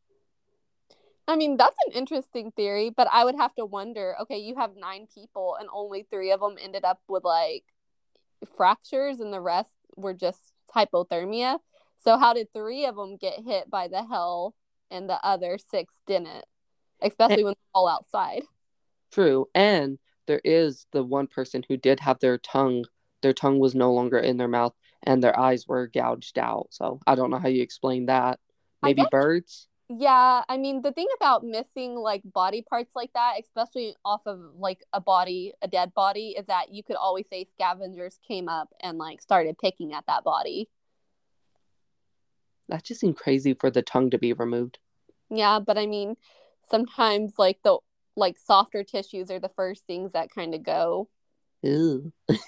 I 1.28 1.36
mean, 1.36 1.58
that's 1.58 1.76
an 1.86 1.94
interesting 1.94 2.52
theory, 2.52 2.90
but 2.90 3.08
I 3.12 3.24
would 3.24 3.36
have 3.36 3.56
to 3.56 3.66
wonder. 3.66 4.16
Okay, 4.22 4.38
you 4.38 4.56
have 4.56 4.76
nine 4.76 5.08
people, 5.14 5.56
and 5.60 5.70
only 5.74 6.06
three 6.10 6.32
of 6.32 6.42
them 6.42 6.58
ended 6.62 6.84
up 6.84 7.00
with 7.08 7.24
like 7.24 7.64
fractures, 8.58 9.20
and 9.20 9.32
the 9.32 9.40
rest 9.40 9.72
were 9.96 10.14
just 10.14 10.53
hypothermia. 10.76 11.60
So 11.98 12.18
how 12.18 12.34
did 12.34 12.52
three 12.52 12.86
of 12.86 12.96
them 12.96 13.18
get 13.18 13.40
hit 13.46 13.70
by 13.70 13.88
the 13.88 14.04
hell 14.04 14.56
and 14.92 15.10
the 15.10 15.24
other 15.26 15.58
six 15.58 15.94
didn't? 16.06 16.46
Especially 17.02 17.36
and, 17.36 17.44
when 17.46 17.54
they're 17.54 17.76
all 17.76 17.88
outside. 17.88 18.44
True. 19.12 19.48
And 19.54 20.00
there 20.28 20.42
is 20.44 20.86
the 20.92 21.04
one 21.04 21.28
person 21.28 21.64
who 21.68 21.78
did 21.78 22.00
have 22.00 22.20
their 22.20 22.38
tongue, 22.38 22.86
their 23.22 23.34
tongue 23.34 23.60
was 23.60 23.76
no 23.76 23.94
longer 23.94 24.18
in 24.18 24.38
their 24.38 24.48
mouth 24.48 24.74
and 25.04 25.22
their 25.22 25.38
eyes 25.38 25.68
were 25.68 25.88
gouged 25.88 26.40
out. 26.40 26.68
So 26.72 27.00
I 27.06 27.16
don't 27.16 27.30
know 27.30 27.40
how 27.40 27.50
you 27.50 27.62
explain 27.62 28.08
that. 28.08 28.40
Maybe 28.82 29.04
birds? 29.12 29.68
Yeah, 29.90 30.44
I 30.48 30.58
mean 30.58 30.82
the 30.82 30.92
thing 30.92 31.08
about 31.18 31.44
missing 31.44 31.96
like 31.96 32.22
body 32.26 32.64
parts 32.68 32.96
like 32.96 33.12
that, 33.14 33.36
especially 33.42 33.96
off 34.06 34.22
of 34.26 34.40
like 34.58 34.84
a 34.94 35.02
body, 35.02 35.54
a 35.62 35.68
dead 35.68 35.94
body, 35.94 36.36
is 36.38 36.48
that 36.48 36.74
you 36.74 36.84
could 36.84 36.96
always 36.96 37.28
say 37.28 37.46
scavengers 37.46 38.18
came 38.26 38.48
up 38.48 38.70
and 38.80 38.98
like 38.98 39.22
started 39.22 39.58
picking 39.58 39.94
at 39.94 40.06
that 40.08 40.24
body. 40.24 40.70
That 42.70 42.84
just 42.84 43.02
seemed 43.02 43.18
crazy 43.18 43.54
for 43.54 43.70
the 43.70 43.82
tongue 43.82 44.10
to 44.12 44.18
be 44.18 44.34
removed. 44.34 44.80
Yeah, 45.30 45.60
but 45.60 45.78
I 45.78 45.86
mean, 45.86 46.16
sometimes 46.70 47.34
like 47.38 47.60
the 47.64 47.78
like 48.16 48.38
softer 48.40 48.84
tissues 48.84 49.30
are 49.30 49.40
the 49.40 49.50
first 49.50 49.86
things 49.86 50.14
that 50.14 50.30
kind 50.34 50.56
of 50.56 50.64
go. 50.64 51.10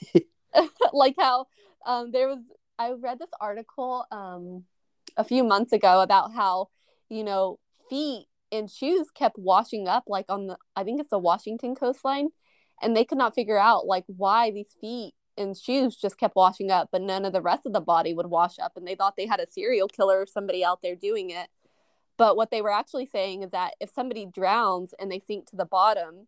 Like 0.93 1.15
how 1.19 1.47
um 1.85 2.11
there 2.11 2.27
was 2.27 2.39
I 2.79 2.91
read 2.91 3.19
this 3.19 3.29
article 3.41 4.05
um 4.09 4.63
a 5.17 5.23
few 5.23 5.43
months 5.43 5.73
ago 5.73 6.01
about 6.01 6.33
how 6.33 6.69
you 7.09 7.23
know, 7.23 7.59
feet 7.89 8.27
and 8.51 8.69
shoes 8.69 9.09
kept 9.11 9.37
washing 9.37 9.87
up 9.87 10.03
like 10.07 10.25
on 10.29 10.47
the 10.47 10.57
I 10.75 10.83
think 10.83 11.01
it's 11.01 11.09
the 11.09 11.19
Washington 11.19 11.75
coastline 11.75 12.29
and 12.81 12.95
they 12.95 13.05
could 13.05 13.17
not 13.17 13.35
figure 13.35 13.57
out 13.57 13.85
like 13.85 14.05
why 14.07 14.51
these 14.51 14.75
feet 14.79 15.13
and 15.37 15.57
shoes 15.57 15.95
just 15.95 16.17
kept 16.17 16.35
washing 16.35 16.71
up, 16.71 16.89
but 16.91 17.01
none 17.01 17.25
of 17.25 17.33
the 17.33 17.41
rest 17.41 17.65
of 17.65 17.73
the 17.73 17.81
body 17.81 18.13
would 18.13 18.27
wash 18.27 18.57
up. 18.59 18.73
And 18.75 18.87
they 18.87 18.95
thought 18.95 19.15
they 19.17 19.27
had 19.27 19.39
a 19.39 19.47
serial 19.47 19.87
killer 19.87 20.21
or 20.21 20.25
somebody 20.25 20.63
out 20.63 20.81
there 20.81 20.95
doing 20.95 21.29
it. 21.29 21.49
But 22.17 22.37
what 22.37 22.51
they 22.51 22.61
were 22.61 22.71
actually 22.71 23.05
saying 23.05 23.43
is 23.43 23.51
that 23.51 23.73
if 23.81 23.89
somebody 23.89 24.25
drowns 24.25 24.93
and 24.97 25.11
they 25.11 25.19
sink 25.19 25.49
to 25.49 25.55
the 25.57 25.65
bottom, 25.65 26.27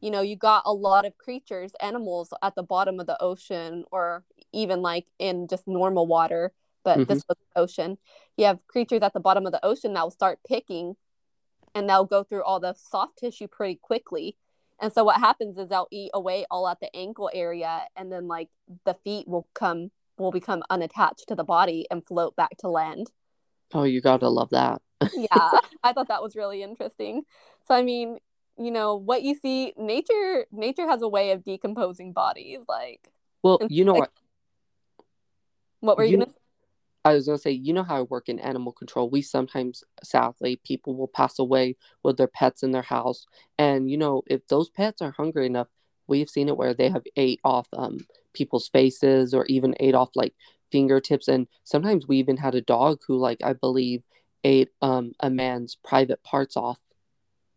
you 0.00 0.10
know, 0.10 0.22
you 0.22 0.36
got 0.36 0.62
a 0.64 0.72
lot 0.72 1.04
of 1.04 1.18
creatures, 1.18 1.72
animals 1.80 2.32
at 2.42 2.54
the 2.54 2.62
bottom 2.62 3.00
of 3.00 3.06
the 3.06 3.20
ocean 3.22 3.84
or 3.90 4.24
even 4.52 4.80
like 4.80 5.06
in 5.18 5.46
just 5.48 5.68
normal 5.68 6.06
water, 6.06 6.52
but 6.88 7.00
mm-hmm. 7.00 7.12
this 7.12 7.22
was 7.28 7.36
the 7.36 7.60
ocean. 7.60 7.98
You 8.38 8.46
have 8.46 8.66
creatures 8.66 9.02
at 9.02 9.12
the 9.12 9.20
bottom 9.20 9.44
of 9.44 9.52
the 9.52 9.62
ocean 9.62 9.92
that 9.92 10.04
will 10.04 10.10
start 10.10 10.38
picking 10.48 10.96
and 11.74 11.86
they'll 11.86 12.06
go 12.06 12.24
through 12.24 12.44
all 12.44 12.60
the 12.60 12.72
soft 12.72 13.18
tissue 13.18 13.46
pretty 13.46 13.74
quickly. 13.74 14.38
And 14.80 14.90
so 14.90 15.04
what 15.04 15.20
happens 15.20 15.58
is 15.58 15.68
they'll 15.68 15.88
eat 15.90 16.10
away 16.14 16.46
all 16.50 16.66
at 16.66 16.80
the 16.80 16.88
ankle 16.96 17.28
area 17.34 17.82
and 17.94 18.10
then 18.10 18.26
like 18.26 18.48
the 18.86 18.94
feet 19.04 19.28
will 19.28 19.46
come 19.52 19.90
will 20.16 20.32
become 20.32 20.62
unattached 20.70 21.28
to 21.28 21.34
the 21.34 21.44
body 21.44 21.86
and 21.90 22.06
float 22.06 22.34
back 22.36 22.56
to 22.60 22.70
land. 22.70 23.10
Oh, 23.74 23.82
you 23.82 24.00
gotta 24.00 24.30
love 24.30 24.48
that. 24.50 24.80
yeah, 25.14 25.50
I 25.84 25.92
thought 25.92 26.08
that 26.08 26.22
was 26.22 26.36
really 26.36 26.62
interesting. 26.62 27.24
So 27.66 27.74
I 27.74 27.82
mean, 27.82 28.16
you 28.56 28.70
know, 28.70 28.96
what 28.96 29.22
you 29.22 29.34
see, 29.34 29.74
nature 29.76 30.46
nature 30.50 30.88
has 30.88 31.02
a 31.02 31.08
way 31.08 31.32
of 31.32 31.44
decomposing 31.44 32.14
bodies. 32.14 32.60
Like, 32.66 33.10
well, 33.42 33.58
you 33.68 33.84
know 33.84 33.92
like, 33.92 34.00
what? 34.00 34.12
What 35.80 35.98
were 35.98 36.04
you, 36.04 36.12
you 36.12 36.16
gonna? 36.16 36.30
Say? 36.30 36.38
I 37.10 37.14
was 37.14 37.26
gonna 37.26 37.38
say, 37.38 37.50
you 37.52 37.72
know 37.72 37.82
how 37.84 37.96
I 37.98 38.02
work 38.02 38.28
in 38.28 38.38
animal 38.40 38.72
control. 38.72 39.10
We 39.10 39.22
sometimes, 39.22 39.84
sadly, 40.02 40.60
people 40.64 40.94
will 40.96 41.08
pass 41.08 41.38
away 41.38 41.76
with 42.02 42.16
their 42.16 42.28
pets 42.28 42.62
in 42.62 42.72
their 42.72 42.82
house, 42.82 43.26
and 43.58 43.90
you 43.90 43.96
know, 43.98 44.22
if 44.26 44.46
those 44.48 44.70
pets 44.70 45.02
are 45.02 45.12
hungry 45.12 45.46
enough, 45.46 45.68
we've 46.06 46.30
seen 46.30 46.48
it 46.48 46.56
where 46.56 46.74
they 46.74 46.88
have 46.90 47.04
ate 47.16 47.40
off 47.44 47.68
um 47.72 47.98
people's 48.34 48.68
faces 48.68 49.34
or 49.34 49.44
even 49.46 49.74
ate 49.80 49.94
off 49.94 50.10
like 50.14 50.34
fingertips, 50.72 51.28
and 51.28 51.48
sometimes 51.64 52.06
we 52.08 52.18
even 52.18 52.36
had 52.38 52.54
a 52.54 52.60
dog 52.62 53.00
who, 53.06 53.16
like, 53.18 53.38
I 53.44 53.52
believe, 53.54 54.02
ate 54.44 54.70
um 54.82 55.12
a 55.20 55.30
man's 55.30 55.76
private 55.84 56.22
parts 56.22 56.56
off 56.56 56.78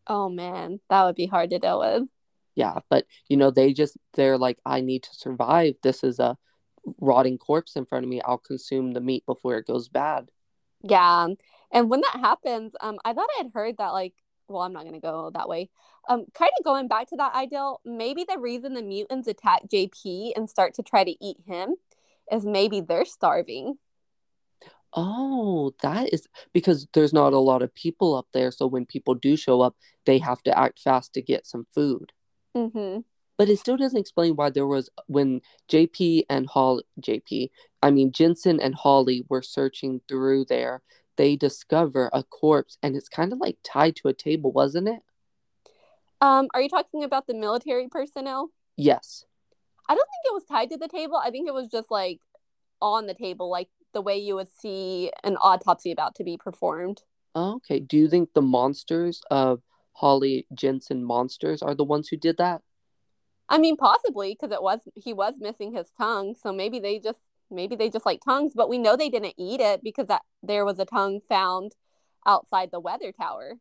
Oh 0.08 0.30
man, 0.30 0.80
that 0.90 1.04
would 1.06 1.16
be 1.16 1.26
hard 1.28 1.50
to 1.52 1.60
deal 1.60 1.80
with. 1.80 2.08
Yeah, 2.56 2.80
but 2.90 3.06
you 3.30 3.38
know, 3.38 3.52
they 3.52 3.74
just 3.74 3.98
they're 4.14 4.38
like, 4.38 4.60
I 4.66 4.82
need 4.82 5.04
to 5.04 5.14
survive. 5.16 5.76
This 5.84 6.04
is 6.04 6.20
a 6.20 6.38
rotting 7.00 7.38
corpse 7.38 7.76
in 7.76 7.86
front 7.86 8.06
of 8.06 8.10
me. 8.10 8.22
I'll 8.22 8.38
consume 8.38 8.92
the 8.92 9.02
meat 9.02 9.26
before 9.26 9.58
it 9.58 9.68
goes 9.68 9.88
bad. 9.88 10.30
Yeah. 10.82 11.28
And 11.72 11.90
when 11.90 12.02
that 12.02 12.20
happens, 12.20 12.74
um, 12.82 13.00
I 13.06 13.14
thought 13.14 13.30
I 13.38 13.44
had 13.44 13.52
heard 13.54 13.78
that 13.78 13.94
like 13.94 14.14
well, 14.52 14.64
I'm 14.64 14.74
not 14.74 14.86
gonna 14.86 15.00
go 15.00 15.32
that 15.34 15.50
way. 15.50 15.70
Um, 16.10 16.26
kind 16.34 16.52
of 16.60 16.66
going 16.66 16.88
back 16.88 17.08
to 17.10 17.16
that 17.18 17.34
ideal, 17.34 17.80
maybe 17.86 18.26
the 18.28 18.40
reason 18.40 18.74
the 18.74 18.82
mutants 18.82 19.28
attack 19.28 19.64
JP 19.72 20.34
and 20.36 20.50
start 20.50 20.74
to 20.76 20.84
try 20.84 21.04
to 21.04 21.26
eat 21.26 21.38
him 21.46 21.76
is 22.32 22.46
maybe 22.46 22.82
they're 22.82 23.06
starving. 23.06 23.78
Oh, 24.94 25.74
that 25.82 26.14
is 26.14 26.28
because 26.54 26.88
there's 26.94 27.14
not 27.14 27.34
a 27.34 27.40
lot 27.40 27.62
of 27.62 27.74
people 27.74 28.14
up 28.16 28.28
there. 28.34 28.52
So 28.52 28.68
when 28.68 28.86
people 28.86 29.16
do 29.16 29.38
show 29.38 29.62
up, 29.62 29.76
they 30.06 30.18
have 30.18 30.44
to 30.44 30.58
act 30.58 30.80
fast 30.80 31.14
to 31.14 31.22
get 31.22 31.48
some 31.48 31.66
food. 31.74 32.12
Mm-hmm. 32.56 33.00
But 33.38 33.50
it 33.50 33.58
still 33.60 33.78
doesn't 33.78 34.00
explain 34.00 34.36
why 34.36 34.50
there 34.50 34.68
was 34.68 34.90
when 35.08 35.42
JP 35.70 36.24
and 36.30 36.48
Hall 36.48 36.82
JP, 37.00 37.50
I 37.82 37.92
mean 37.92 38.12
Jensen 38.12 38.60
and 38.60 38.76
Holly 38.76 39.26
were 39.30 39.42
searching 39.42 40.02
through 40.08 40.46
there. 40.46 40.82
They 41.18 41.36
discover 41.36 42.10
a 42.14 42.24
corpse, 42.24 42.78
and 42.82 42.96
it's 42.96 43.10
kind 43.10 43.34
of 43.34 43.40
like 43.40 43.58
tied 43.64 43.96
to 43.98 44.08
a 44.08 44.14
table, 44.14 44.52
wasn't 44.52 44.88
it? 44.88 45.02
Um, 46.22 46.48
are 46.54 46.62
you 46.62 46.70
talking 46.70 47.04
about 47.04 47.28
the 47.28 47.34
military 47.34 47.88
personnel? 47.90 48.52
Yes. 48.78 49.26
I 49.90 49.96
don't 49.96 50.08
think 50.08 50.26
it 50.26 50.34
was 50.34 50.46
tied 50.46 50.70
to 50.70 50.78
the 50.78 50.88
table. 50.88 51.18
I 51.18 51.32
think 51.32 51.48
it 51.48 51.54
was 51.54 51.68
just 51.68 51.92
like 51.92 52.20
on 52.82 53.08
the 53.08 53.14
table, 53.14 53.50
like 53.50 53.70
the 53.94 54.02
way 54.02 54.18
you 54.18 54.36
would 54.36 54.52
see 54.52 55.12
an 55.24 55.36
autopsy 55.38 55.92
about 55.92 56.16
to 56.16 56.24
be 56.24 56.38
performed. 56.38 57.02
Okay. 57.36 57.80
Do 57.80 57.98
you 57.98 58.08
think 58.08 58.34
the 58.34 58.42
monsters 58.42 59.22
of 59.32 59.62
Holly 59.94 60.48
Jensen 60.54 61.04
monsters 61.04 61.62
are 61.62 61.76
the 61.76 61.84
ones 61.84 62.08
who 62.08 62.18
did 62.18 62.38
that? 62.38 62.62
I 63.52 63.58
mean, 63.58 63.76
possibly 63.76 64.34
because 64.34 64.54
it 64.54 64.64
was 64.64 64.80
he 64.96 65.12
was 65.12 65.36
missing 65.40 65.74
his 65.74 65.92
tongue, 65.98 66.36
so 66.42 66.54
maybe 66.54 66.80
they 66.80 67.00
just 67.00 67.20
maybe 67.52 67.76
they 67.76 67.90
just 67.90 68.06
like 68.06 68.22
tongues, 68.24 68.54
but 68.56 68.70
we 68.70 68.78
know 68.78 68.96
they 68.96 69.10
didn't 69.10 69.36
eat 69.38 69.60
it 69.60 69.84
because 69.84 70.08
that 70.08 70.22
there 70.42 70.64
was 70.64 70.80
a 70.80 70.86
tongue 70.86 71.20
found 71.28 71.74
outside 72.26 72.70
the 72.72 72.80
weather 72.80 73.12
tower. 73.12 73.56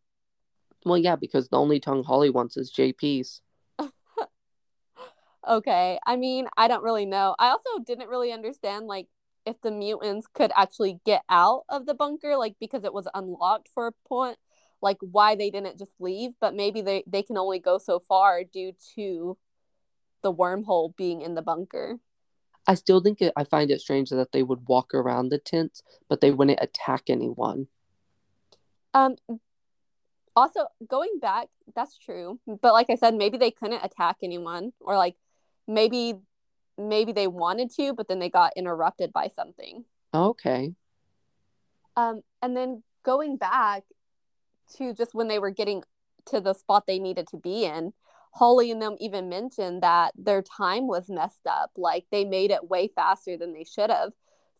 Well, 0.84 0.96
yeah, 0.96 1.16
because 1.16 1.48
the 1.48 1.58
only 1.58 1.80
tongue 1.80 2.04
Holly 2.04 2.30
wants 2.30 2.56
is 2.56 2.72
JP's. 2.72 3.42
okay. 5.48 5.98
I 6.06 6.14
mean, 6.14 6.46
I 6.56 6.68
don't 6.68 6.84
really 6.84 7.04
know. 7.04 7.34
I 7.40 7.48
also 7.48 7.82
didn't 7.84 8.08
really 8.08 8.32
understand 8.32 8.86
like 8.86 9.08
if 9.44 9.60
the 9.60 9.72
mutants 9.72 10.28
could 10.32 10.52
actually 10.56 11.00
get 11.04 11.22
out 11.28 11.64
of 11.68 11.86
the 11.86 11.94
bunker, 11.94 12.36
like 12.36 12.54
because 12.60 12.84
it 12.84 12.94
was 12.94 13.08
unlocked 13.12 13.68
for 13.74 13.88
a 13.88 14.08
point, 14.08 14.38
like 14.80 14.98
why 15.00 15.34
they 15.34 15.50
didn't 15.50 15.80
just 15.80 15.94
leave, 15.98 16.34
but 16.40 16.54
maybe 16.54 16.80
they, 16.80 17.02
they 17.08 17.24
can 17.24 17.36
only 17.36 17.58
go 17.58 17.76
so 17.76 17.98
far 17.98 18.44
due 18.44 18.72
to 18.94 19.36
the 20.22 20.32
wormhole 20.32 20.96
being 20.96 21.22
in 21.22 21.34
the 21.34 21.42
bunker. 21.42 21.98
I 22.66 22.74
still 22.74 23.00
think 23.00 23.20
it, 23.22 23.32
I 23.36 23.44
find 23.44 23.70
it 23.70 23.80
strange 23.80 24.10
that 24.10 24.32
they 24.32 24.42
would 24.42 24.68
walk 24.68 24.94
around 24.94 25.28
the 25.28 25.38
tents, 25.38 25.82
but 26.08 26.20
they 26.20 26.30
wouldn't 26.30 26.58
attack 26.62 27.04
anyone. 27.08 27.68
Um, 28.92 29.16
also 30.36 30.66
going 30.86 31.18
back, 31.20 31.48
that's 31.74 31.98
true. 31.98 32.38
But 32.46 32.72
like 32.72 32.90
I 32.90 32.94
said, 32.96 33.14
maybe 33.14 33.38
they 33.38 33.50
couldn't 33.50 33.84
attack 33.84 34.18
anyone, 34.22 34.72
or 34.80 34.96
like 34.96 35.16
maybe 35.66 36.20
maybe 36.78 37.12
they 37.12 37.26
wanted 37.26 37.70
to, 37.76 37.92
but 37.92 38.08
then 38.08 38.18
they 38.18 38.30
got 38.30 38.52
interrupted 38.56 39.12
by 39.12 39.28
something. 39.28 39.84
Okay. 40.14 40.74
Um, 41.96 42.22
and 42.40 42.56
then 42.56 42.82
going 43.02 43.36
back 43.36 43.84
to 44.76 44.94
just 44.94 45.14
when 45.14 45.28
they 45.28 45.38
were 45.38 45.50
getting 45.50 45.82
to 46.26 46.40
the 46.40 46.54
spot 46.54 46.86
they 46.86 46.98
needed 46.98 47.26
to 47.28 47.36
be 47.36 47.64
in, 47.64 47.92
Holly 48.32 48.70
and 48.70 48.80
them 48.80 48.96
even 49.00 49.28
mentioned 49.28 49.82
that 49.82 50.12
their 50.16 50.42
time 50.42 50.86
was 50.86 51.08
messed 51.08 51.46
up. 51.46 51.72
Like 51.76 52.06
they 52.10 52.24
made 52.24 52.50
it 52.50 52.68
way 52.68 52.88
faster 52.94 53.36
than 53.36 53.52
they 53.52 53.64
should 53.64 53.90
have. 53.90 54.12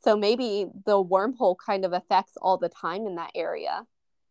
So 0.02 0.16
maybe 0.16 0.66
the 0.86 1.02
wormhole 1.02 1.56
kind 1.64 1.84
of 1.84 1.92
affects 1.92 2.36
all 2.40 2.56
the 2.56 2.68
time 2.68 3.06
in 3.06 3.16
that 3.16 3.32
area. 3.34 3.86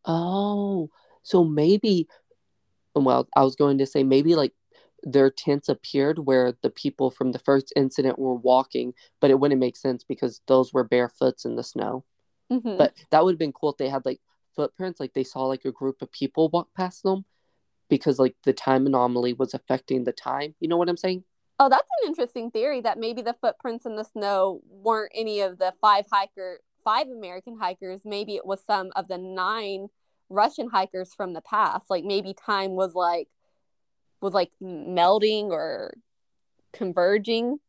Oh, 0.06 0.90
so 1.24 1.44
maybe, 1.44 2.08
well, 2.96 3.28
I 3.36 3.44
was 3.44 3.56
going 3.56 3.78
to 3.78 3.86
say 3.86 4.04
maybe 4.04 4.36
like 4.36 4.54
their 5.04 5.30
tents 5.30 5.70
appeared 5.70 6.20
where 6.20 6.54
the 6.62 6.70
people 6.70 7.12
from 7.12 7.32
the 7.32 7.40
first 7.40 7.72
incident 7.76 8.20
were 8.20 8.36
walking, 8.36 8.94
but 9.22 9.30
it 9.30 9.40
wouldn't 9.40 9.60
make 9.60 9.78
sense 9.78 10.04
because 10.04 10.42
those 10.48 10.74
were 10.74 10.84
barefoots 10.84 11.46
in 11.46 11.56
the 11.56 11.64
snow. 11.64 12.04
Mm-hmm. 12.52 12.78
But 12.78 12.94
that 13.12 13.24
would 13.24 13.34
have 13.34 13.40
been 13.40 13.54
cool 13.54 13.72
if 13.72 13.78
they 13.78 13.90
had 13.90 14.06
like 14.06 14.20
footprints, 14.56 15.00
like 15.00 15.14
they 15.14 15.24
saw 15.24 15.44
like 15.44 15.66
a 15.66 15.72
group 15.72 16.02
of 16.02 16.12
people 16.12 16.50
walk 16.50 16.70
past 16.76 17.04
them 17.04 17.26
because 17.90 18.20
like 18.20 18.36
the 18.44 18.54
time 18.54 18.86
anomaly 18.86 19.34
was 19.34 19.54
affecting 19.54 20.04
the 20.04 20.12
time. 20.12 20.56
You 20.60 20.68
know 20.68 20.78
what 20.78 20.90
I'm 20.90 20.98
saying? 20.98 21.24
Oh, 21.60 21.68
that's 21.68 21.90
an 22.02 22.08
interesting 22.08 22.52
theory 22.52 22.82
that 22.82 22.98
maybe 22.98 23.22
the 23.22 23.36
footprints 23.42 23.86
in 23.86 23.96
the 23.96 24.06
snow 24.06 24.62
weren't 24.70 25.12
any 25.14 25.42
of 25.42 25.58
the 25.58 25.74
five 25.82 26.06
hiker 26.12 26.60
five 26.84 27.08
American 27.08 27.58
hikers. 27.60 28.02
Maybe 28.06 28.36
it 28.36 28.46
was 28.46 28.64
some 28.64 28.92
of 28.96 29.08
the 29.08 29.18
nine 29.18 29.90
Russian 30.30 30.70
hikers 30.70 31.14
from 31.14 31.34
the 31.34 31.42
past. 31.42 31.90
Like 31.90 32.06
maybe 32.06 32.34
time 32.34 32.72
was 32.72 32.94
like 32.96 33.28
was 34.22 34.34
like 34.34 34.52
melding 34.62 35.50
or 35.50 35.94
converging. 36.72 37.60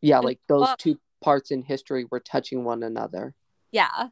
Yeah, 0.00 0.18
like 0.18 0.40
those 0.48 0.68
two 0.78 0.98
parts 1.22 1.50
in 1.50 1.62
history 1.62 2.06
were 2.10 2.20
touching 2.20 2.64
one 2.64 2.82
another. 2.82 3.34
Yeah. 3.72 4.08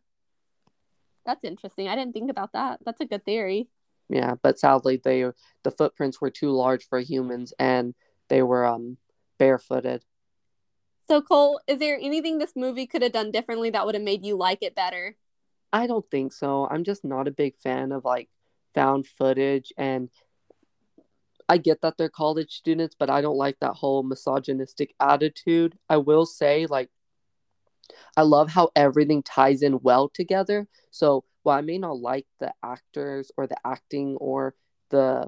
That's 1.25 1.45
interesting. 1.45 1.89
I 1.89 1.97
didn't 1.97 2.12
think 2.12 2.31
about 2.31 2.53
that. 2.53 2.81
That's 2.85 3.01
a 3.01 3.07
good 3.07 3.25
theory. 3.25 3.69
Yeah, 4.09 4.35
but 4.43 4.59
sadly 4.59 5.01
they 5.03 5.25
the 5.63 5.71
footprints 5.71 6.21
were 6.21 6.31
too 6.31 6.51
large 6.51 6.87
for 6.89 7.01
humans 7.01 7.53
and 7.59 7.95
they 8.29 8.43
were 8.43 8.65
um 8.65 8.99
barefooted. 9.39 10.05
So 11.09 11.23
Cole, 11.23 11.61
is 11.67 11.79
there 11.79 11.99
anything 12.01 12.39
this 12.39 12.55
movie 12.57 12.87
could 12.87 13.03
have 13.03 13.13
done 13.13 13.31
differently 13.31 13.71
that 13.71 13.87
would 13.87 13.95
have 13.95 14.03
made 14.03 14.25
you 14.25 14.37
like 14.37 14.63
it 14.63 14.75
better? 14.75 15.17
I 15.73 15.87
don't 15.87 16.09
think 16.11 16.33
so. 16.33 16.67
I'm 16.71 16.85
just 16.85 17.05
not 17.05 17.29
a 17.29 17.33
big 17.33 17.57
fan 17.59 17.93
of 17.93 18.05
like 18.05 18.29
found 18.75 19.07
footage 19.07 19.73
and 19.77 20.11
I 21.49 21.59
get 21.59 21.81
that 21.83 21.97
they're 21.97 22.09
college 22.09 22.53
students, 22.53 22.97
but 22.99 23.11
I 23.11 23.21
don't 23.21 23.37
like 23.37 23.61
that 23.61 23.75
whole 23.75 24.03
misogynistic 24.03 24.95
attitude. 24.99 25.79
I 25.89 25.99
will 25.99 26.27
say, 26.27 26.67
like, 26.67 26.91
I 28.17 28.23
love 28.23 28.51
how 28.51 28.71
everything 28.75 29.23
ties 29.23 29.63
in 29.63 29.81
well 29.81 30.09
together. 30.09 30.67
So, 30.91 31.25
while 31.47 31.59
I 31.59 31.63
may 31.63 31.79
not 31.79 31.99
like 31.99 32.27
the 32.41 32.53
actors 32.63 33.31
or 33.37 33.47
the 33.47 33.57
acting 33.65 34.17
or 34.17 34.55
the 34.91 35.27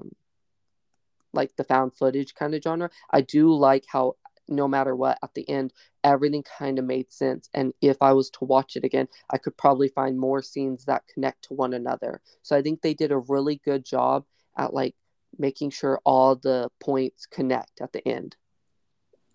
like 1.31 1.55
the 1.55 1.63
found 1.63 1.93
footage 1.93 2.33
kind 2.33 2.53
of 2.55 2.63
genre, 2.63 2.89
I 3.11 3.21
do 3.21 3.53
like 3.53 3.85
how 3.87 4.15
no 4.47 4.67
matter 4.67 4.95
what 4.95 5.19
at 5.23 5.33
the 5.35 5.47
end 5.47 5.71
everything 6.03 6.43
kind 6.57 6.79
of 6.79 6.85
made 6.85 7.11
sense 7.11 7.47
and 7.53 7.71
if 7.81 7.97
i 8.01 8.11
was 8.11 8.31
to 8.31 8.45
watch 8.45 8.75
it 8.75 8.83
again 8.83 9.07
i 9.29 9.37
could 9.37 9.55
probably 9.57 9.89
find 9.89 10.17
more 10.17 10.41
scenes 10.41 10.85
that 10.85 11.03
connect 11.13 11.43
to 11.43 11.53
one 11.53 11.71
another 11.71 12.19
so 12.41 12.57
i 12.57 12.61
think 12.63 12.81
they 12.81 12.95
did 12.95 13.11
a 13.11 13.17
really 13.19 13.61
good 13.63 13.85
job 13.85 14.25
at 14.57 14.73
like 14.73 14.95
making 15.37 15.69
sure 15.69 15.99
all 16.05 16.35
the 16.35 16.69
points 16.79 17.25
connect 17.25 17.81
at 17.81 17.93
the 17.93 18.07
end. 18.07 18.35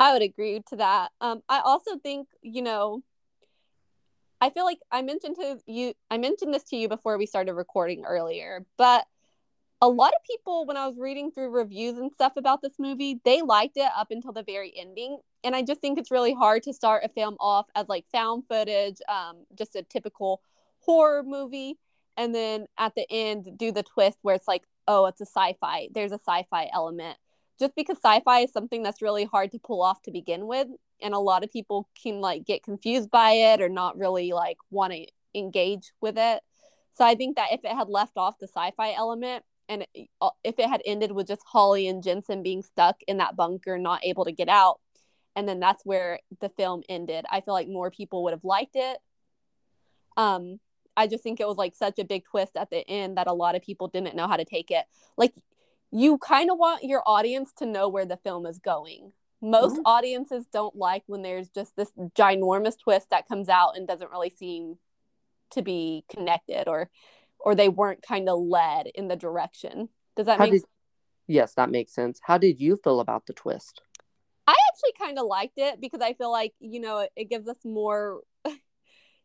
I 0.00 0.12
would 0.12 0.22
agree 0.22 0.62
to 0.68 0.76
that. 0.76 1.12
Um, 1.20 1.42
I 1.48 1.60
also 1.60 1.98
think 1.98 2.28
you 2.42 2.62
know, 2.62 3.02
I 4.44 4.50
feel 4.50 4.66
like 4.66 4.80
I 4.92 5.00
mentioned 5.00 5.36
to 5.36 5.58
you, 5.66 5.94
I 6.10 6.18
mentioned 6.18 6.52
this 6.52 6.64
to 6.64 6.76
you 6.76 6.86
before 6.86 7.16
we 7.16 7.24
started 7.24 7.54
recording 7.54 8.04
earlier, 8.04 8.66
but 8.76 9.06
a 9.80 9.88
lot 9.88 10.12
of 10.12 10.22
people 10.30 10.66
when 10.66 10.76
I 10.76 10.86
was 10.86 10.98
reading 10.98 11.30
through 11.30 11.48
reviews 11.48 11.96
and 11.96 12.12
stuff 12.12 12.34
about 12.36 12.60
this 12.60 12.74
movie, 12.78 13.22
they 13.24 13.40
liked 13.40 13.78
it 13.78 13.88
up 13.96 14.08
until 14.10 14.32
the 14.32 14.42
very 14.42 14.70
ending. 14.76 15.16
And 15.42 15.56
I 15.56 15.62
just 15.62 15.80
think 15.80 15.98
it's 15.98 16.10
really 16.10 16.34
hard 16.34 16.62
to 16.64 16.74
start 16.74 17.04
a 17.04 17.08
film 17.08 17.38
off 17.40 17.68
as 17.74 17.88
like 17.88 18.04
found 18.12 18.44
footage, 18.46 18.98
um, 19.08 19.46
just 19.56 19.76
a 19.76 19.82
typical 19.82 20.42
horror 20.80 21.22
movie, 21.22 21.78
and 22.18 22.34
then 22.34 22.66
at 22.76 22.94
the 22.94 23.06
end 23.10 23.48
do 23.56 23.72
the 23.72 23.82
twist 23.82 24.18
where 24.20 24.34
it's 24.34 24.46
like, 24.46 24.64
oh, 24.86 25.06
it's 25.06 25.22
a 25.22 25.26
sci-fi. 25.26 25.88
There's 25.94 26.12
a 26.12 26.20
sci-fi 26.20 26.68
element. 26.70 27.16
Just 27.58 27.74
because 27.76 27.96
sci-fi 27.96 28.40
is 28.40 28.52
something 28.52 28.82
that's 28.82 29.00
really 29.00 29.24
hard 29.24 29.52
to 29.52 29.58
pull 29.58 29.80
off 29.80 30.02
to 30.02 30.10
begin 30.10 30.46
with, 30.46 30.68
and 31.04 31.14
a 31.14 31.18
lot 31.20 31.44
of 31.44 31.52
people 31.52 31.88
can 32.02 32.20
like 32.20 32.44
get 32.44 32.64
confused 32.64 33.10
by 33.10 33.30
it 33.30 33.60
or 33.60 33.68
not 33.68 33.96
really 33.96 34.32
like 34.32 34.56
want 34.70 34.92
to 34.92 35.06
engage 35.34 35.92
with 36.00 36.18
it. 36.18 36.40
So 36.94 37.04
I 37.04 37.14
think 37.14 37.36
that 37.36 37.52
if 37.52 37.64
it 37.64 37.72
had 37.72 37.88
left 37.88 38.16
off 38.16 38.38
the 38.38 38.48
sci-fi 38.48 38.92
element, 38.94 39.44
and 39.68 39.86
uh, 40.20 40.30
if 40.42 40.58
it 40.58 40.68
had 40.68 40.82
ended 40.84 41.12
with 41.12 41.28
just 41.28 41.42
Holly 41.44 41.88
and 41.88 42.02
Jensen 42.02 42.42
being 42.42 42.62
stuck 42.62 42.96
in 43.06 43.18
that 43.18 43.36
bunker, 43.36 43.78
not 43.78 44.04
able 44.04 44.24
to 44.24 44.32
get 44.32 44.48
out, 44.48 44.80
and 45.36 45.48
then 45.48 45.60
that's 45.60 45.84
where 45.84 46.20
the 46.40 46.48
film 46.48 46.82
ended, 46.88 47.24
I 47.30 47.40
feel 47.40 47.54
like 47.54 47.68
more 47.68 47.90
people 47.90 48.24
would 48.24 48.32
have 48.32 48.44
liked 48.44 48.76
it. 48.76 48.98
Um, 50.16 50.60
I 50.96 51.08
just 51.08 51.24
think 51.24 51.40
it 51.40 51.48
was 51.48 51.56
like 51.56 51.74
such 51.74 51.98
a 51.98 52.04
big 52.04 52.24
twist 52.24 52.56
at 52.56 52.70
the 52.70 52.88
end 52.88 53.16
that 53.16 53.26
a 53.26 53.32
lot 53.32 53.56
of 53.56 53.62
people 53.62 53.88
didn't 53.88 54.14
know 54.14 54.28
how 54.28 54.36
to 54.36 54.44
take 54.44 54.70
it. 54.70 54.84
Like, 55.16 55.34
you 55.90 56.18
kind 56.18 56.50
of 56.50 56.58
want 56.58 56.84
your 56.84 57.02
audience 57.06 57.52
to 57.58 57.66
know 57.66 57.88
where 57.88 58.06
the 58.06 58.16
film 58.16 58.46
is 58.46 58.58
going. 58.58 59.12
Most 59.44 59.74
mm-hmm. 59.74 59.82
audiences 59.84 60.46
don't 60.50 60.74
like 60.74 61.02
when 61.06 61.20
there's 61.20 61.50
just 61.50 61.76
this 61.76 61.92
ginormous 62.16 62.78
twist 62.78 63.10
that 63.10 63.28
comes 63.28 63.50
out 63.50 63.76
and 63.76 63.86
doesn't 63.86 64.10
really 64.10 64.30
seem 64.30 64.78
to 65.50 65.60
be 65.60 66.04
connected 66.08 66.66
or 66.66 66.90
or 67.38 67.54
they 67.54 67.68
weren't 67.68 68.00
kind 68.00 68.28
of 68.28 68.38
led 68.40 68.86
in 68.94 69.08
the 69.08 69.16
direction. 69.16 69.90
Does 70.16 70.26
that 70.26 70.38
How 70.38 70.44
make 70.44 70.52
did, 70.52 70.60
sense? 70.60 70.70
Yes, 71.26 71.54
that 71.54 71.70
makes 71.70 71.92
sense. 71.92 72.20
How 72.22 72.38
did 72.38 72.58
you 72.58 72.76
feel 72.82 73.00
about 73.00 73.26
the 73.26 73.34
twist? 73.34 73.82
I 74.46 74.54
actually 74.72 74.92
kind 74.98 75.18
of 75.18 75.26
liked 75.26 75.58
it 75.58 75.78
because 75.78 76.00
I 76.00 76.14
feel 76.14 76.30
like, 76.32 76.54
you 76.58 76.80
know, 76.80 77.00
it, 77.00 77.10
it 77.14 77.30
gives 77.30 77.46
us 77.46 77.58
more 77.64 78.22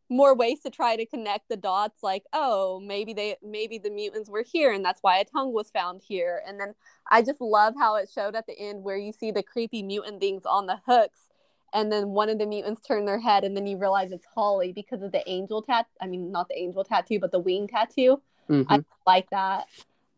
more 0.10 0.36
ways 0.36 0.60
to 0.62 0.70
try 0.70 0.96
to 0.96 1.06
connect 1.06 1.48
the 1.50 1.56
dots 1.58 2.02
like 2.02 2.24
oh 2.34 2.80
maybe 2.80 3.14
they 3.14 3.36
maybe 3.44 3.78
the 3.78 3.92
mutants 3.92 4.30
were 4.30 4.44
here 4.44 4.74
and 4.74 4.84
that's 4.84 5.04
why 5.04 5.18
a 5.18 5.26
tongue 5.26 5.54
was 5.54 5.70
found 5.70 6.02
here 6.02 6.42
and 6.48 6.60
then 6.60 6.74
i 7.12 7.22
just 7.22 7.40
love 7.40 7.76
how 7.78 7.96
it 7.96 8.10
showed 8.14 8.36
at 8.36 8.48
the 8.48 8.58
end 8.58 8.84
where 8.84 8.98
you 8.98 9.12
see 9.12 9.30
the 9.30 9.44
creepy 9.44 9.84
mutant 9.84 10.20
things 10.20 10.44
on 10.46 10.66
the 10.66 10.80
hooks 10.88 11.30
and 11.74 11.92
then 11.92 12.10
one 12.10 12.30
of 12.30 12.40
the 12.40 12.46
mutants 12.46 12.82
turn 12.82 13.06
their 13.06 13.20
head 13.20 13.44
and 13.44 13.56
then 13.56 13.68
you 13.68 13.78
realize 13.78 14.12
it's 14.12 14.26
Holly 14.34 14.72
because 14.72 15.02
of 15.02 15.12
the 15.12 15.28
angel 15.30 15.62
tat 15.62 15.88
I 16.02 16.08
mean 16.08 16.32
not 16.32 16.48
the 16.50 16.58
angel 16.58 16.84
tattoo 16.84 17.20
but 17.20 17.32
the 17.32 17.40
wing 17.40 17.68
tattoo. 17.68 18.22
Mm-hmm. 18.50 18.72
I 18.72 18.84
like 19.06 19.30
that. 19.30 19.68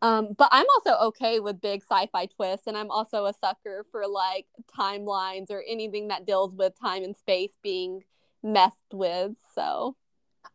Um, 0.00 0.34
but 0.36 0.48
I'm 0.50 0.66
also 0.74 0.98
okay 1.06 1.38
with 1.38 1.60
big 1.60 1.82
sci-fi 1.82 2.26
twists 2.26 2.66
and 2.66 2.76
I'm 2.76 2.90
also 2.90 3.26
a 3.26 3.32
sucker 3.32 3.86
for 3.90 4.06
like 4.06 4.46
timelines 4.76 5.50
or 5.50 5.62
anything 5.68 6.08
that 6.08 6.26
deals 6.26 6.54
with 6.54 6.78
time 6.78 7.04
and 7.04 7.14
space 7.14 7.56
being 7.62 8.02
messed 8.42 8.92
with. 8.92 9.32
So 9.54 9.96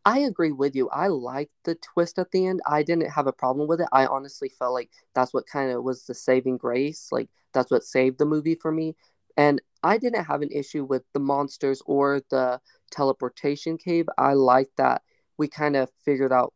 I 0.04 0.20
agree 0.20 0.52
with 0.52 0.74
you. 0.74 0.88
I 0.90 1.08
liked 1.08 1.52
the 1.64 1.76
twist 1.76 2.18
at 2.18 2.30
the 2.30 2.46
end. 2.46 2.60
I 2.66 2.82
didn't 2.82 3.10
have 3.10 3.26
a 3.26 3.32
problem 3.32 3.68
with 3.68 3.80
it. 3.80 3.88
I 3.92 4.06
honestly 4.06 4.48
felt 4.48 4.74
like 4.74 4.90
that's 5.14 5.34
what 5.34 5.46
kind 5.46 5.70
of 5.70 5.82
was 5.82 6.04
the 6.04 6.14
saving 6.14 6.56
grace. 6.56 7.08
Like 7.10 7.28
that's 7.52 7.70
what 7.70 7.84
saved 7.84 8.18
the 8.18 8.24
movie 8.24 8.54
for 8.54 8.72
me. 8.72 8.96
And 9.36 9.60
I 9.82 9.98
didn't 9.98 10.24
have 10.24 10.42
an 10.42 10.50
issue 10.50 10.84
with 10.84 11.02
the 11.14 11.20
monsters 11.20 11.82
or 11.86 12.22
the 12.30 12.60
teleportation 12.90 13.78
cave. 13.78 14.06
I 14.18 14.32
like 14.32 14.70
that 14.76 15.02
we 15.36 15.48
kind 15.48 15.76
of 15.76 15.90
figured 16.04 16.32
out 16.32 16.52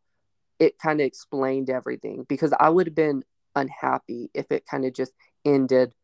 it 0.58 0.78
kind 0.78 1.00
of 1.00 1.06
explained 1.06 1.70
everything 1.70 2.24
because 2.28 2.52
I 2.58 2.68
would 2.68 2.86
have 2.86 2.94
been 2.94 3.24
unhappy 3.54 4.30
if 4.34 4.50
it 4.50 4.66
kind 4.66 4.84
of 4.84 4.92
just 4.92 5.12
ended 5.44 5.94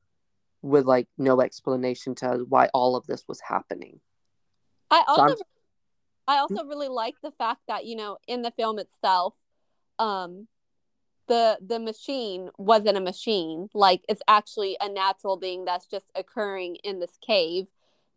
with 0.63 0.85
like 0.85 1.09
no 1.17 1.41
explanation 1.41 2.15
to 2.17 2.45
why 2.49 2.69
all 2.75 2.97
of 2.97 3.07
this 3.07 3.25
was 3.29 3.41
happening. 3.41 4.01
I 4.91 5.05
also 5.07 5.37
so 5.37 5.43
I 6.27 6.39
also 6.39 6.65
really 6.65 6.89
like 6.89 7.15
the 7.23 7.31
fact 7.31 7.63
that, 7.69 7.87
you 7.87 7.97
know, 7.97 8.19
in 8.27 8.43
the 8.43 8.51
film 8.51 8.79
itself, 8.79 9.35
um, 9.99 10.47
the 11.27 11.59
the 11.67 11.79
machine 11.79 12.51
wasn't 12.59 12.97
a 12.97 13.01
machine. 13.01 13.69
Like 13.75 14.03
it's 14.09 14.23
actually 14.29 14.77
a 14.81 14.89
natural 14.89 15.37
being 15.37 15.65
that's 15.65 15.87
just 15.87 16.11
occurring 16.15 16.77
in 16.85 17.01
this 17.01 17.19
cave. 17.27 17.67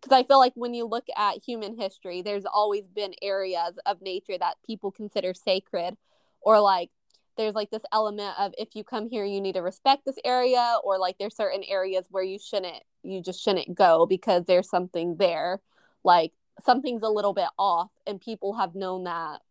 Because 0.01 0.17
i 0.17 0.24
feel 0.24 0.39
like 0.39 0.53
when 0.55 0.74
you 0.74 0.86
look 0.86 1.05
at 1.15 1.43
human 1.45 1.78
history 1.80 2.24
there's 2.24 2.45
always 2.45 2.88
been 2.88 3.13
areas 3.22 3.78
of 3.86 4.01
nature 4.01 4.36
that 4.39 4.57
people 4.65 4.89
consider 4.91 5.32
sacred 5.36 5.95
or 6.41 6.59
like 6.59 6.89
there's 7.38 7.53
like 7.53 7.69
this 7.69 7.84
element 7.91 8.34
of 8.39 8.51
if 8.57 8.76
you 8.76 8.84
come 8.84 9.07
here 9.07 9.24
you 9.26 9.39
need 9.39 9.53
to 9.53 9.61
respect 9.61 10.03
this 10.05 10.17
area 10.26 10.78
or 10.84 10.97
like 10.97 11.17
there's 11.19 11.36
certain 11.36 11.63
areas 11.67 12.07
where 12.09 12.24
you 12.24 12.39
shouldn't 12.39 12.82
you 13.03 13.22
just 13.22 13.41
shouldn't 13.43 13.76
go 13.76 14.05
because 14.05 14.45
there's 14.45 14.69
something 14.69 15.17
there. 15.17 15.61
Like 16.03 16.34
something's 16.59 17.01
a 17.01 17.09
little 17.09 17.33
bit 17.33 17.49
off 17.57 17.91
and 18.05 18.19
people 18.19 18.53
have 18.53 18.75
known 18.75 19.03
that 19.05 19.41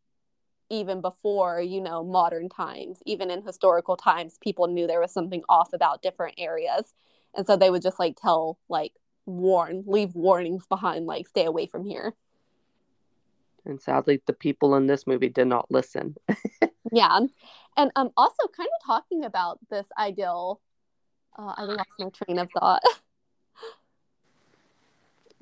even 0.68 1.00
before 1.00 1.60
you 1.60 1.80
know 1.80 2.04
modern 2.04 2.48
times 2.48 3.02
even 3.04 3.30
in 3.30 3.42
historical 3.42 3.96
times 3.96 4.38
people 4.40 4.68
knew 4.68 4.86
there 4.86 5.00
was 5.00 5.12
something 5.12 5.42
off 5.48 5.72
about 5.72 6.02
different 6.02 6.34
areas. 6.38 6.94
And 7.34 7.46
so 7.46 7.56
they 7.56 7.70
would 7.70 7.82
just 7.82 7.98
like 7.98 8.16
tell 8.20 8.58
like 8.68 8.92
warn 9.26 9.84
leave 9.86 10.14
warnings 10.14 10.66
behind 10.66 11.06
like 11.06 11.26
stay 11.26 11.44
away 11.44 11.66
from 11.66 11.84
here. 11.84 12.14
And 13.64 13.80
sadly 13.80 14.20
the 14.26 14.32
people 14.32 14.74
in 14.76 14.86
this 14.86 15.06
movie 15.06 15.28
did 15.28 15.46
not 15.46 15.70
listen. 15.70 16.16
Yeah. 16.92 17.20
And 17.76 17.92
um 17.94 18.10
also 18.16 18.48
kind 18.56 18.68
of 18.80 18.86
talking 18.86 19.24
about 19.24 19.60
this 19.68 19.86
ideal 19.98 20.60
uh, 21.38 21.54
i 21.56 21.62
lost 21.62 21.90
my 21.98 22.08
train 22.08 22.38
of 22.38 22.50
thought. 22.52 22.82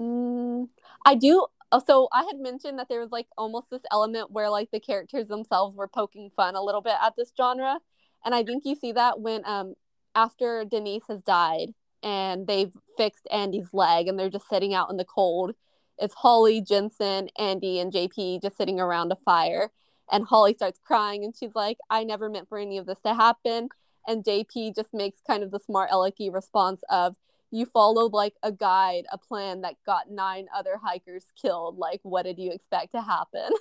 Mm, 0.01 0.69
i 1.09 1.15
do 1.15 1.47
Oh, 1.71 1.83
so 1.87 2.09
I 2.13 2.23
had 2.23 2.39
mentioned 2.39 2.79
that 2.79 2.89
there 2.89 3.01
was 3.01 3.11
like 3.11 3.27
almost 3.37 3.71
this 3.71 3.83
element 3.93 4.31
where 4.31 4.49
like 4.49 4.71
the 4.71 4.81
characters 4.81 5.29
themselves 5.29 5.77
were 5.77 5.89
poking 5.89 6.31
fun 6.35 6.55
a 6.57 6.63
little 6.63 6.81
bit 6.81 6.95
at 7.03 7.15
this 7.17 7.33
genre. 7.37 7.79
And 8.25 8.35
I 8.35 8.43
think 8.43 8.65
you 8.65 8.75
see 8.75 8.93
that 8.93 9.21
when 9.21 9.43
um 9.45 9.75
after 10.15 10.65
Denise 10.65 11.05
has 11.09 11.23
died 11.23 11.75
and 12.03 12.47
they've 12.47 12.73
fixed 12.97 13.27
Andy's 13.31 13.75
leg 13.75 14.09
and 14.09 14.19
they're 14.19 14.31
just 14.31 14.49
sitting 14.49 14.73
out 14.75 14.91
in 14.91 14.97
the 14.97 15.05
cold. 15.05 15.55
It's 15.99 16.15
Holly, 16.15 16.61
Jensen, 16.63 17.29
Andy, 17.39 17.81
and 17.81 17.93
JP 17.93 18.41
just 18.43 18.57
sitting 18.57 18.81
around 18.81 19.13
a 19.13 19.17
fire. 19.17 19.71
And 20.11 20.25
Holly 20.25 20.55
starts 20.55 20.81
crying 20.83 21.23
and 21.25 21.35
she's 21.37 21.55
like, 21.55 21.77
I 21.91 22.03
never 22.05 22.31
meant 22.31 22.49
for 22.49 22.59
any 22.59 22.79
of 22.79 22.87
this 22.87 23.01
to 23.03 23.15
happen. 23.15 23.69
And 24.07 24.25
JP 24.25 24.75
just 24.75 24.95
makes 24.95 25.19
kind 25.27 25.43
of 25.43 25.51
the 25.51 25.59
smart 25.59 25.91
alecky 25.91 26.33
response 26.33 26.83
of, 26.89 27.17
you 27.51 27.67
followed 27.67 28.13
like 28.13 28.35
a 28.43 28.53
guide, 28.53 29.05
a 29.11 29.19
plan 29.19 29.63
that 29.63 29.77
got 29.87 30.11
nine 30.11 30.47
other 30.55 30.77
hikers 30.83 31.25
killed. 31.41 31.79
Like, 31.79 32.01
what 32.03 32.25
did 32.25 32.39
you 32.39 32.53
expect 32.53 32.93
to 32.93 33.03
happen? 33.03 33.51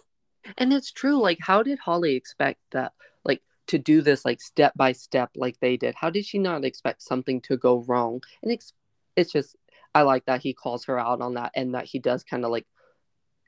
And 0.57 0.71
it's 0.71 0.93
true. 0.93 1.19
Like, 1.19 1.39
how 1.41 1.61
did 1.61 1.77
Holly 1.77 2.15
expect 2.15 2.61
that, 2.71 2.93
like, 3.25 3.41
to 3.67 3.77
do 3.77 4.01
this, 4.01 4.23
like, 4.23 4.39
step 4.39 4.71
by 4.77 4.93
step, 4.93 5.29
like 5.35 5.59
they 5.59 5.75
did? 5.75 5.93
How 5.93 6.09
did 6.09 6.25
she 6.25 6.38
not 6.38 6.63
expect 6.63 7.01
something 7.01 7.41
to 7.41 7.57
go 7.57 7.83
wrong? 7.85 8.21
And 8.41 8.49
it's, 8.49 8.71
it's 9.17 9.33
just, 9.33 9.57
I 9.93 10.03
like 10.03 10.23
that 10.25 10.41
he 10.41 10.53
calls 10.53 10.85
her 10.85 10.97
out 10.97 11.19
on 11.19 11.33
that 11.33 11.51
and 11.53 11.75
that 11.75 11.83
he 11.83 11.99
does 11.99 12.23
kind 12.23 12.45
of 12.45 12.51
like 12.51 12.65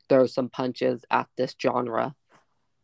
throw 0.09 0.25
some 0.25 0.49
punches 0.49 1.05
at 1.09 1.27
this 1.37 1.55
genre 1.61 2.15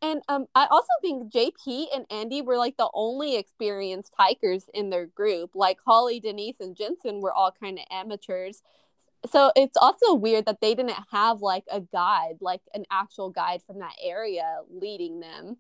and 0.06 0.22
um, 0.30 0.46
I 0.54 0.68
also 0.70 0.88
think 1.02 1.34
JP 1.34 1.86
and 1.94 2.06
Andy 2.12 2.44
were 2.44 2.58
like 2.58 2.78
the 2.78 2.90
only 2.94 3.38
experienced 3.38 4.14
hikers 4.16 4.70
in 4.72 4.92
their 4.92 5.08
group. 5.08 5.52
Like 5.56 5.80
Holly, 5.84 6.20
Denise, 6.20 6.60
and 6.60 6.76
Jensen 6.76 7.22
were 7.22 7.34
all 7.34 7.52
kind 7.52 7.80
of 7.80 7.86
amateurs. 7.90 8.62
So 9.32 9.52
it's 9.56 9.76
also 9.76 10.14
weird 10.14 10.46
that 10.46 10.62
they 10.62 10.76
didn't 10.76 10.96
have 11.12 11.42
like 11.42 11.64
a 11.72 11.82
guide, 11.82 12.38
like 12.40 12.62
an 12.76 12.86
actual 12.92 13.32
guide 13.32 13.62
from 13.66 13.80
that 13.80 13.96
area 14.04 14.60
leading 14.70 15.22
them. 15.22 15.58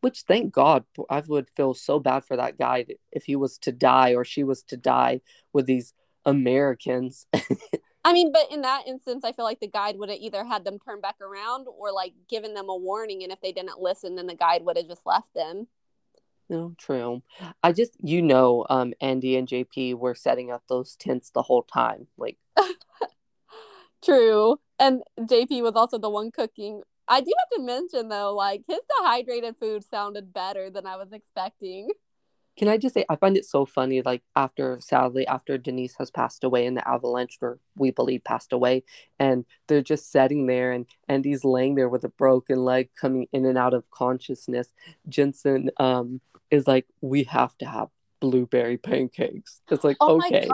Which, 0.00 0.22
thank 0.22 0.54
God, 0.54 0.84
I 1.10 1.22
would 1.26 1.50
feel 1.50 1.74
so 1.74 1.98
bad 1.98 2.24
for 2.24 2.36
that 2.36 2.56
guide 2.56 2.94
if 3.12 3.24
he 3.24 3.36
was 3.36 3.58
to 3.58 3.72
die 3.72 4.14
or 4.14 4.24
she 4.24 4.44
was 4.44 4.62
to 4.64 4.78
die 4.78 5.20
with 5.52 5.66
these 5.66 5.92
Americans. 6.24 7.26
I 8.08 8.14
mean, 8.14 8.32
but 8.32 8.50
in 8.50 8.62
that 8.62 8.84
instance, 8.86 9.22
I 9.22 9.32
feel 9.32 9.44
like 9.44 9.60
the 9.60 9.68
guide 9.68 9.98
would 9.98 10.08
have 10.08 10.18
either 10.18 10.42
had 10.42 10.64
them 10.64 10.78
turn 10.78 11.02
back 11.02 11.16
around 11.20 11.66
or 11.68 11.92
like 11.92 12.14
given 12.26 12.54
them 12.54 12.70
a 12.70 12.74
warning. 12.74 13.22
And 13.22 13.30
if 13.30 13.38
they 13.42 13.52
didn't 13.52 13.80
listen, 13.80 14.14
then 14.14 14.26
the 14.26 14.34
guide 14.34 14.64
would 14.64 14.78
have 14.78 14.88
just 14.88 15.04
left 15.04 15.34
them. 15.34 15.66
No, 16.48 16.74
true. 16.78 17.22
I 17.62 17.72
just, 17.72 17.92
you 18.02 18.22
know, 18.22 18.64
um, 18.70 18.94
Andy 19.02 19.36
and 19.36 19.46
JP 19.46 19.96
were 19.96 20.14
setting 20.14 20.50
up 20.50 20.62
those 20.68 20.96
tents 20.96 21.28
the 21.28 21.42
whole 21.42 21.64
time. 21.64 22.06
Like, 22.16 22.38
true. 24.02 24.58
And 24.78 25.02
JP 25.20 25.62
was 25.62 25.76
also 25.76 25.98
the 25.98 26.08
one 26.08 26.30
cooking. 26.30 26.80
I 27.08 27.20
do 27.20 27.30
have 27.38 27.58
to 27.58 27.62
mention 27.62 28.08
though, 28.08 28.34
like 28.34 28.62
his 28.66 28.80
dehydrated 28.98 29.56
food 29.60 29.84
sounded 29.84 30.32
better 30.32 30.70
than 30.70 30.86
I 30.86 30.96
was 30.96 31.12
expecting. 31.12 31.88
Can 32.58 32.68
I 32.68 32.76
just 32.76 32.94
say 32.94 33.04
I 33.08 33.16
find 33.16 33.36
it 33.36 33.44
so 33.44 33.64
funny? 33.64 34.02
Like 34.02 34.22
after 34.34 34.78
sadly 34.80 35.26
after 35.26 35.56
Denise 35.56 35.94
has 35.98 36.10
passed 36.10 36.42
away 36.44 36.66
in 36.66 36.74
the 36.74 36.86
avalanche, 36.86 37.38
or 37.40 37.58
we 37.76 37.90
believe 37.92 38.24
passed 38.24 38.52
away, 38.52 38.84
and 39.18 39.44
they're 39.68 39.82
just 39.82 40.10
sitting 40.10 40.46
there, 40.46 40.72
and 40.72 40.86
Andy's 41.08 41.44
laying 41.44 41.76
there 41.76 41.88
with 41.88 42.04
a 42.04 42.08
broken 42.08 42.64
leg, 42.64 42.90
coming 43.00 43.28
in 43.32 43.46
and 43.46 43.56
out 43.56 43.74
of 43.74 43.88
consciousness. 43.90 44.74
Jensen 45.08 45.70
um 45.78 46.20
is 46.50 46.66
like, 46.66 46.86
we 47.00 47.24
have 47.24 47.56
to 47.58 47.66
have 47.66 47.88
blueberry 48.20 48.76
pancakes. 48.76 49.60
It's 49.70 49.84
like 49.84 49.96
Oh 50.00 50.16
okay, 50.18 50.48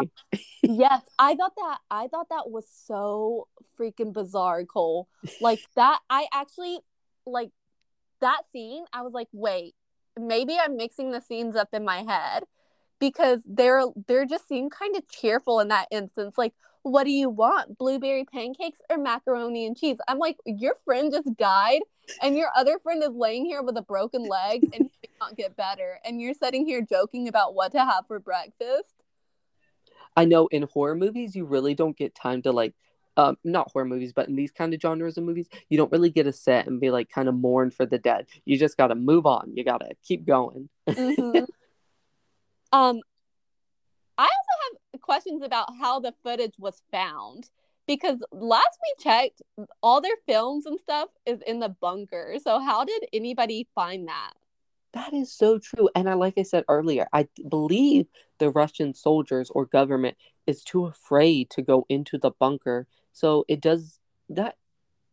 Yes, 0.62 1.02
I 1.18 1.34
thought 1.34 1.54
that 1.56 1.78
I 1.90 2.08
thought 2.08 2.28
that 2.30 2.50
was 2.50 2.66
so 2.70 3.48
freaking 3.78 4.12
bizarre, 4.12 4.64
Cole. 4.64 5.08
Like 5.40 5.60
that 5.76 6.00
I 6.10 6.26
actually 6.32 6.80
like 7.26 7.50
that 8.20 8.42
scene, 8.52 8.84
I 8.92 9.02
was 9.02 9.12
like, 9.12 9.28
wait, 9.32 9.74
maybe 10.18 10.56
I'm 10.58 10.76
mixing 10.76 11.10
the 11.10 11.20
scenes 11.20 11.56
up 11.56 11.68
in 11.72 11.84
my 11.84 12.02
head 12.02 12.44
because 13.00 13.40
they're 13.46 13.84
they're 14.06 14.26
just 14.26 14.48
seem 14.48 14.70
kind 14.70 14.96
of 14.96 15.08
cheerful 15.08 15.60
in 15.60 15.68
that 15.68 15.88
instance. 15.90 16.36
Like, 16.38 16.54
what 16.82 17.04
do 17.04 17.10
you 17.10 17.28
want? 17.28 17.78
Blueberry 17.78 18.24
pancakes 18.24 18.78
or 18.90 18.98
macaroni 18.98 19.66
and 19.66 19.76
cheese? 19.76 19.98
I'm 20.06 20.18
like, 20.18 20.36
your 20.44 20.74
friend 20.84 21.12
just 21.12 21.36
died 21.36 21.80
and 22.22 22.36
your 22.36 22.48
other 22.54 22.78
friend 22.78 23.02
is 23.02 23.14
laying 23.14 23.46
here 23.46 23.62
with 23.62 23.76
a 23.76 23.82
broken 23.82 24.28
leg 24.28 24.62
and 24.72 24.90
he 25.00 25.08
can't 25.20 25.36
get 25.36 25.56
better. 25.56 25.98
And 26.04 26.20
you're 26.20 26.34
sitting 26.34 26.66
here 26.66 26.82
joking 26.82 27.26
about 27.28 27.54
what 27.54 27.72
to 27.72 27.78
have 27.78 28.06
for 28.06 28.20
breakfast. 28.20 28.94
I 30.16 30.26
know 30.26 30.46
in 30.48 30.62
horror 30.62 30.94
movies 30.94 31.34
you 31.34 31.44
really 31.44 31.74
don't 31.74 31.96
get 31.96 32.14
time 32.14 32.42
to 32.42 32.52
like 32.52 32.74
um 33.16 33.36
not 33.44 33.70
horror 33.72 33.84
movies 33.84 34.12
but 34.12 34.28
in 34.28 34.36
these 34.36 34.50
kind 34.50 34.74
of 34.74 34.80
genres 34.80 35.16
of 35.16 35.24
movies 35.24 35.48
you 35.68 35.76
don't 35.76 35.92
really 35.92 36.10
get 36.10 36.26
a 36.26 36.32
set 36.32 36.66
and 36.66 36.80
be 36.80 36.90
like 36.90 37.08
kind 37.08 37.28
of 37.28 37.34
mourn 37.34 37.70
for 37.70 37.86
the 37.86 37.98
dead 37.98 38.26
you 38.44 38.58
just 38.58 38.76
got 38.76 38.88
to 38.88 38.94
move 38.94 39.26
on 39.26 39.52
you 39.54 39.64
got 39.64 39.78
to 39.78 39.90
keep 40.02 40.26
going 40.26 40.68
Mhm. 40.88 41.46
um, 42.72 43.00
I 44.16 44.24
also 44.24 44.78
have 44.92 45.00
questions 45.00 45.42
about 45.42 45.68
how 45.80 46.00
the 46.00 46.14
footage 46.22 46.54
was 46.58 46.82
found 46.90 47.50
because 47.86 48.22
last 48.32 48.78
we 48.82 49.02
checked, 49.02 49.42
all 49.82 50.00
their 50.00 50.16
films 50.26 50.66
and 50.66 50.80
stuff 50.80 51.08
is 51.26 51.40
in 51.46 51.60
the 51.60 51.68
bunker. 51.68 52.36
So 52.42 52.58
how 52.60 52.84
did 52.84 53.04
anybody 53.12 53.68
find 53.74 54.08
that? 54.08 54.32
that 54.94 55.12
is 55.12 55.32
so 55.32 55.58
true 55.58 55.88
and 55.94 56.08
i 56.08 56.14
like 56.14 56.34
i 56.38 56.42
said 56.42 56.64
earlier 56.68 57.06
i 57.12 57.26
believe 57.48 58.06
the 58.38 58.48
russian 58.50 58.94
soldiers 58.94 59.50
or 59.50 59.66
government 59.66 60.16
is 60.46 60.62
too 60.62 60.86
afraid 60.86 61.50
to 61.50 61.60
go 61.62 61.84
into 61.88 62.16
the 62.16 62.30
bunker 62.38 62.86
so 63.14 63.46
it 63.48 63.60
does 63.62 63.98
that 64.28 64.56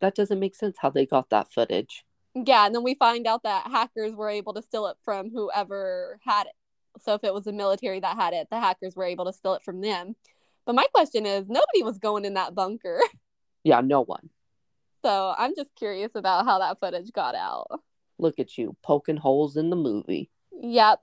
that 0.01 0.15
doesn't 0.15 0.39
make 0.39 0.55
sense 0.55 0.75
how 0.81 0.89
they 0.89 1.05
got 1.05 1.29
that 1.29 1.49
footage 1.53 2.03
Yeah, 2.35 2.65
and 2.65 2.73
then 2.75 2.83
we 2.83 2.95
find 2.95 3.25
out 3.27 3.43
that 3.43 3.67
hackers 3.71 4.13
were 4.15 4.29
able 4.29 4.53
to 4.55 4.61
steal 4.61 4.87
it 4.87 4.97
from 5.05 5.29
whoever 5.29 6.19
had 6.25 6.47
it. 6.47 6.53
So 7.01 7.13
if 7.13 7.23
it 7.23 7.33
was 7.33 7.45
the 7.45 7.53
military 7.53 7.99
that 8.01 8.17
had 8.17 8.33
it, 8.33 8.47
the 8.49 8.59
hackers 8.59 8.95
were 8.97 9.05
able 9.05 9.25
to 9.25 9.33
steal 9.33 9.53
it 9.53 9.63
from 9.63 9.79
them. 9.81 10.15
But 10.65 10.75
my 10.75 10.85
question 10.93 11.25
is, 11.25 11.47
nobody 11.47 11.83
was 11.83 11.97
going 11.99 12.25
in 12.25 12.33
that 12.33 12.53
bunker. 12.55 12.99
yeah 13.63 13.81
no 13.81 14.01
one 14.01 14.29
So 15.03 15.33
I'm 15.37 15.53
just 15.55 15.75
curious 15.75 16.15
about 16.15 16.45
how 16.45 16.57
that 16.59 16.79
footage 16.79 17.11
got 17.13 17.35
out. 17.35 17.67
look 18.17 18.39
at 18.39 18.57
you 18.57 18.75
poking 18.81 19.17
holes 19.17 19.55
in 19.57 19.69
the 19.69 19.75
movie 19.75 20.29
Yep. 20.63 20.99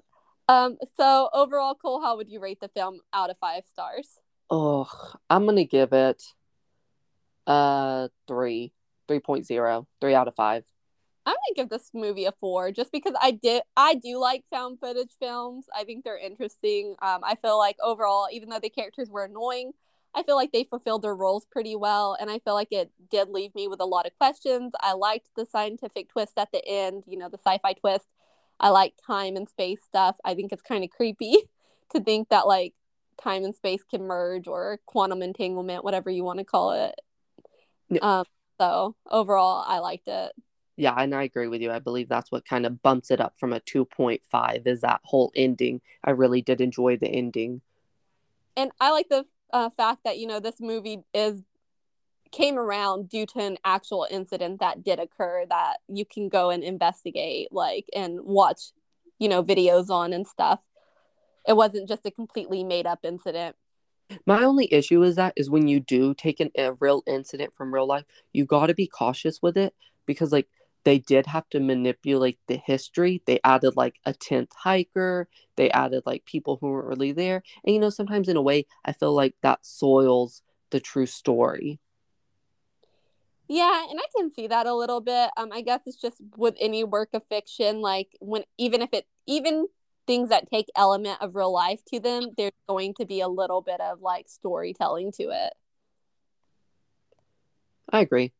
Um, 0.48 0.78
so 0.96 1.28
overall, 1.34 1.74
Cole, 1.74 2.00
how 2.00 2.16
would 2.16 2.30
you 2.30 2.40
rate 2.40 2.60
the 2.60 2.68
film 2.68 3.00
out 3.12 3.30
of 3.30 3.36
five 3.38 3.64
stars? 3.70 4.08
oh 4.50 4.88
i'm 5.28 5.44
gonna 5.44 5.64
give 5.64 5.92
it 5.92 6.22
uh 7.48 8.08
three 8.28 8.72
3.0 9.08 9.86
three 10.00 10.14
out 10.14 10.28
of 10.28 10.34
five 10.36 10.64
I'm 11.28 11.34
gonna 11.34 11.56
give 11.56 11.68
this 11.68 11.90
movie 11.92 12.24
a 12.24 12.32
four 12.32 12.72
just 12.72 12.90
because 12.90 13.12
I 13.20 13.32
did 13.32 13.62
I 13.76 13.96
do 13.96 14.18
like 14.18 14.44
found 14.48 14.80
footage 14.80 15.12
films. 15.20 15.66
I 15.76 15.84
think 15.84 16.02
they're 16.02 16.16
interesting. 16.16 16.94
Um, 17.02 17.20
I 17.22 17.34
feel 17.34 17.58
like 17.58 17.76
overall, 17.82 18.28
even 18.32 18.48
though 18.48 18.60
the 18.60 18.70
characters 18.70 19.10
were 19.10 19.24
annoying, 19.24 19.72
I 20.14 20.22
feel 20.22 20.36
like 20.36 20.52
they 20.52 20.64
fulfilled 20.64 21.02
their 21.02 21.14
roles 21.14 21.44
pretty 21.44 21.76
well, 21.76 22.16
and 22.18 22.30
I 22.30 22.38
feel 22.38 22.54
like 22.54 22.72
it 22.72 22.90
did 23.10 23.28
leave 23.28 23.54
me 23.54 23.68
with 23.68 23.80
a 23.80 23.84
lot 23.84 24.06
of 24.06 24.16
questions. 24.16 24.72
I 24.80 24.94
liked 24.94 25.28
the 25.36 25.44
scientific 25.44 26.08
twist 26.08 26.32
at 26.38 26.50
the 26.50 26.66
end, 26.66 27.04
you 27.06 27.18
know, 27.18 27.28
the 27.28 27.38
sci-fi 27.38 27.74
twist. 27.74 28.08
I 28.58 28.70
like 28.70 28.94
time 29.06 29.36
and 29.36 29.48
space 29.48 29.82
stuff. 29.84 30.16
I 30.24 30.34
think 30.34 30.50
it's 30.50 30.62
kind 30.62 30.82
of 30.82 30.88
creepy 30.90 31.36
to 31.90 32.00
think 32.00 32.30
that 32.30 32.46
like 32.46 32.72
time 33.20 33.44
and 33.44 33.54
space 33.54 33.82
can 33.84 34.06
merge 34.06 34.48
or 34.48 34.80
quantum 34.86 35.22
entanglement, 35.22 35.84
whatever 35.84 36.08
you 36.08 36.24
want 36.24 36.38
to 36.38 36.44
call 36.44 36.72
it. 36.72 36.94
Yeah. 37.90 38.20
Um, 38.20 38.24
so 38.60 38.96
overall, 39.10 39.64
I 39.66 39.78
liked 39.78 40.08
it. 40.08 40.32
Yeah, 40.76 40.94
and 40.96 41.14
I 41.14 41.24
agree 41.24 41.48
with 41.48 41.60
you. 41.60 41.72
I 41.72 41.80
believe 41.80 42.08
that's 42.08 42.30
what 42.30 42.44
kind 42.44 42.64
of 42.64 42.82
bumps 42.82 43.10
it 43.10 43.20
up 43.20 43.34
from 43.38 43.52
a 43.52 43.60
2.5 43.60 44.66
is 44.66 44.80
that 44.82 45.00
whole 45.04 45.32
ending. 45.34 45.80
I 46.04 46.10
really 46.10 46.40
did 46.42 46.60
enjoy 46.60 46.96
the 46.96 47.08
ending. 47.08 47.62
and 48.56 48.70
I 48.80 48.90
like 48.90 49.08
the 49.08 49.24
uh, 49.52 49.70
fact 49.70 50.04
that 50.04 50.18
you 50.18 50.26
know 50.26 50.40
this 50.40 50.60
movie 50.60 50.98
is 51.14 51.42
came 52.30 52.58
around 52.58 53.08
due 53.08 53.24
to 53.24 53.40
an 53.40 53.56
actual 53.64 54.06
incident 54.10 54.60
that 54.60 54.84
did 54.84 54.98
occur 54.98 55.46
that 55.48 55.78
you 55.88 56.04
can 56.04 56.28
go 56.28 56.50
and 56.50 56.62
investigate 56.62 57.48
like 57.50 57.86
and 57.94 58.20
watch 58.22 58.72
you 59.18 59.28
know 59.28 59.42
videos 59.42 59.88
on 59.88 60.12
and 60.12 60.26
stuff 60.26 60.60
it 61.46 61.56
wasn't 61.56 61.88
just 61.88 62.04
a 62.04 62.10
completely 62.10 62.62
made 62.62 62.86
up 62.86 63.00
incident 63.02 63.56
My 64.26 64.42
only 64.42 64.72
issue 64.72 65.02
is 65.02 65.16
that 65.16 65.34
is 65.36 65.50
when 65.50 65.68
you 65.68 65.80
do 65.80 66.14
take 66.14 66.40
an, 66.40 66.50
a 66.56 66.72
real 66.74 67.02
incident 67.06 67.54
from 67.54 67.74
real 67.74 67.86
life, 67.86 68.04
you 68.32 68.44
got 68.44 68.66
to 68.66 68.74
be 68.74 68.86
cautious 68.86 69.40
with 69.42 69.56
it 69.56 69.74
because 70.06 70.32
like 70.32 70.48
they 70.84 70.98
did 70.98 71.26
have 71.26 71.48
to 71.50 71.60
manipulate 71.60 72.38
the 72.46 72.56
history. 72.56 73.22
They 73.26 73.40
added 73.44 73.76
like 73.76 73.96
a 74.06 74.14
10th 74.14 74.52
hiker, 74.56 75.28
they 75.56 75.70
added 75.70 76.04
like 76.06 76.24
people 76.24 76.58
who 76.60 76.70
weren't 76.70 76.88
really 76.88 77.12
there. 77.12 77.42
And 77.64 77.74
you 77.74 77.80
know, 77.80 77.90
sometimes 77.90 78.28
in 78.28 78.36
a 78.36 78.42
way, 78.42 78.66
I 78.84 78.92
feel 78.92 79.14
like 79.14 79.34
that 79.42 79.66
soils 79.66 80.42
the 80.70 80.80
true 80.80 81.06
story. 81.06 81.80
yeah 83.48 83.86
and 83.90 83.98
i 83.98 84.04
can 84.16 84.30
see 84.32 84.46
that 84.46 84.66
a 84.66 84.74
little 84.74 85.00
bit 85.00 85.30
um 85.36 85.50
i 85.52 85.60
guess 85.60 85.80
it's 85.86 86.00
just 86.00 86.16
with 86.36 86.54
any 86.60 86.84
work 86.84 87.08
of 87.14 87.22
fiction 87.28 87.80
like 87.80 88.08
when 88.20 88.44
even 88.58 88.82
if 88.82 88.90
it 88.92 89.06
even 89.26 89.66
things 90.08 90.30
that 90.30 90.50
take 90.50 90.66
element 90.74 91.16
of 91.20 91.36
real 91.36 91.52
life 91.52 91.84
to 91.84 92.00
them 92.00 92.30
there's 92.36 92.50
going 92.68 92.92
to 92.94 93.06
be 93.06 93.20
a 93.20 93.28
little 93.28 93.60
bit 93.60 93.80
of 93.80 94.02
like 94.02 94.28
storytelling 94.28 95.12
to 95.12 95.30
it 95.30 95.52
I 97.90 98.00
agree. 98.00 98.32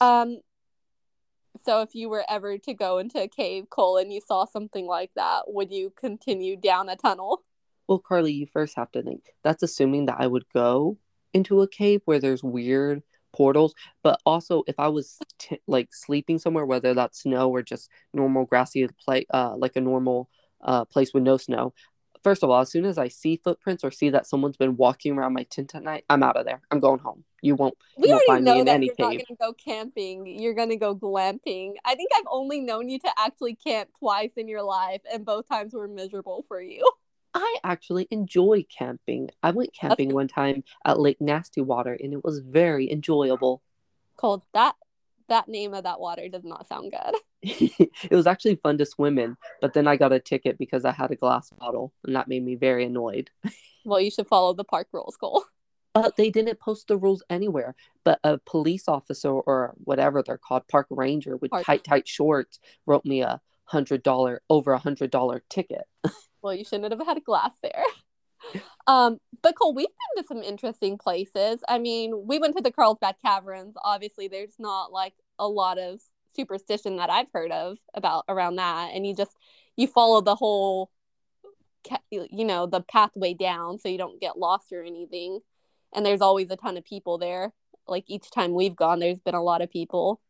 Um, 0.00 0.40
so 1.64 1.82
if 1.82 1.94
you 1.94 2.08
were 2.08 2.24
ever 2.28 2.58
to 2.58 2.74
go 2.74 2.98
into 2.98 3.20
a 3.20 3.28
cave, 3.28 3.68
Cole, 3.70 3.98
and 3.98 4.12
you 4.12 4.20
saw 4.20 4.44
something 4.46 4.86
like 4.86 5.10
that, 5.16 5.44
would 5.46 5.72
you 5.72 5.92
continue 5.96 6.56
down 6.56 6.88
a 6.88 6.96
tunnel? 6.96 7.42
Well, 7.86 7.98
Carly, 7.98 8.32
you 8.32 8.46
first 8.46 8.76
have 8.76 8.90
to 8.92 9.02
think 9.02 9.34
that's 9.42 9.62
assuming 9.62 10.06
that 10.06 10.16
I 10.18 10.26
would 10.26 10.44
go 10.54 10.98
into 11.34 11.60
a 11.62 11.68
cave 11.68 12.02
where 12.04 12.18
there's 12.18 12.42
weird 12.42 13.02
portals. 13.32 13.74
But 14.02 14.20
also, 14.24 14.62
if 14.66 14.78
I 14.78 14.88
was 14.88 15.18
t- 15.38 15.60
like 15.66 15.94
sleeping 15.94 16.38
somewhere, 16.38 16.66
whether 16.66 16.94
that's 16.94 17.22
snow 17.22 17.50
or 17.50 17.62
just 17.62 17.90
normal 18.12 18.44
grassy 18.44 18.86
play, 19.04 19.26
uh, 19.32 19.56
like 19.56 19.76
a 19.76 19.80
normal 19.80 20.28
uh 20.62 20.84
place 20.84 21.12
with 21.12 21.24
no 21.24 21.36
snow. 21.36 21.74
First 22.22 22.44
of 22.44 22.50
all, 22.50 22.60
as 22.60 22.70
soon 22.70 22.84
as 22.84 22.98
I 22.98 23.08
see 23.08 23.40
footprints 23.42 23.82
or 23.82 23.90
see 23.90 24.10
that 24.10 24.26
someone's 24.28 24.56
been 24.56 24.76
walking 24.76 25.18
around 25.18 25.32
my 25.32 25.42
tent 25.42 25.74
at 25.74 25.82
night, 25.82 26.04
I'm 26.08 26.22
out 26.22 26.36
of 26.36 26.44
there. 26.44 26.60
I'm 26.70 26.78
going 26.78 27.00
home. 27.00 27.24
You 27.40 27.56
won't. 27.56 27.76
We 27.98 28.06
you 28.06 28.14
won't 28.14 28.22
already 28.28 28.38
find 28.38 28.44
me 28.44 28.50
know 28.52 28.60
in 28.60 28.66
that 28.66 28.74
any 28.74 28.86
you're 28.86 28.94
cave. 28.94 29.04
not 29.04 29.10
going 29.10 29.24
to 29.26 29.34
go 29.34 29.52
camping. 29.54 30.26
You're 30.26 30.54
going 30.54 30.68
to 30.68 30.76
go 30.76 30.94
glamping. 30.94 31.72
I 31.84 31.96
think 31.96 32.12
I've 32.16 32.28
only 32.30 32.60
known 32.60 32.88
you 32.88 33.00
to 33.00 33.10
actually 33.18 33.56
camp 33.56 33.90
twice 33.98 34.34
in 34.36 34.46
your 34.46 34.62
life, 34.62 35.00
and 35.12 35.24
both 35.24 35.48
times 35.48 35.74
were 35.74 35.88
miserable 35.88 36.44
for 36.46 36.62
you. 36.62 36.88
I 37.34 37.56
actually 37.64 38.08
enjoy 38.10 38.64
camping. 38.68 39.30
I 39.42 39.50
went 39.52 39.74
camping 39.74 40.12
one 40.12 40.28
time 40.28 40.64
at 40.84 41.00
Lake 41.00 41.20
Nasty 41.20 41.60
Water, 41.60 41.96
and 42.00 42.12
it 42.12 42.24
was 42.24 42.40
very 42.40 42.90
enjoyable. 42.90 43.62
Cole, 44.16 44.44
that 44.52 44.74
that 45.28 45.48
name 45.48 45.72
of 45.72 45.84
that 45.84 46.00
water 46.00 46.28
does 46.28 46.44
not 46.44 46.68
sound 46.68 46.92
good. 46.92 47.14
it 47.42 48.10
was 48.10 48.26
actually 48.26 48.56
fun 48.56 48.76
to 48.78 48.84
swim 48.86 49.18
in, 49.18 49.36
but 49.60 49.72
then 49.72 49.86
I 49.86 49.96
got 49.96 50.12
a 50.12 50.20
ticket 50.20 50.58
because 50.58 50.84
I 50.84 50.92
had 50.92 51.10
a 51.10 51.16
glass 51.16 51.50
bottle, 51.50 51.92
and 52.04 52.14
that 52.16 52.28
made 52.28 52.44
me 52.44 52.54
very 52.54 52.84
annoyed. 52.84 53.30
Well, 53.84 54.00
you 54.00 54.12
should 54.12 54.28
follow 54.28 54.54
the 54.54 54.62
park 54.62 54.86
rules, 54.92 55.16
Cole. 55.16 55.44
Uh, 55.94 56.10
they 56.16 56.30
didn't 56.30 56.60
post 56.60 56.86
the 56.86 56.96
rules 56.96 57.22
anywhere, 57.28 57.74
but 58.04 58.20
a 58.22 58.38
police 58.38 58.86
officer 58.86 59.28
or 59.28 59.74
whatever 59.82 60.22
they're 60.22 60.38
called, 60.38 60.68
park 60.68 60.86
ranger 60.88 61.36
with 61.36 61.50
Park- 61.50 61.66
tight, 61.66 61.82
tight 61.84 62.06
shorts, 62.06 62.60
wrote 62.86 63.04
me 63.04 63.22
a 63.22 63.40
hundred 63.64 64.04
dollar, 64.04 64.40
over 64.48 64.72
a 64.72 64.78
hundred 64.78 65.10
dollar 65.10 65.42
ticket. 65.50 65.82
Well, 66.42 66.54
you 66.54 66.64
shouldn't 66.64 66.92
have 66.92 67.06
had 67.06 67.18
a 67.18 67.20
glass 67.20 67.52
there. 67.62 67.84
Um, 68.88 69.18
but 69.42 69.54
Cole, 69.56 69.72
we've 69.72 69.86
been 69.86 70.22
to 70.22 70.26
some 70.26 70.42
interesting 70.42 70.98
places. 70.98 71.62
I 71.68 71.78
mean, 71.78 72.26
we 72.26 72.40
went 72.40 72.56
to 72.56 72.62
the 72.62 72.72
Carlsbad 72.72 73.14
Caverns. 73.24 73.76
Obviously, 73.84 74.26
there's 74.26 74.56
not 74.58 74.90
like 74.90 75.14
a 75.38 75.46
lot 75.46 75.78
of 75.78 76.00
superstition 76.34 76.96
that 76.96 77.08
I've 77.08 77.30
heard 77.32 77.52
of 77.52 77.78
about 77.94 78.24
around 78.28 78.56
that, 78.56 78.90
and 78.92 79.06
you 79.06 79.14
just 79.14 79.36
you 79.76 79.86
follow 79.86 80.20
the 80.20 80.34
whole, 80.34 80.90
you 82.10 82.44
know, 82.44 82.66
the 82.66 82.82
pathway 82.82 83.34
down 83.34 83.78
so 83.78 83.88
you 83.88 83.98
don't 83.98 84.20
get 84.20 84.38
lost 84.38 84.72
or 84.72 84.82
anything. 84.82 85.40
And 85.94 86.04
there's 86.04 86.20
always 86.20 86.50
a 86.50 86.56
ton 86.56 86.76
of 86.76 86.84
people 86.84 87.18
there. 87.18 87.52
Like 87.86 88.04
each 88.08 88.30
time 88.30 88.54
we've 88.54 88.76
gone, 88.76 88.98
there's 88.98 89.20
been 89.20 89.34
a 89.34 89.42
lot 89.42 89.62
of 89.62 89.70
people. 89.70 90.20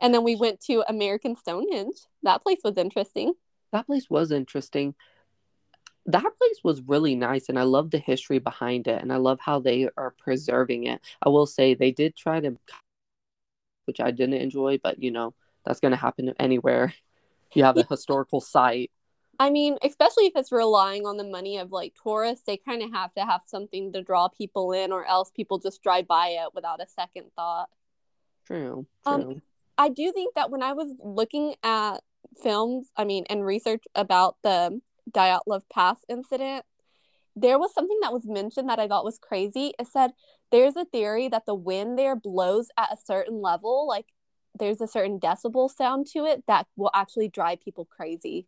And 0.00 0.14
then 0.14 0.22
we 0.22 0.36
went 0.36 0.60
to 0.62 0.84
American 0.88 1.34
Stonehenge. 1.36 1.96
That 2.22 2.42
place 2.42 2.60
was 2.62 2.76
interesting. 2.76 3.34
That 3.72 3.86
place 3.86 4.08
was 4.08 4.32
interesting. 4.32 4.94
That 6.06 6.22
place 6.22 6.60
was 6.64 6.80
really 6.82 7.14
nice, 7.14 7.48
and 7.48 7.58
I 7.58 7.64
love 7.64 7.90
the 7.90 7.98
history 7.98 8.38
behind 8.38 8.86
it, 8.86 9.02
and 9.02 9.12
I 9.12 9.16
love 9.16 9.40
how 9.40 9.60
they 9.60 9.88
are 9.96 10.14
preserving 10.18 10.84
it. 10.84 11.00
I 11.22 11.28
will 11.28 11.46
say 11.46 11.74
they 11.74 11.90
did 11.90 12.16
try 12.16 12.40
to, 12.40 12.56
which 13.84 14.00
I 14.00 14.10
didn't 14.10 14.40
enjoy, 14.40 14.78
but 14.82 15.02
you 15.02 15.10
know 15.10 15.34
that's 15.64 15.80
going 15.80 15.92
to 15.92 15.98
happen 15.98 16.32
anywhere 16.38 16.94
you 17.54 17.64
have 17.64 17.76
a 17.76 17.86
historical 17.88 18.40
site. 18.40 18.90
I 19.40 19.50
mean, 19.50 19.78
especially 19.82 20.26
if 20.26 20.32
it's 20.34 20.50
relying 20.50 21.06
on 21.06 21.16
the 21.16 21.24
money 21.24 21.58
of 21.58 21.70
like 21.70 21.94
tourists, 22.02 22.44
they 22.44 22.56
kind 22.56 22.82
of 22.82 22.92
have 22.92 23.14
to 23.14 23.24
have 23.24 23.42
something 23.46 23.92
to 23.92 24.02
draw 24.02 24.28
people 24.28 24.72
in, 24.72 24.90
or 24.90 25.04
else 25.04 25.30
people 25.30 25.58
just 25.58 25.82
drive 25.82 26.08
by 26.08 26.28
it 26.28 26.54
without 26.54 26.82
a 26.82 26.86
second 26.86 27.26
thought. 27.36 27.68
True. 28.46 28.86
Um, 29.06 29.42
I 29.76 29.90
do 29.90 30.10
think 30.12 30.34
that 30.34 30.50
when 30.50 30.62
I 30.62 30.72
was 30.72 30.92
looking 30.98 31.54
at 31.62 31.98
films, 32.42 32.90
I 32.96 33.04
mean, 33.04 33.24
and 33.28 33.44
research 33.44 33.84
about 33.94 34.36
the 34.42 34.80
Dyatlov 35.10 35.62
Pass 35.72 35.98
incident, 36.08 36.64
there 37.36 37.58
was 37.58 37.72
something 37.72 37.98
that 38.02 38.12
was 38.12 38.26
mentioned 38.26 38.68
that 38.68 38.80
I 38.80 38.88
thought 38.88 39.04
was 39.04 39.18
crazy. 39.18 39.72
It 39.78 39.86
said 39.86 40.12
there's 40.50 40.76
a 40.76 40.84
theory 40.84 41.28
that 41.28 41.46
the 41.46 41.54
wind 41.54 41.98
there 41.98 42.16
blows 42.16 42.68
at 42.76 42.92
a 42.92 42.96
certain 42.96 43.40
level, 43.40 43.86
like 43.86 44.06
there's 44.58 44.80
a 44.80 44.88
certain 44.88 45.20
decibel 45.20 45.70
sound 45.70 46.06
to 46.08 46.24
it 46.24 46.44
that 46.48 46.66
will 46.76 46.90
actually 46.94 47.28
drive 47.28 47.60
people 47.60 47.84
crazy. 47.84 48.46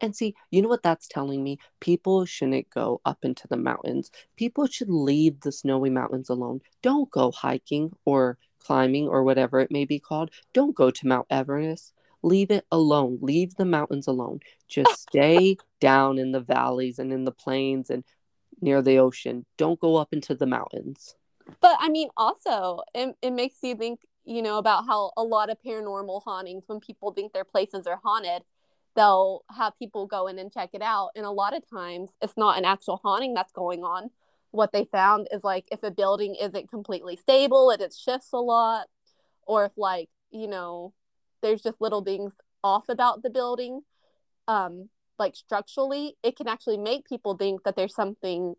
And 0.00 0.14
see, 0.14 0.34
you 0.50 0.62
know 0.62 0.68
what 0.68 0.82
that's 0.82 1.08
telling 1.08 1.42
me? 1.42 1.58
People 1.80 2.24
shouldn't 2.24 2.70
go 2.70 3.00
up 3.04 3.18
into 3.24 3.48
the 3.48 3.56
mountains. 3.56 4.10
People 4.36 4.66
should 4.66 4.88
leave 4.90 5.40
the 5.40 5.52
snowy 5.52 5.90
mountains 5.90 6.28
alone. 6.28 6.60
Don't 6.82 7.10
go 7.10 7.32
hiking 7.32 7.92
or 8.04 8.38
climbing 8.60 9.08
or 9.08 9.24
whatever 9.24 9.58
it 9.58 9.72
may 9.72 9.84
be 9.84 9.98
called. 9.98 10.30
Don't 10.52 10.74
go 10.74 10.90
to 10.90 11.06
Mount 11.06 11.26
Everest. 11.30 11.94
Leave 12.22 12.50
it 12.50 12.66
alone. 12.70 13.18
Leave 13.20 13.54
the 13.54 13.64
mountains 13.64 14.06
alone. 14.06 14.40
Just 14.68 15.02
stay 15.08 15.56
down 15.80 16.18
in 16.18 16.32
the 16.32 16.40
valleys 16.40 16.98
and 16.98 17.12
in 17.12 17.24
the 17.24 17.32
plains 17.32 17.90
and 17.90 18.04
near 18.60 18.82
the 18.82 18.98
ocean. 18.98 19.46
Don't 19.56 19.80
go 19.80 19.96
up 19.96 20.12
into 20.12 20.34
the 20.34 20.46
mountains. 20.46 21.14
But 21.60 21.76
I 21.80 21.88
mean, 21.88 22.08
also, 22.16 22.80
it, 22.94 23.14
it 23.22 23.30
makes 23.30 23.56
you 23.62 23.74
think, 23.74 24.00
you 24.24 24.42
know, 24.42 24.58
about 24.58 24.86
how 24.86 25.12
a 25.16 25.22
lot 25.22 25.50
of 25.50 25.56
paranormal 25.64 26.22
hauntings, 26.24 26.64
when 26.66 26.80
people 26.80 27.12
think 27.12 27.32
their 27.32 27.44
places 27.44 27.86
are 27.86 28.00
haunted, 28.02 28.42
they'll 28.94 29.44
have 29.56 29.78
people 29.78 30.06
go 30.06 30.26
in 30.26 30.38
and 30.38 30.52
check 30.52 30.70
it 30.72 30.82
out. 30.82 31.10
And 31.14 31.24
a 31.24 31.30
lot 31.30 31.56
of 31.56 31.62
times 31.70 32.10
it's 32.20 32.36
not 32.36 32.58
an 32.58 32.64
actual 32.64 33.00
haunting 33.02 33.32
that's 33.32 33.52
going 33.52 33.84
on. 33.84 34.10
What 34.50 34.72
they 34.72 34.84
found 34.84 35.28
is 35.30 35.44
like 35.44 35.66
if 35.70 35.82
a 35.82 35.90
building 35.90 36.34
isn't 36.34 36.70
completely 36.70 37.16
stable 37.16 37.70
and 37.70 37.80
it 37.80 37.94
shifts 37.94 38.32
a 38.32 38.38
lot, 38.38 38.86
or 39.46 39.66
if 39.66 39.72
like, 39.76 40.08
you 40.30 40.48
know, 40.48 40.92
there's 41.42 41.62
just 41.62 41.80
little 41.80 42.02
things 42.02 42.34
off 42.62 42.88
about 42.88 43.22
the 43.22 43.30
building, 43.30 43.82
um, 44.46 44.88
like 45.18 45.34
structurally, 45.36 46.16
it 46.22 46.36
can 46.36 46.48
actually 46.48 46.78
make 46.78 47.08
people 47.08 47.36
think 47.36 47.62
that 47.64 47.76
there's 47.76 47.94
something 47.94 48.54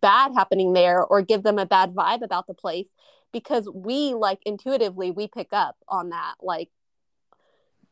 bad 0.00 0.32
happening 0.34 0.72
there 0.72 1.02
or 1.02 1.22
give 1.22 1.42
them 1.42 1.58
a 1.58 1.66
bad 1.66 1.94
vibe 1.94 2.22
about 2.22 2.46
the 2.46 2.54
place 2.54 2.88
because 3.32 3.68
we 3.72 4.14
like 4.14 4.40
intuitively 4.44 5.10
we 5.10 5.26
pick 5.26 5.48
up 5.52 5.76
on 5.88 6.10
that 6.10 6.34
like 6.42 6.68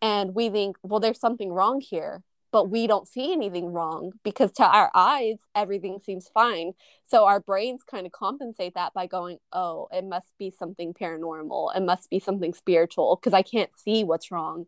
and 0.03 0.35
we 0.35 0.51
think 0.51 0.77
well 0.83 1.01
there's 1.01 1.19
something 1.19 1.53
wrong 1.53 1.81
here 1.81 2.23
but 2.57 2.71
we 2.71 2.87
don't 2.87 3.07
see 3.07 3.35
anything 3.35 3.71
wrong 3.71 4.13
because 4.23 4.51
to 4.51 4.65
our 4.65 4.91
eyes 4.95 5.37
everything 5.55 6.01
seems 6.03 6.31
fine. 6.33 6.73
So 7.05 7.27
our 7.27 7.39
brains 7.39 7.83
kind 7.83 8.07
of 8.07 8.13
compensate 8.13 8.73
that 8.77 8.95
by 8.95 9.07
going 9.07 9.41
oh 9.53 9.89
it 9.93 10.07
must 10.07 10.33
be 10.39 10.49
something 10.49 10.95
paranormal. 10.95 11.77
It 11.77 11.83
must 11.83 12.09
be 12.09 12.19
something 12.19 12.55
spiritual 12.55 13.17
because 13.17 13.35
i 13.35 13.43
can't 13.43 13.77
see 13.77 14.05
what's 14.05 14.31
wrong 14.31 14.65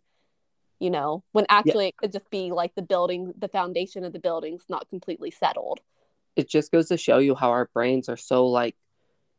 you 0.78 0.90
know 0.90 1.24
when 1.32 1.46
actually 1.48 1.86
yeah. 1.86 1.88
it 1.88 1.96
could 1.96 2.12
just 2.12 2.28
be 2.28 2.50
like 2.50 2.74
the 2.74 2.82
building 2.82 3.32
the 3.38 3.48
foundation 3.48 4.04
of 4.04 4.12
the 4.12 4.18
building's 4.18 4.64
not 4.68 4.90
completely 4.90 5.30
settled. 5.30 5.80
It 6.36 6.46
just 6.46 6.70
goes 6.70 6.88
to 6.88 6.98
show 6.98 7.16
you 7.16 7.34
how 7.34 7.48
our 7.52 7.70
brains 7.72 8.10
are 8.10 8.18
so 8.18 8.48
like 8.48 8.76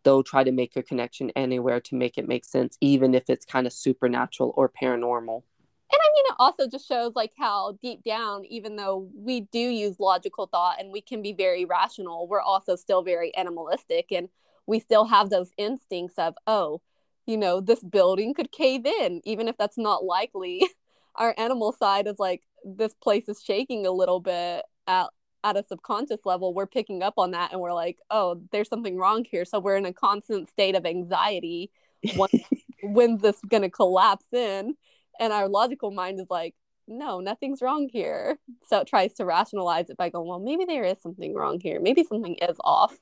they'll 0.04 0.24
try 0.24 0.44
to 0.44 0.52
make 0.52 0.76
a 0.76 0.82
connection 0.82 1.32
anywhere 1.36 1.82
to 1.82 1.94
make 1.96 2.18
it 2.18 2.28
make 2.28 2.46
sense 2.46 2.80
even 2.82 3.14
if 3.14 3.30
it's 3.30 3.46
kind 3.46 3.68
of 3.68 3.74
supernatural 3.74 4.56
or 4.58 4.72
paranormal 4.82 5.44
and 5.92 6.00
I 6.00 6.10
mean, 6.14 6.26
it 6.28 6.36
also 6.38 6.68
just 6.68 6.88
shows 6.88 7.16
like 7.16 7.32
how 7.38 7.78
deep 7.82 8.04
down, 8.04 8.46
even 8.46 8.76
though 8.76 9.10
we 9.16 9.42
do 9.42 9.60
use 9.60 10.00
logical 10.00 10.46
thought 10.46 10.80
and 10.80 10.92
we 10.92 11.02
can 11.02 11.22
be 11.24 11.34
very 11.34 11.66
rational, 11.66 12.28
we're 12.28 12.42
also 12.42 12.76
still 12.76 13.02
very 13.02 13.36
animalistic 13.36 14.12
and 14.12 14.30
we 14.68 14.80
still 14.80 15.06
have 15.06 15.32
those 15.32 15.52
instincts 15.58 16.20
of, 16.20 16.36
oh, 16.46 16.80
you 17.26 17.38
know, 17.38 17.60
this 17.60 17.82
building 17.82 18.36
could 18.36 18.52
cave 18.52 18.86
in, 18.86 19.22
even 19.24 19.48
if 19.48 19.58
that's 19.58 19.80
not 19.80 20.04
likely. 20.04 20.64
Our 21.16 21.34
animal 21.40 21.74
side 21.74 22.06
is 22.06 22.20
like, 22.20 22.44
this 22.64 22.94
place 22.94 23.28
is 23.28 23.42
shaking 23.44 23.88
a 23.88 23.92
little 23.92 24.20
bit 24.20 24.66
at, 24.86 25.08
at 25.44 25.58
a 25.58 25.64
subconscious 25.64 26.20
level. 26.24 26.54
We're 26.54 26.68
picking 26.68 27.02
up 27.02 27.16
on 27.18 27.32
that 27.32 27.52
and 27.52 27.62
we're 27.62 27.74
like, 27.74 27.98
oh, 28.12 28.42
there's 28.52 28.70
something 28.70 28.96
wrong 28.96 29.26
here. 29.26 29.44
So 29.44 29.60
we're 29.60 29.78
in 29.78 29.88
a 29.88 29.94
constant 29.94 30.50
state 30.50 30.76
of 30.76 30.86
anxiety. 30.86 31.72
When, 32.16 32.30
when's 32.84 33.22
this 33.22 33.40
going 33.50 33.64
to 33.64 33.70
collapse 33.72 34.26
in? 34.32 34.76
And 35.20 35.32
our 35.34 35.48
logical 35.50 35.92
mind 35.92 36.20
is 36.20 36.28
like 36.30 36.56
no 36.88 37.20
nothing's 37.20 37.62
wrong 37.62 37.88
here. 37.92 38.38
So 38.68 38.82
it 38.82 38.88
tries 38.88 39.14
to 39.16 39.26
rationalize 39.26 39.90
it 39.90 39.98
by 39.98 40.10
going 40.10 40.28
well 40.28 40.40
maybe 40.40 40.66
there 40.66 40.84
is 40.84 41.02
something 41.02 41.34
wrong 41.34 41.60
here. 41.60 41.80
Maybe 41.82 42.04
something 42.04 42.36
is 42.36 42.58
off. 42.64 42.96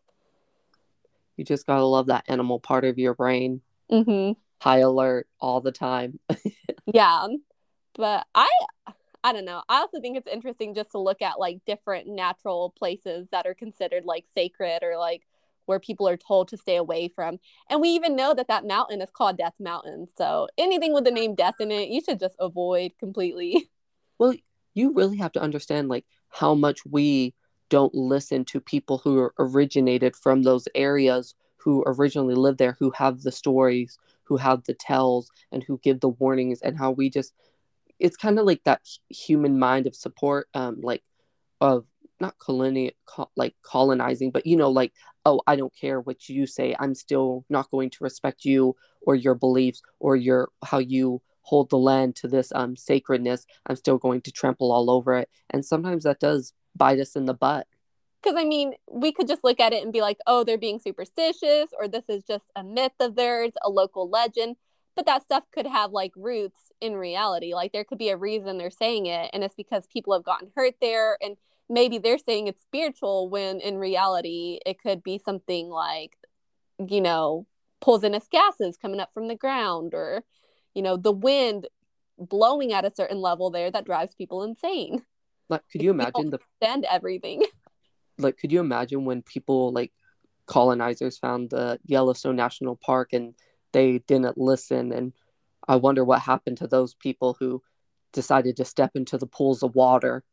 You 1.35 1.43
just 1.43 1.67
gotta 1.67 1.83
love 1.85 2.07
that 2.07 2.23
animal 2.27 2.59
part 2.59 2.85
of 2.85 2.97
your 2.97 3.13
brain. 3.13 3.61
Mm-hmm. 3.91 4.33
high 4.61 4.79
alert 4.79 5.27
all 5.39 5.61
the 5.61 5.71
time. 5.71 6.19
Yeah. 6.93 7.27
But 7.95 8.25
i 8.33 8.49
i 9.23 9.33
don't 9.33 9.45
know. 9.45 9.61
I 9.67 9.79
also 9.79 9.99
think 9.99 10.17
it's 10.17 10.27
interesting 10.27 10.73
just 10.73 10.91
to 10.91 10.99
look 10.99 11.21
at 11.21 11.39
like 11.39 11.59
different 11.65 12.07
natural 12.07 12.73
places 12.77 13.27
that 13.31 13.45
are 13.45 13.53
considered 13.53 14.05
like 14.05 14.25
sacred 14.33 14.83
or 14.83 14.97
like 14.97 15.23
where 15.67 15.79
people 15.79 16.07
are 16.07 16.17
told 16.17 16.47
to 16.49 16.57
stay 16.57 16.75
away 16.75 17.07
from. 17.07 17.39
And 17.69 17.79
we 17.79 17.89
even 17.89 18.15
know 18.15 18.33
that 18.33 18.47
that 18.47 18.65
mountain 18.65 19.01
is 19.01 19.11
called 19.11 19.37
Death 19.37 19.55
Mountain. 19.59 20.07
So 20.17 20.47
anything 20.57 20.93
with 20.93 21.03
the 21.05 21.11
name 21.11 21.35
death 21.35 21.55
in 21.59 21.71
it, 21.71 21.89
you 21.89 22.01
should 22.01 22.19
just 22.19 22.35
avoid 22.39 22.93
completely. 22.99 23.69
Well, 24.19 24.33
you 24.73 24.93
really 24.93 25.17
have 25.17 25.31
to 25.33 25.39
understand 25.39 25.89
like 25.89 26.03
how 26.29 26.55
much 26.55 26.83
we 26.85 27.35
don't 27.69 27.93
listen 27.93 28.45
to 28.45 28.59
people 28.59 28.97
who 28.97 29.29
originated 29.37 30.15
from 30.15 30.43
those 30.43 30.67
areas 30.73 31.35
who 31.57 31.83
originally 31.85 32.35
lived 32.35 32.57
there 32.57 32.77
who 32.79 32.91
have 32.91 33.21
the 33.21 33.31
stories 33.31 33.97
who 34.23 34.37
have 34.37 34.63
the 34.63 34.73
tells 34.73 35.29
and 35.51 35.63
who 35.63 35.79
give 35.83 35.99
the 35.99 36.09
warnings 36.09 36.61
and 36.61 36.77
how 36.77 36.91
we 36.91 37.09
just 37.09 37.33
it's 37.99 38.17
kind 38.17 38.39
of 38.39 38.45
like 38.45 38.63
that 38.63 38.81
human 39.09 39.59
mind 39.59 39.87
of 39.87 39.95
support 39.95 40.47
um 40.53 40.79
like 40.81 41.03
of 41.59 41.85
not 42.19 42.37
coloni- 42.39 42.95
co- 43.05 43.29
like 43.35 43.55
colonizing 43.63 44.31
but 44.31 44.45
you 44.45 44.55
know 44.55 44.69
like 44.69 44.93
oh 45.25 45.41
i 45.47 45.55
don't 45.55 45.75
care 45.75 45.99
what 46.01 46.27
you 46.29 46.47
say 46.47 46.75
i'm 46.79 46.95
still 46.95 47.45
not 47.49 47.69
going 47.71 47.89
to 47.89 48.03
respect 48.03 48.45
you 48.45 48.75
or 49.01 49.15
your 49.15 49.35
beliefs 49.35 49.81
or 49.99 50.15
your 50.15 50.49
how 50.63 50.79
you 50.79 51.21
hold 51.47 51.69
the 51.69 51.77
land 51.77 52.13
to 52.13 52.27
this 52.27 52.51
um 52.53 52.75
sacredness. 52.75 53.45
I'm 53.65 53.77
still 53.77 53.97
going 53.97 54.21
to 54.21 54.31
trample 54.31 54.71
all 54.71 54.91
over 54.91 55.15
it. 55.15 55.29
And 55.49 55.65
sometimes 55.65 56.03
that 56.03 56.19
does 56.19 56.51
bite 56.75 56.99
us 56.99 57.15
in 57.15 57.25
the 57.25 57.33
butt. 57.33 57.67
Because 58.21 58.37
i 58.37 58.43
mean 58.43 58.73
we 58.91 59.13
could 59.13 59.27
just 59.27 59.45
look 59.45 59.59
at 59.59 59.71
it 59.71 59.81
and 59.83 59.93
be 59.93 60.01
like 60.01 60.17
oh 60.27 60.43
they're 60.43 60.57
being 60.57 60.79
superstitious 60.79 61.69
or 61.79 61.87
this 61.87 62.09
is 62.09 62.23
just 62.23 62.51
a 62.55 62.63
myth 62.63 62.99
of 62.99 63.15
theirs 63.15 63.53
a 63.63 63.69
local 63.69 64.09
legend. 64.09 64.57
But 64.95 65.05
that 65.05 65.23
stuff 65.23 65.43
could 65.53 65.67
have 65.67 65.91
like 65.91 66.11
roots 66.17 66.71
in 66.81 66.95
reality. 66.95 67.53
Like 67.53 67.71
there 67.71 67.85
could 67.85 67.99
be 67.99 68.09
a 68.09 68.17
reason 68.17 68.57
they're 68.57 68.69
saying 68.69 69.05
it 69.05 69.29
and 69.31 69.43
it's 69.43 69.55
because 69.55 69.87
people 69.87 70.13
have 70.13 70.25
gotten 70.25 70.51
hurt 70.53 70.75
there 70.81 71.17
and 71.21 71.37
maybe 71.69 71.97
they're 71.97 72.17
saying 72.17 72.47
it's 72.47 72.61
spiritual 72.61 73.29
when 73.29 73.59
in 73.59 73.77
reality 73.77 74.59
it 74.65 74.79
could 74.81 75.03
be 75.03 75.19
something 75.23 75.69
like 75.69 76.17
you 76.87 77.01
know 77.01 77.45
poisonous 77.81 78.27
gases 78.31 78.77
coming 78.77 78.99
up 78.99 79.13
from 79.13 79.27
the 79.27 79.35
ground 79.35 79.93
or 79.93 80.23
you 80.73 80.81
know 80.81 80.97
the 80.97 81.11
wind 81.11 81.67
blowing 82.17 82.73
at 82.73 82.85
a 82.85 82.93
certain 82.93 83.19
level 83.19 83.49
there 83.49 83.69
that 83.69 83.85
drives 83.85 84.15
people 84.15 84.43
insane. 84.43 85.03
Like 85.49 85.63
could 85.71 85.81
you 85.81 85.91
imagine 85.91 86.29
the 86.29 86.39
send 86.61 86.85
everything. 86.85 87.43
Like 88.19 88.39
could 88.39 88.51
you 88.51 88.59
imagine 88.59 89.05
when 89.05 89.21
people 89.21 89.71
like 89.71 89.93
colonizers 90.47 91.19
found 91.19 91.51
the 91.51 91.79
yellowstone 91.85 92.35
national 92.35 92.75
park 92.75 93.13
and 93.13 93.35
they 93.73 93.99
didn't 93.99 94.39
listen? 94.39 94.91
And 94.91 95.13
i 95.67 95.75
wonder 95.75 96.03
what 96.03 96.19
happened 96.21 96.57
to 96.57 96.67
those 96.67 96.95
people 96.95 97.37
who 97.39 97.61
decided 98.13 98.57
to 98.57 98.65
step 98.65 98.91
into 98.95 99.19
the 99.19 99.27
pools 99.27 99.61
of 99.61 99.75
water 99.75 100.23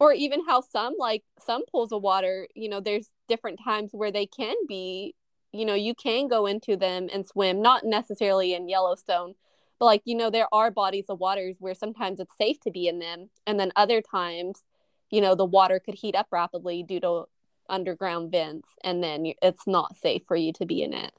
or 0.00 0.12
even 0.12 0.44
how 0.46 0.60
some 0.60 0.94
like 0.98 1.22
some 1.38 1.64
pools 1.66 1.92
of 1.92 2.02
water 2.02 2.48
you 2.54 2.68
know 2.68 2.80
there's 2.80 3.08
different 3.28 3.58
times 3.62 3.90
where 3.92 4.12
they 4.12 4.26
can 4.26 4.54
be 4.68 5.14
you 5.52 5.64
know 5.64 5.74
you 5.74 5.94
can 5.94 6.28
go 6.28 6.46
into 6.46 6.76
them 6.76 7.08
and 7.12 7.26
swim 7.26 7.62
not 7.62 7.84
necessarily 7.84 8.54
in 8.54 8.68
yellowstone 8.68 9.34
but 9.78 9.86
like 9.86 10.02
you 10.04 10.14
know 10.14 10.30
there 10.30 10.48
are 10.52 10.70
bodies 10.70 11.06
of 11.08 11.20
waters 11.20 11.56
where 11.58 11.74
sometimes 11.74 12.20
it's 12.20 12.36
safe 12.36 12.60
to 12.60 12.70
be 12.70 12.88
in 12.88 12.98
them 12.98 13.30
and 13.46 13.58
then 13.58 13.72
other 13.76 14.00
times 14.00 14.64
you 15.10 15.20
know 15.20 15.34
the 15.34 15.44
water 15.44 15.78
could 15.78 15.94
heat 15.94 16.14
up 16.14 16.26
rapidly 16.30 16.82
due 16.82 17.00
to 17.00 17.24
underground 17.68 18.30
vents 18.30 18.68
and 18.82 19.02
then 19.02 19.32
it's 19.42 19.66
not 19.66 19.96
safe 19.96 20.22
for 20.26 20.36
you 20.36 20.52
to 20.52 20.66
be 20.66 20.82
in 20.82 20.92
it. 20.92 21.12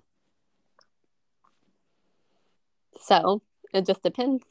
So 3.02 3.42
it 3.74 3.86
just 3.86 4.04
depends. 4.04 4.46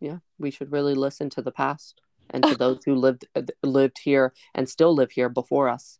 Yeah, 0.00 0.18
we 0.38 0.50
should 0.50 0.72
really 0.72 0.94
listen 0.94 1.30
to 1.30 1.42
the 1.42 1.50
past 1.50 2.00
and 2.30 2.42
to 2.44 2.54
those 2.54 2.80
who 2.84 2.94
lived 2.94 3.26
uh, 3.34 3.42
lived 3.62 3.98
here 4.02 4.32
and 4.54 4.68
still 4.68 4.94
live 4.94 5.10
here 5.10 5.28
before 5.28 5.68
us. 5.68 5.98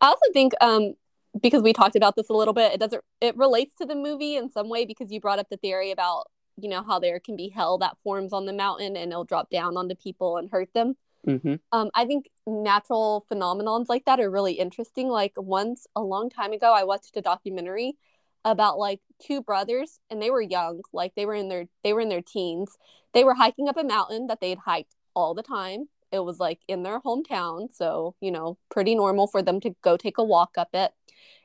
I 0.00 0.06
also 0.06 0.32
think 0.32 0.52
um 0.60 0.94
because 1.40 1.62
we 1.62 1.72
talked 1.72 1.96
about 1.96 2.16
this 2.16 2.28
a 2.28 2.34
little 2.34 2.54
bit, 2.54 2.72
it 2.72 2.80
doesn't 2.80 3.02
it 3.20 3.36
relates 3.36 3.74
to 3.76 3.86
the 3.86 3.94
movie 3.94 4.36
in 4.36 4.50
some 4.50 4.68
way 4.68 4.84
because 4.84 5.10
you 5.10 5.20
brought 5.20 5.38
up 5.38 5.48
the 5.50 5.56
theory 5.56 5.90
about, 5.90 6.26
you 6.56 6.68
know, 6.68 6.82
how 6.82 6.98
there 6.98 7.20
can 7.20 7.36
be 7.36 7.48
hell 7.48 7.78
that 7.78 7.98
forms 8.02 8.32
on 8.32 8.46
the 8.46 8.52
mountain 8.52 8.96
and 8.96 9.12
it'll 9.12 9.24
drop 9.24 9.50
down 9.50 9.76
onto 9.76 9.94
people 9.94 10.36
and 10.36 10.50
hurt 10.50 10.72
them. 10.74 10.96
Mm-hmm. 11.26 11.54
Um, 11.72 11.90
I 11.94 12.04
think 12.06 12.30
natural 12.46 13.26
phenomenons 13.30 13.86
like 13.88 14.04
that 14.06 14.20
are 14.20 14.30
really 14.30 14.54
interesting. 14.54 15.08
Like 15.08 15.32
once 15.36 15.86
a 15.94 16.00
long 16.00 16.30
time 16.30 16.52
ago, 16.52 16.72
I 16.72 16.84
watched 16.84 17.16
a 17.16 17.22
documentary 17.22 17.96
about 18.44 18.78
like 18.78 19.00
two 19.20 19.42
brothers 19.42 19.98
and 20.10 20.22
they 20.22 20.30
were 20.30 20.40
young 20.40 20.80
like 20.92 21.12
they 21.14 21.26
were 21.26 21.34
in 21.34 21.48
their 21.48 21.66
they 21.82 21.92
were 21.92 22.00
in 22.00 22.08
their 22.08 22.22
teens 22.22 22.76
they 23.12 23.24
were 23.24 23.34
hiking 23.34 23.68
up 23.68 23.76
a 23.76 23.84
mountain 23.84 24.28
that 24.28 24.40
they 24.40 24.50
had 24.50 24.58
hiked 24.58 24.94
all 25.14 25.34
the 25.34 25.42
time. 25.42 25.88
It 26.10 26.20
was 26.20 26.38
like 26.40 26.60
in 26.68 26.82
their 26.82 27.00
hometown 27.00 27.68
so 27.72 28.14
you 28.20 28.30
know 28.30 28.56
pretty 28.70 28.94
normal 28.94 29.26
for 29.26 29.42
them 29.42 29.60
to 29.60 29.74
go 29.82 29.96
take 29.96 30.18
a 30.18 30.24
walk 30.24 30.52
up 30.56 30.70
it. 30.72 30.92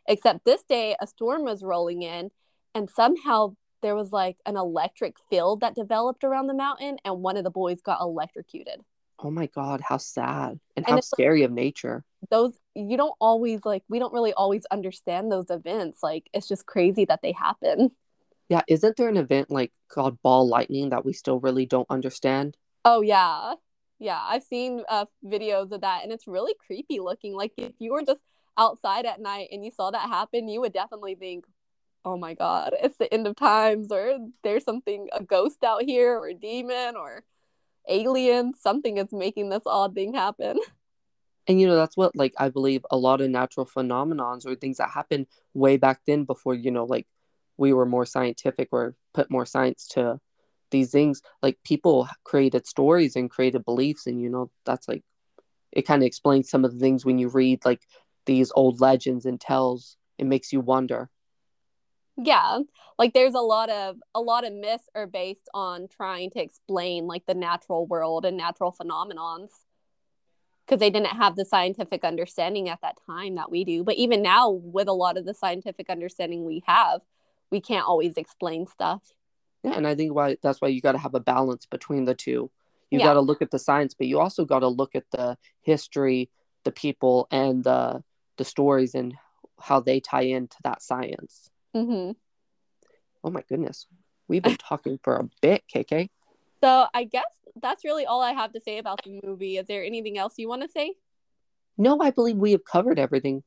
Except 0.08 0.46
this 0.46 0.64
day 0.64 0.96
a 1.02 1.08
storm 1.08 1.44
was 1.44 1.64
rolling 1.64 2.02
in 2.02 2.32
and 2.76 2.90
somehow 2.90 3.56
there 3.82 3.96
was 3.96 4.12
like 4.14 4.38
an 4.46 4.56
electric 4.56 5.16
field 5.30 5.60
that 5.60 5.76
developed 5.76 6.24
around 6.24 6.48
the 6.48 6.54
mountain 6.54 6.98
and 7.04 7.22
one 7.22 7.36
of 7.38 7.44
the 7.44 7.50
boys 7.52 7.82
got 7.82 8.00
electrocuted. 8.02 8.80
Oh 9.20 9.30
my 9.32 9.48
god, 9.48 9.82
how 9.88 9.98
sad 9.98 10.52
and 10.52 10.60
And 10.78 10.86
how 10.88 10.98
it's 10.98 11.12
like- 11.12 11.18
scary 11.18 11.44
of 11.44 11.52
nature. 11.52 12.04
those 12.30 12.58
you 12.74 12.96
don't 12.98 13.16
always 13.20 13.60
like 13.66 13.84
we 13.90 14.00
don't 14.00 14.14
really 14.14 14.34
always 14.34 14.66
understand 14.72 15.30
those 15.32 15.50
events. 15.50 16.02
Like 16.02 16.30
it's 16.34 16.48
just 16.48 16.66
crazy 16.66 17.04
that 17.06 17.22
they 17.22 17.34
happen. 17.34 17.92
Yeah, 18.50 18.62
isn't 18.68 18.98
there 18.98 19.10
an 19.10 19.18
event 19.18 19.50
like 19.52 19.72
called 19.90 20.22
ball 20.22 20.48
lightning 20.48 20.90
that 20.90 21.06
we 21.06 21.14
still 21.14 21.40
really 21.40 21.66
don't 21.66 21.88
understand? 21.90 22.56
Oh 22.86 23.02
yeah. 23.02 23.56
Yeah, 24.00 24.20
I've 24.22 24.44
seen 24.44 24.84
uh 24.90 25.06
videos 25.26 25.72
of 25.72 25.82
that 25.82 26.04
and 26.04 26.12
it's 26.12 26.28
really 26.28 26.54
creepy 26.66 27.00
looking. 27.00 27.34
Like 27.34 27.54
if 27.58 27.74
you 27.80 27.94
were 27.94 28.04
just 28.04 28.22
outside 28.58 29.06
at 29.06 29.22
night 29.22 29.50
and 29.52 29.64
you 29.64 29.72
saw 29.72 29.92
that 29.92 30.10
happen, 30.10 30.48
you 30.50 30.62
would 30.62 30.74
definitely 30.74 31.16
think, 31.16 31.46
"Oh 32.06 32.18
my 32.18 32.34
god, 32.36 32.76
it's 32.82 32.98
the 32.98 33.14
end 33.14 33.28
of 33.28 33.36
times 33.38 33.92
or 33.92 34.20
there's 34.44 34.64
something 34.66 35.10
a 35.14 35.24
ghost 35.24 35.64
out 35.64 35.84
here 35.84 36.18
or 36.20 36.28
a 36.30 36.34
demon 36.36 36.96
or 36.98 37.24
alien, 37.90 38.54
something 38.56 38.98
is 38.98 39.14
making 39.14 39.50
this 39.50 39.64
odd 39.68 39.96
thing 39.96 40.14
happen." 40.16 40.60
And 41.48 41.60
you 41.60 41.68
know, 41.68 41.76
that's 41.76 41.98
what 41.98 42.16
like 42.16 42.34
I 42.38 42.50
believe 42.50 42.86
a 42.92 42.98
lot 42.98 43.22
of 43.22 43.30
natural 43.30 43.66
phenomenons 43.66 44.46
or 44.46 44.56
things 44.56 44.78
that 44.78 44.90
happened 44.92 45.28
way 45.54 45.78
back 45.78 46.02
then 46.08 46.24
before, 46.26 46.54
you 46.56 46.72
know, 46.72 46.86
like 46.86 47.08
we 47.58 47.74
were 47.74 47.86
more 47.86 48.06
scientific 48.06 48.70
or 48.72 48.96
put 49.14 49.30
more 49.30 49.46
science 49.46 49.88
to 49.90 50.20
these 50.74 50.92
things. 50.92 51.22
Like 51.42 51.58
people 51.64 52.10
created 52.26 52.68
stories 52.68 53.16
and 53.16 53.30
created 53.30 53.64
beliefs 53.64 54.06
and 54.06 54.22
you 54.22 54.30
know, 54.30 54.52
that's 54.66 54.90
like 54.90 55.04
it 55.72 55.84
kind 55.84 56.04
of 56.04 56.08
explains 56.08 56.50
some 56.50 56.66
of 56.66 56.74
the 56.74 56.80
things 56.80 57.06
when 57.06 57.18
you 57.18 57.30
read 57.30 57.64
like 57.64 57.88
these 58.26 58.52
old 58.56 58.82
legends 58.82 59.26
and 59.26 59.40
tells. 59.40 59.96
It 60.20 60.26
makes 60.26 60.54
you 60.54 60.60
wonder. 60.60 61.10
Yeah. 62.18 62.60
Like 63.00 63.14
there's 63.14 63.34
a 63.34 63.40
lot 63.40 63.70
of 63.70 63.98
a 64.14 64.22
lot 64.22 64.46
of 64.46 64.54
myths 64.54 64.88
are 64.94 65.08
based 65.08 65.50
on 65.54 65.88
trying 65.88 66.30
to 66.32 66.42
explain 66.42 67.08
like 67.08 67.26
the 67.26 67.34
natural 67.34 67.88
world 67.88 68.26
and 68.26 68.38
natural 68.38 68.72
phenomenons 68.72 69.50
because 70.66 70.80
they 70.80 70.90
didn't 70.90 71.18
have 71.18 71.36
the 71.36 71.46
scientific 71.46 72.04
understanding 72.04 72.70
at 72.70 72.82
that 72.82 72.98
time 73.06 73.36
that 73.36 73.52
we 73.52 73.64
do. 73.64 73.84
But 73.84 73.96
even 73.96 74.22
now 74.22 74.50
with 74.50 74.88
a 74.88 74.94
lot 74.94 75.18
of 75.18 75.26
the 75.26 75.34
scientific 75.34 75.90
understanding 75.90 76.46
we 76.46 76.64
have, 76.68 77.02
we 77.52 77.60
can't 77.60 77.88
always 77.88 78.16
explain 78.16 78.68
stuff. 78.68 79.12
Yeah, 79.64 79.74
and 79.76 79.88
I 79.88 79.96
think 79.96 80.14
why 80.14 80.38
that's 80.42 80.62
why 80.62 80.68
you 80.68 80.82
got 80.82 80.92
to 80.92 80.98
have 80.98 81.16
a 81.16 81.20
balance 81.20 81.66
between 81.66 82.06
the 82.06 82.14
two. 82.16 82.52
You 82.92 83.00
Yeah. 83.00 83.06
got 83.06 83.14
to 83.14 83.22
look 83.22 83.42
at 83.42 83.50
the 83.52 83.60
science, 83.60 83.94
but 83.94 84.08
you 84.08 84.20
also 84.20 84.46
got 84.46 84.60
to 84.60 84.68
look 84.68 84.94
at 84.96 85.06
the 85.12 85.38
history, 85.62 86.30
the 86.64 86.72
people, 86.72 87.28
and 87.32 87.64
the 87.64 88.04
the 88.38 88.46
stories 88.46 88.94
and 88.96 89.16
how 89.60 89.80
they 89.80 90.00
tie 90.00 90.24
into 90.24 90.58
that 90.64 90.82
science. 90.82 91.50
Mm-hmm. 91.76 92.12
Oh 93.24 93.30
my 93.32 93.44
goodness, 93.48 93.88
we've 94.28 94.44
been 94.44 94.58
talking 94.58 95.00
for 95.02 95.16
a 95.16 95.30
bit, 95.42 95.64
KK. 95.74 96.10
So 96.62 96.88
I 96.94 97.04
guess 97.06 97.24
that's 97.62 97.84
really 97.86 98.06
all 98.06 98.22
I 98.22 98.32
have 98.34 98.54
to 98.54 98.60
say 98.60 98.78
about 98.80 99.04
the 99.04 99.20
movie. 99.24 99.58
Is 99.58 99.68
there 99.68 99.84
anything 99.84 100.18
else 100.18 100.34
you 100.38 100.50
want 100.50 100.62
to 100.64 100.70
say? 100.70 100.96
No, 101.78 102.00
I 102.02 102.12
believe 102.12 102.38
we 102.38 102.52
have 102.52 102.66
covered 102.66 103.00
everything. 103.00 103.44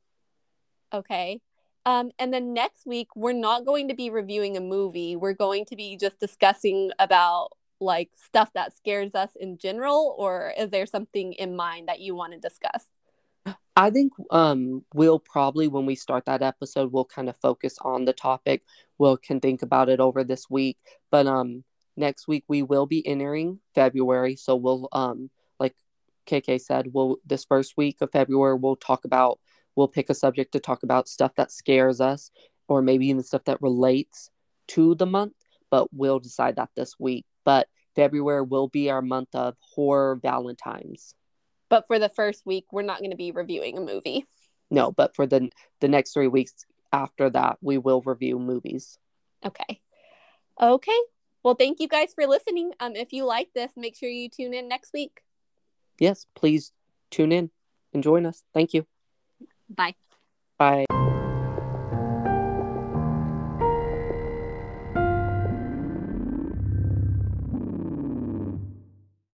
Okay. 0.93 1.41
Um, 1.87 2.11
and 2.19 2.33
then 2.33 2.53
next 2.53 2.85
week, 2.85 3.07
we're 3.15 3.31
not 3.31 3.65
going 3.65 3.87
to 3.87 3.95
be 3.95 4.09
reviewing 4.09 4.57
a 4.57 4.59
movie. 4.59 5.15
We're 5.15 5.31
going 5.31 5.63
to 5.67 5.75
be 5.77 5.95
just 5.95 6.19
discussing 6.19 6.91
about 6.99 7.51
like 7.79 8.09
stuff 8.17 8.51
that 8.55 8.75
scares 8.75 9.15
us 9.15 9.37
in 9.39 9.57
general, 9.57 10.13
or 10.17 10.51
is 10.57 10.69
there 10.69 10.85
something 10.85 11.31
in 11.31 11.55
mind 11.55 11.87
that 11.87 12.01
you 12.01 12.13
want 12.13 12.33
to 12.33 12.39
discuss? 12.39 12.87
I 13.77 13.89
think 13.89 14.11
um 14.31 14.83
we'll 14.93 15.19
probably 15.19 15.69
when 15.69 15.85
we 15.85 15.95
start 15.95 16.25
that 16.25 16.41
episode 16.41 16.91
we'll 16.91 17.05
kind 17.05 17.29
of 17.29 17.37
focus 17.37 17.77
on 17.81 18.03
the 18.03 18.11
topic. 18.11 18.63
We'll 18.97 19.15
can 19.15 19.39
think 19.39 19.61
about 19.61 19.87
it 19.87 20.01
over 20.01 20.25
this 20.25 20.49
week. 20.49 20.77
But 21.09 21.25
um 21.25 21.63
next 21.95 22.27
week 22.27 22.43
we 22.49 22.63
will 22.63 22.85
be 22.85 23.07
entering 23.07 23.59
February, 23.75 24.35
so 24.35 24.57
we'll 24.57 24.89
um 24.91 25.29
like 25.57 25.75
KK 26.25 26.59
said, 26.59 26.87
we'll 26.91 27.17
this 27.25 27.45
first 27.45 27.77
week 27.77 28.01
of 28.01 28.11
February 28.11 28.55
we'll 28.55 28.75
talk 28.75 29.05
about 29.05 29.39
we'll 29.77 29.87
pick 29.87 30.09
a 30.09 30.13
subject 30.13 30.51
to 30.51 30.59
talk 30.59 30.83
about 30.83 31.07
stuff 31.07 31.31
that 31.35 31.51
scares 31.51 32.01
us 32.01 32.31
or 32.67 32.81
maybe 32.81 33.07
even 33.07 33.23
stuff 33.23 33.45
that 33.45 33.61
relates 33.61 34.29
to 34.67 34.95
the 34.95 35.05
month, 35.05 35.33
but 35.71 35.87
we'll 35.93 36.19
decide 36.19 36.57
that 36.57 36.69
this 36.75 36.95
week. 36.99 37.25
But 37.45 37.67
February 37.95 38.41
will 38.41 38.67
be 38.67 38.89
our 38.89 39.01
month 39.01 39.29
of 39.33 39.55
horror 39.59 40.19
Valentines. 40.21 41.13
But 41.69 41.87
for 41.87 41.99
the 41.99 42.09
first 42.09 42.45
week, 42.45 42.65
we're 42.71 42.81
not 42.81 42.99
going 42.99 43.11
to 43.11 43.17
be 43.17 43.31
reviewing 43.31 43.77
a 43.77 43.81
movie. 43.81 44.25
No, 44.69 44.91
but 44.91 45.15
for 45.15 45.25
the 45.25 45.49
the 45.79 45.87
next 45.87 46.11
three 46.11 46.27
weeks 46.27 46.65
after 46.91 47.29
that, 47.29 47.57
we 47.61 47.77
will 47.77 48.01
review 48.01 48.39
movies. 48.39 48.97
Okay. 49.45 49.79
Okay. 50.61 50.99
Well, 51.43 51.55
thank 51.55 51.79
you 51.79 51.87
guys 51.87 52.13
for 52.13 52.25
listening. 52.25 52.71
Um, 52.79 52.95
if 52.95 53.13
you 53.13 53.23
like 53.25 53.49
this, 53.53 53.71
make 53.77 53.95
sure 53.95 54.09
you 54.09 54.27
tune 54.27 54.53
in 54.53 54.67
next 54.67 54.91
week. 54.93 55.21
Yes, 55.99 56.25
please 56.35 56.73
tune 57.11 57.31
in 57.31 57.51
and 57.93 58.03
join 58.03 58.25
us. 58.25 58.43
Thank 58.53 58.73
you. 58.73 58.87
Bye. 59.69 59.95
Bye. 60.57 60.85